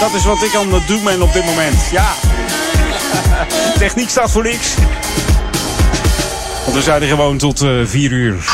Dat 0.00 0.14
is 0.14 0.24
wat 0.24 0.42
ik 0.42 0.54
aan 0.54 0.74
het 0.74 0.86
doen 0.86 1.04
ben 1.04 1.22
op 1.22 1.32
dit 1.32 1.44
moment. 1.44 1.76
Ja. 1.90 2.14
Techniek 3.78 4.08
staat 4.08 4.30
voor 4.30 4.42
niks. 4.42 4.74
Want 6.64 6.76
we 6.76 6.82
zijn 6.82 7.02
er 7.02 7.08
gewoon 7.08 7.38
tot 7.38 7.60
eh 7.62 7.70
4 7.84 8.12
uur. 8.12 8.53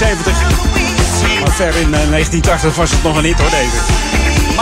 70. 0.00 0.32
Maar 1.40 1.52
ver 1.52 1.76
in 1.76 1.94
eh, 1.94 2.08
1980 2.10 2.74
was 2.74 2.90
het 2.90 3.02
nog 3.02 3.16
een 3.16 3.24
hit 3.24 3.40
hoor, 3.40 3.50
deze 3.50 3.80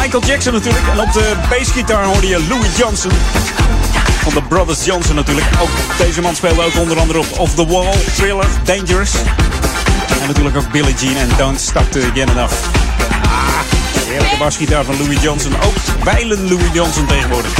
Michael 0.00 0.24
Jackson 0.24 0.52
natuurlijk. 0.52 0.84
En 0.92 1.00
op 1.00 1.12
de 1.12 1.32
bassgitaar 1.50 2.04
hoorde 2.04 2.26
je 2.26 2.46
Louis 2.48 2.76
Johnson. 2.76 3.10
Van 4.22 4.32
de 4.34 4.42
Brothers 4.42 4.84
Johnson 4.84 5.14
natuurlijk. 5.14 5.46
Ook 5.60 5.68
deze 5.98 6.20
man 6.20 6.34
speelde 6.34 6.62
ook 6.62 6.76
onder 6.76 6.98
andere 6.98 7.18
op 7.18 7.38
Off 7.38 7.54
the 7.54 7.66
Wall, 7.66 7.94
Thriller, 8.14 8.46
Dangerous. 8.64 9.12
En 10.20 10.26
natuurlijk 10.26 10.56
ook 10.56 10.70
Billie 10.72 10.94
Jean 10.94 11.16
en 11.16 11.28
Don't 11.36 11.60
Stop 11.60 11.92
to 11.92 12.00
Again 12.00 12.28
Enough. 12.28 12.54
Ah, 13.22 13.60
heerlijke 14.06 14.36
basgitaar 14.38 14.84
van 14.84 14.96
Louis 15.02 15.22
Johnson. 15.22 15.52
Ook 15.64 16.04
bijlen 16.04 16.48
Louis 16.48 16.72
Johnson 16.72 17.06
tegenwoordig. 17.06 17.50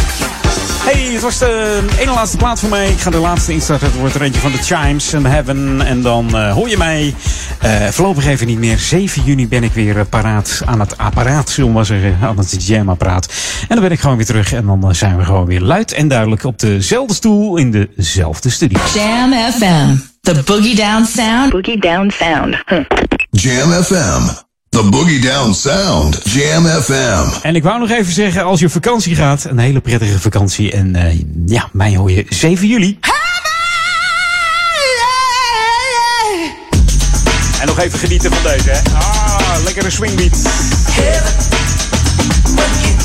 Hey, 0.84 1.12
het 1.12 1.22
was 1.22 1.38
de 1.38 1.82
ene 1.98 2.12
laatste 2.12 2.36
plaat 2.36 2.60
voor 2.60 2.68
mij. 2.68 2.88
Ik 2.88 3.00
ga 3.00 3.10
de 3.10 3.18
laatste 3.18 3.52
instarten. 3.52 3.86
Het 3.86 3.96
wordt 3.96 4.14
een 4.14 4.22
eentje 4.22 4.40
van 4.40 4.52
de 4.52 4.59
Chimes 4.62 5.12
en 5.12 5.26
Heaven. 5.26 5.82
En 5.82 6.02
dan 6.02 6.28
uh, 6.34 6.52
hoor 6.52 6.68
je 6.68 6.76
mij 6.76 7.14
eh, 7.68 7.88
voorlopig 7.88 8.26
even 8.26 8.46
niet 8.46 8.58
meer. 8.58 8.78
7 8.78 9.22
juni 9.24 9.48
ben 9.48 9.62
ik 9.62 9.72
weer 9.72 9.98
eh, 9.98 10.04
paraat 10.10 10.62
aan 10.64 10.80
het 10.80 10.98
apparaat, 10.98 11.50
zullen 11.50 11.70
we 11.70 11.76
maar 11.76 11.86
zeggen. 11.86 12.18
Aan 12.22 12.38
het 12.38 12.66
jam-apparaat. 12.66 13.32
En 13.60 13.68
dan 13.68 13.80
ben 13.80 13.90
ik 13.90 14.00
gewoon 14.00 14.16
weer 14.16 14.26
terug. 14.26 14.52
En 14.52 14.66
dan 14.66 14.88
eh, 14.88 14.94
zijn 14.94 15.16
we 15.16 15.24
gewoon 15.24 15.46
weer 15.46 15.60
luid 15.60 15.92
en 15.92 16.08
duidelijk 16.08 16.44
op 16.44 16.58
dezelfde 16.58 17.14
stoel 17.14 17.56
in 17.56 17.88
dezelfde 17.96 18.50
studio. 18.50 18.80
Jam 18.94 19.32
FM. 19.32 19.94
The 20.20 20.42
Boogie 20.44 20.76
Down 20.76 21.04
Sound. 21.04 21.50
Boogie 21.50 21.80
Down 21.80 22.10
Sound. 22.18 22.56
Jam 23.30 23.70
FM. 23.70 24.22
The 24.68 24.82
Boogie 24.82 25.20
Down 25.20 25.52
Sound. 25.52 26.20
Jam 26.24 26.64
FM. 26.64 27.28
En 27.42 27.54
ik 27.54 27.62
wou 27.62 27.78
nog 27.80 27.90
even 27.90 28.12
zeggen, 28.12 28.44
als 28.44 28.60
je 28.60 28.66
op 28.66 28.72
vakantie 28.72 29.14
gaat, 29.14 29.44
een 29.44 29.58
hele 29.58 29.80
prettige 29.80 30.20
vakantie. 30.20 30.72
En 30.72 30.94
eh, 30.94 31.18
ja, 31.46 31.68
mij 31.72 31.96
hoor 31.96 32.10
je 32.10 32.26
7 32.28 32.68
juli. 32.68 32.98
Nog 37.78 37.86
even 37.86 37.98
genieten 37.98 38.32
van 38.32 38.42
deze, 38.42 38.70
hè. 38.70 38.78
Ah, 38.94 39.62
lekkere 39.64 39.90
swingbeat. 39.90 40.36
Honey, 42.44 42.96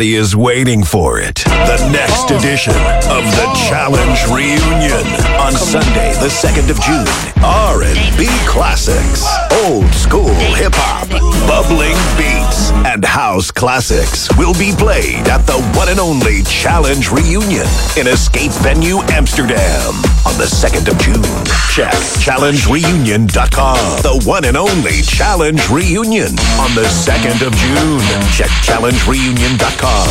everybody 0.00 0.16
is 0.16 0.34
waiting 0.34 0.82
for 0.82 1.20
it. 1.20 1.34
The 1.44 1.90
next 1.92 2.30
oh. 2.30 2.38
edition 2.38 2.72
of 2.72 3.22
the 3.36 3.44
oh. 3.46 3.68
Challenge 3.68 4.18
Reunion 4.32 5.04
on 5.36 5.52
Sunday, 5.52 6.14
the 6.14 6.32
2nd 6.32 6.70
of 6.70 6.80
June. 6.80 7.04
R&B 7.44 8.26
classics, 8.48 9.26
old 9.70 9.94
school 9.94 10.34
hip 10.58 10.74
hop, 10.74 11.06
bubbling 11.46 11.94
beats, 12.18 12.72
and 12.90 13.04
house 13.04 13.52
classics 13.52 14.28
will 14.36 14.52
be 14.54 14.74
played 14.74 15.28
at 15.28 15.46
the 15.46 15.58
one 15.78 15.88
and 15.88 16.00
only 16.00 16.42
Challenge 16.42 17.08
Reunion 17.10 17.66
in 17.96 18.08
Escape 18.08 18.50
Venue 18.66 18.98
Amsterdam 19.14 19.94
on 20.26 20.34
the 20.42 20.50
2nd 20.50 20.90
of 20.90 20.98
June. 20.98 21.22
Check 21.70 21.94
challengereunion.com. 22.18 23.78
The 24.02 24.16
one 24.26 24.44
and 24.44 24.56
only 24.56 25.02
Challenge 25.02 25.62
Reunion 25.70 26.34
on 26.58 26.74
the 26.74 26.88
2nd 27.06 27.46
of 27.46 27.54
June. 27.54 28.02
Check 28.34 28.50
challengereunion.com. 28.66 30.08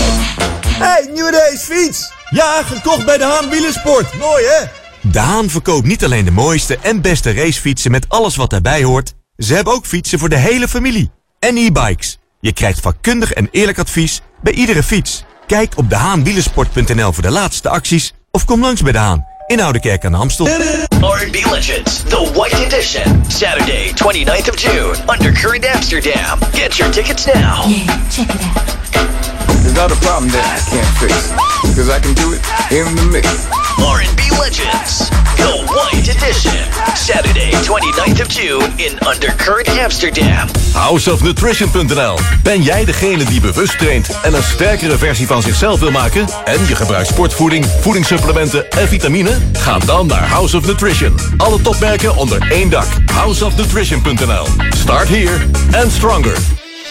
Hey, 0.80 1.10
nieuwe 1.12 1.32
racefiets! 1.32 2.12
Ja, 2.30 2.64
gekocht 2.64 3.06
bij 3.06 3.18
de 3.18 3.24
Haan 3.24 3.50
Wielersport. 3.50 4.18
Mooi 4.20 4.44
hè? 4.46 4.66
De 5.02 5.20
Haan 5.20 5.50
verkoopt 5.50 5.88
niet 5.88 6.04
alleen 6.04 6.26
de 6.26 6.32
mooiste 6.32 6.78
en 6.82 7.02
beste 7.02 7.34
racefietsen 7.34 7.92
met 7.92 8.06
alles 8.10 8.36
wat 8.36 8.50
daarbij 8.50 8.84
hoort. 8.84 9.18
Ze 9.40 9.54
hebben 9.54 9.74
ook 9.74 9.86
fietsen 9.86 10.20
voor 10.20 10.30
de 10.30 10.38
hele 10.38 10.68
familie. 10.68 11.12
En 11.40 11.58
e-bikes. 11.58 12.18
Je 12.40 12.54
krijgt 12.54 12.80
vakkundig 12.80 13.34
en 13.34 13.48
eerlijk 13.52 13.80
advies 13.80 14.22
bij 14.42 14.54
iedere 14.54 14.84
fiets. 14.84 15.24
Kijk 15.48 15.78
op 15.78 15.90
dehaanwielersport.nl 15.90 17.14
voor 17.14 17.24
de 17.24 17.30
laatste 17.30 17.70
acties 17.70 18.14
of 18.32 18.46
kom 18.46 18.62
langs 18.62 18.82
bij 18.82 18.92
De 18.92 18.98
Haan 18.98 19.26
in 19.48 19.62
Oudekerk 19.62 20.06
aan 20.06 20.12
de 20.12 20.18
Amstel. 20.18 20.48
R&B 20.48 21.46
Legends, 21.52 22.04
the 22.04 22.32
White 22.34 22.66
Edition. 22.66 23.24
Saturday, 23.28 23.92
29th 23.94 24.50
of 24.50 24.62
June, 24.62 24.96
Undercurrent 25.08 25.68
Amsterdam. 25.68 26.40
Get 26.52 26.76
your 26.76 26.92
tickets 26.94 27.26
now. 27.26 27.64
check 28.10 28.30
it 28.30 29.30
out. 29.30 29.39
It's 29.66 29.76
not 29.76 29.92
a 29.92 29.96
problem 29.96 30.32
that 30.32 30.46
I 30.48 30.60
can't 30.72 30.92
fix. 31.00 31.14
Cause 31.76 31.90
I 31.90 32.00
can 32.00 32.14
do 32.14 32.34
it 32.34 32.42
in 32.72 32.96
the 32.96 33.06
mix. 33.12 33.28
R&B 33.78 34.22
Legends, 34.40 35.10
The 35.36 35.52
White 35.76 36.08
Edition. 36.08 36.60
Saturday, 36.96 37.52
29th 37.52 38.22
of 38.22 38.30
June 38.30 38.72
in 38.78 38.98
Undercurrent, 39.08 39.70
Amsterdam. 39.80 40.48
Houseofnutrition.nl 40.74 42.20
Ben 42.44 42.62
jij 42.62 42.86
degene 42.86 43.24
die 43.24 43.42
bewust 43.42 43.78
traint 43.80 44.20
en 44.22 44.34
een 44.34 44.44
sterkere 44.44 44.98
versie 44.98 45.28
van 45.28 45.42
zichzelf 45.42 45.80
wil 45.80 45.92
maken? 45.92 46.28
En 46.46 46.68
je 46.68 46.76
gebruikt 46.76 47.08
sportvoeding, 47.08 47.66
voedingssupplementen 47.82 48.70
en 48.70 48.88
vitamine? 48.88 49.38
Ga 49.54 49.80
dan 49.80 50.08
naar 50.08 50.28
House 50.28 50.58
of 50.58 50.66
Nutrition. 50.66 51.16
Alle 51.38 51.62
topmerken 51.62 52.16
onder 52.16 52.52
één 52.52 52.70
dak. 52.70 52.88
Houseofnutrition.nl 53.14 54.46
Start 54.70 55.08
here 55.08 55.38
and 55.84 55.92
stronger. 55.92 56.68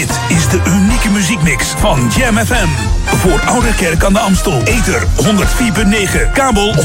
Dit 0.00 0.20
is 0.28 0.48
de 0.48 0.60
unieke 0.66 1.10
muziekmix 1.10 1.66
van 1.76 2.10
Jam 2.16 2.36
FM. 2.36 2.68
Voor 3.04 3.40
Ouderkerk 3.40 4.04
aan 4.04 4.12
de 4.12 4.18
Amstel. 4.18 4.62
Ether 4.62 5.02
104.9, 5.02 6.32
kabel 6.32 6.74
103.3 6.74 6.82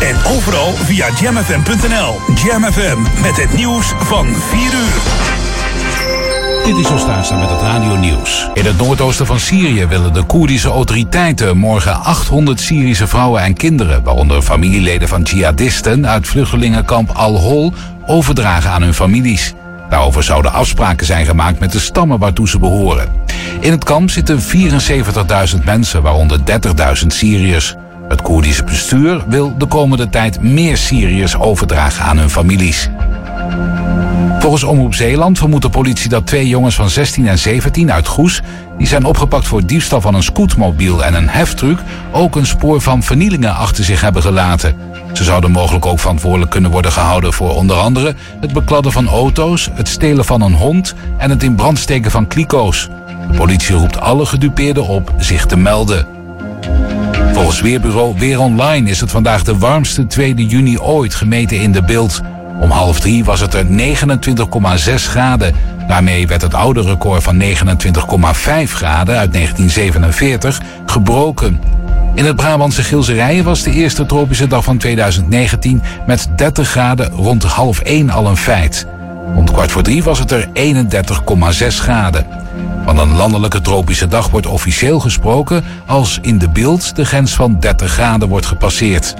en 0.00 0.16
overal 0.36 0.72
via 0.72 1.06
jamfm.nl. 1.20 2.20
Jam 2.44 2.72
FM 2.72 3.22
met 3.22 3.36
het 3.36 3.56
nieuws 3.56 3.92
van 3.98 4.26
4 4.26 4.60
uur. 4.60 5.02
Dit 6.64 6.76
is 6.76 6.90
Ostaza 6.90 7.36
met 7.36 7.50
het 7.50 7.60
Radio 7.60 7.96
Nieuws. 7.96 8.48
In 8.54 8.64
het 8.64 8.78
noordoosten 8.78 9.26
van 9.26 9.40
Syrië 9.40 9.86
willen 9.86 10.12
de 10.12 10.22
Koerdische 10.22 10.68
autoriteiten 10.68 11.56
morgen 11.56 12.04
800 12.04 12.60
Syrische 12.60 13.06
vrouwen 13.06 13.42
en 13.42 13.54
kinderen, 13.54 14.02
waaronder 14.02 14.42
familieleden 14.42 15.08
van 15.08 15.22
jihadisten 15.22 16.08
uit 16.08 16.26
vluchtelingenkamp 16.26 17.10
Al-Hol, 17.10 17.72
overdragen 18.06 18.70
aan 18.70 18.82
hun 18.82 18.94
families. 18.94 19.54
Daarover 19.88 20.22
zouden 20.22 20.52
afspraken 20.52 21.06
zijn 21.06 21.26
gemaakt 21.26 21.58
met 21.58 21.72
de 21.72 21.78
stammen 21.78 22.18
waartoe 22.18 22.48
ze 22.48 22.58
behoren. 22.58 23.08
In 23.60 23.70
het 23.70 23.84
kamp 23.84 24.10
zitten 24.10 24.40
74.000 25.56 25.64
mensen, 25.64 26.02
waaronder 26.02 26.38
30.000 26.38 27.06
Syriërs. 27.06 27.74
Het 28.08 28.22
Koerdische 28.22 28.64
bestuur 28.64 29.24
wil 29.28 29.56
de 29.56 29.66
komende 29.66 30.08
tijd 30.08 30.42
meer 30.42 30.76
Syriërs 30.76 31.36
overdragen 31.36 32.04
aan 32.04 32.18
hun 32.18 32.30
families. 32.30 32.88
Volgens 34.48 34.70
Omroep 34.70 34.94
Zeeland 34.94 35.38
vermoedt 35.38 35.62
de 35.62 35.70
politie 35.70 36.08
dat 36.08 36.26
twee 36.26 36.48
jongens 36.48 36.74
van 36.74 36.90
16 36.90 37.28
en 37.28 37.38
17 37.38 37.92
uit 37.92 38.06
Goes... 38.06 38.42
die 38.78 38.86
zijn 38.86 39.04
opgepakt 39.04 39.46
voor 39.46 39.66
diefstal 39.66 40.00
van 40.00 40.14
een 40.14 40.22
scootmobiel 40.22 41.04
en 41.04 41.14
een 41.14 41.28
heftruck... 41.28 41.78
ook 42.12 42.36
een 42.36 42.46
spoor 42.46 42.80
van 42.80 43.02
vernielingen 43.02 43.54
achter 43.54 43.84
zich 43.84 44.00
hebben 44.00 44.22
gelaten. 44.22 44.76
Ze 45.12 45.24
zouden 45.24 45.50
mogelijk 45.50 45.86
ook 45.86 45.98
verantwoordelijk 45.98 46.50
kunnen 46.50 46.70
worden 46.70 46.92
gehouden 46.92 47.32
voor 47.32 47.54
onder 47.54 47.76
andere... 47.76 48.14
het 48.40 48.52
bekladden 48.52 48.92
van 48.92 49.08
auto's, 49.08 49.70
het 49.72 49.88
stelen 49.88 50.24
van 50.24 50.40
een 50.40 50.54
hond... 50.54 50.94
en 51.18 51.30
het 51.30 51.42
in 51.42 51.54
brand 51.54 51.78
steken 51.78 52.10
van 52.10 52.26
kliko's. 52.26 52.88
De 53.30 53.36
politie 53.36 53.74
roept 53.74 54.00
alle 54.00 54.26
gedupeerden 54.26 54.86
op 54.86 55.12
zich 55.18 55.46
te 55.46 55.56
melden. 55.56 56.06
Volgens 57.32 57.60
Weerbureau 57.60 58.18
Weer 58.18 58.40
Online 58.40 58.90
is 58.90 59.00
het 59.00 59.10
vandaag 59.10 59.44
de 59.44 59.58
warmste 59.58 60.06
2 60.06 60.34
juni 60.34 60.78
ooit 60.78 61.14
gemeten 61.14 61.60
in 61.60 61.72
de 61.72 61.82
beeld. 61.82 62.20
Om 62.60 62.70
half 62.70 63.00
drie 63.00 63.24
was 63.24 63.40
het 63.40 63.54
er 63.54 63.66
29,6 63.66 64.94
graden. 64.94 65.54
Daarmee 65.88 66.26
werd 66.26 66.42
het 66.42 66.54
oude 66.54 66.82
record 66.82 67.22
van 67.22 67.42
29,5 67.42 67.48
graden 68.64 69.18
uit 69.18 69.32
1947 69.32 70.60
gebroken. 70.86 71.60
In 72.14 72.24
het 72.24 72.36
Brabantse 72.36 72.82
Gilserijen 72.82 73.44
was 73.44 73.62
de 73.62 73.72
eerste 73.72 74.06
tropische 74.06 74.46
dag 74.46 74.64
van 74.64 74.78
2019 74.78 75.82
met 76.06 76.28
30 76.36 76.68
graden 76.68 77.10
rond 77.10 77.42
half 77.42 77.80
1 77.80 78.10
al 78.10 78.26
een 78.26 78.36
feit. 78.36 78.86
Rond 79.34 79.52
kwart 79.52 79.72
voor 79.72 79.82
drie 79.82 80.02
was 80.02 80.18
het 80.18 80.30
er 80.30 80.48
31,6 80.54 81.66
graden. 81.66 82.26
Van 82.84 82.98
een 82.98 83.16
landelijke 83.16 83.60
tropische 83.60 84.08
dag 84.08 84.30
wordt 84.30 84.46
officieel 84.46 85.00
gesproken 85.00 85.64
als 85.86 86.18
in 86.22 86.38
de 86.38 86.48
beeld 86.48 86.96
de 86.96 87.04
grens 87.04 87.34
van 87.34 87.56
30 87.60 87.92
graden 87.92 88.28
wordt 88.28 88.46
gepasseerd. 88.46 89.14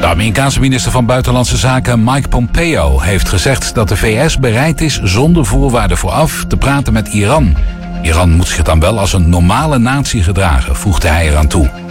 De 0.00 0.06
Amerikaanse 0.06 0.60
minister 0.60 0.92
van 0.92 1.06
Buitenlandse 1.06 1.56
Zaken 1.56 2.04
Mike 2.04 2.28
Pompeo 2.28 3.00
heeft 3.00 3.28
gezegd 3.28 3.74
dat 3.74 3.88
de 3.88 3.96
VS 3.96 4.38
bereid 4.38 4.80
is 4.80 5.00
zonder 5.02 5.46
voorwaarden 5.46 5.96
vooraf 5.96 6.44
te 6.48 6.56
praten 6.56 6.92
met 6.92 7.08
Iran. 7.08 7.56
Iran 8.02 8.30
moet 8.30 8.48
zich 8.48 8.62
dan 8.62 8.80
wel 8.80 8.98
als 8.98 9.12
een 9.12 9.28
normale 9.28 9.78
natie 9.78 10.22
gedragen, 10.22 10.76
voegde 10.76 11.08
hij 11.08 11.28
eraan 11.28 11.46
toe. 11.46 11.85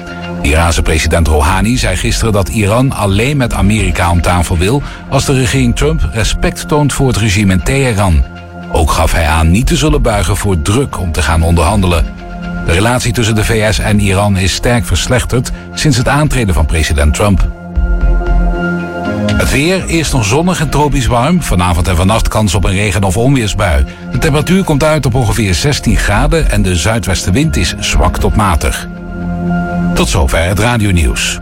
Iraanse 0.45 0.81
president 0.81 1.27
Rouhani 1.27 1.77
zei 1.77 1.95
gisteren 1.95 2.33
dat 2.33 2.49
Iran 2.49 2.91
alleen 2.91 3.37
met 3.37 3.53
Amerika 3.53 4.11
om 4.11 4.21
tafel 4.21 4.57
wil 4.57 4.83
als 5.09 5.25
de 5.25 5.33
regering 5.33 5.75
Trump 5.75 6.09
respect 6.13 6.67
toont 6.67 6.93
voor 6.93 7.07
het 7.07 7.17
regime 7.17 7.53
in 7.53 7.63
Teheran. 7.63 8.23
Ook 8.71 8.91
gaf 8.91 9.11
hij 9.11 9.27
aan 9.27 9.51
niet 9.51 9.67
te 9.67 9.75
zullen 9.75 10.01
buigen 10.01 10.37
voor 10.37 10.61
druk 10.61 10.99
om 10.99 11.11
te 11.11 11.21
gaan 11.21 11.43
onderhandelen. 11.43 12.05
De 12.65 12.71
relatie 12.71 13.13
tussen 13.13 13.35
de 13.35 13.43
VS 13.43 13.79
en 13.79 13.99
Iran 13.99 14.37
is 14.37 14.53
sterk 14.53 14.85
verslechterd 14.85 15.51
sinds 15.73 15.97
het 15.97 16.07
aantreden 16.07 16.53
van 16.53 16.65
president 16.65 17.13
Trump. 17.13 17.47
Het 19.33 19.51
weer, 19.51 19.85
eerst 19.85 20.13
nog 20.13 20.25
zonnig 20.25 20.59
en 20.59 20.69
tropisch 20.69 21.07
warm. 21.07 21.41
Vanavond 21.41 21.87
en 21.87 21.95
vannacht 21.95 22.27
kans 22.27 22.55
op 22.55 22.63
een 22.63 22.71
regen- 22.71 23.03
of 23.03 23.17
onweersbui. 23.17 23.85
De 24.11 24.17
temperatuur 24.17 24.63
komt 24.63 24.83
uit 24.83 25.05
op 25.05 25.15
ongeveer 25.15 25.53
16 25.53 25.97
graden 25.97 26.51
en 26.51 26.61
de 26.61 26.75
zuidwestenwind 26.75 27.55
is 27.55 27.75
zwak 27.79 28.17
tot 28.17 28.35
matig. 28.35 28.87
Tot 29.95 30.09
zover 30.09 30.43
het 30.43 30.59
radionieuws. 30.59 31.39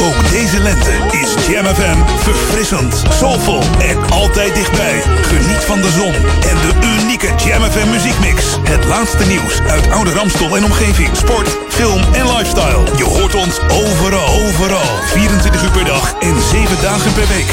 Ook 0.00 0.30
deze 0.30 0.58
lente 0.60 0.90
is 1.10 1.46
Jam 1.46 1.64
FM 1.64 1.96
verfrissend, 2.16 3.02
soulvol 3.18 3.62
en 3.78 4.10
altijd 4.10 4.54
dichtbij. 4.54 5.02
Geniet 5.22 5.64
van 5.64 5.80
de 5.80 5.90
zon 5.90 6.14
en 6.50 6.56
de 6.56 6.72
unieke 7.00 7.28
Jam 7.44 7.62
FM 7.62 7.90
muziekmix. 7.90 8.44
Het 8.62 8.84
laatste 8.84 9.26
nieuws 9.26 9.60
uit 9.68 9.90
oude 9.90 10.12
Ramstel 10.12 10.56
en 10.56 10.64
omgeving. 10.64 11.16
Sport, 11.16 11.56
film 11.68 12.02
en 12.12 12.26
lifestyle. 12.26 12.96
Je 12.96 13.04
hoort 13.04 13.34
ons 13.34 13.58
overal, 13.60 14.28
overal. 14.46 14.98
24 15.06 15.62
uur 15.62 15.70
per 15.70 15.84
dag 15.84 16.14
en 16.20 16.34
7 16.50 16.82
dagen 16.82 17.12
per 17.12 17.28
week. 17.28 17.50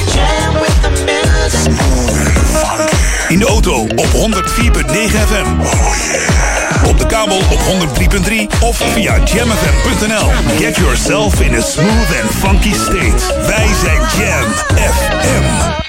In 3.27 3.39
de 3.39 3.45
auto 3.45 3.81
op 3.81 4.07
104.9 4.07 4.19
FM. 5.27 5.47
Op 6.87 6.99
de 6.99 7.05
kabel 7.05 7.37
op 7.37 7.59
103.3 7.59 8.59
of 8.59 8.77
via 8.93 9.17
jamfm.nl. 9.23 10.31
Get 10.57 10.75
yourself 10.75 11.41
in 11.41 11.55
a 11.55 11.61
smooth 11.61 12.21
and 12.21 12.31
funky 12.31 12.73
state. 12.73 13.45
Wij 13.47 13.67
zijn 13.83 14.01
Jam 14.17 14.51
FM. 14.75 15.88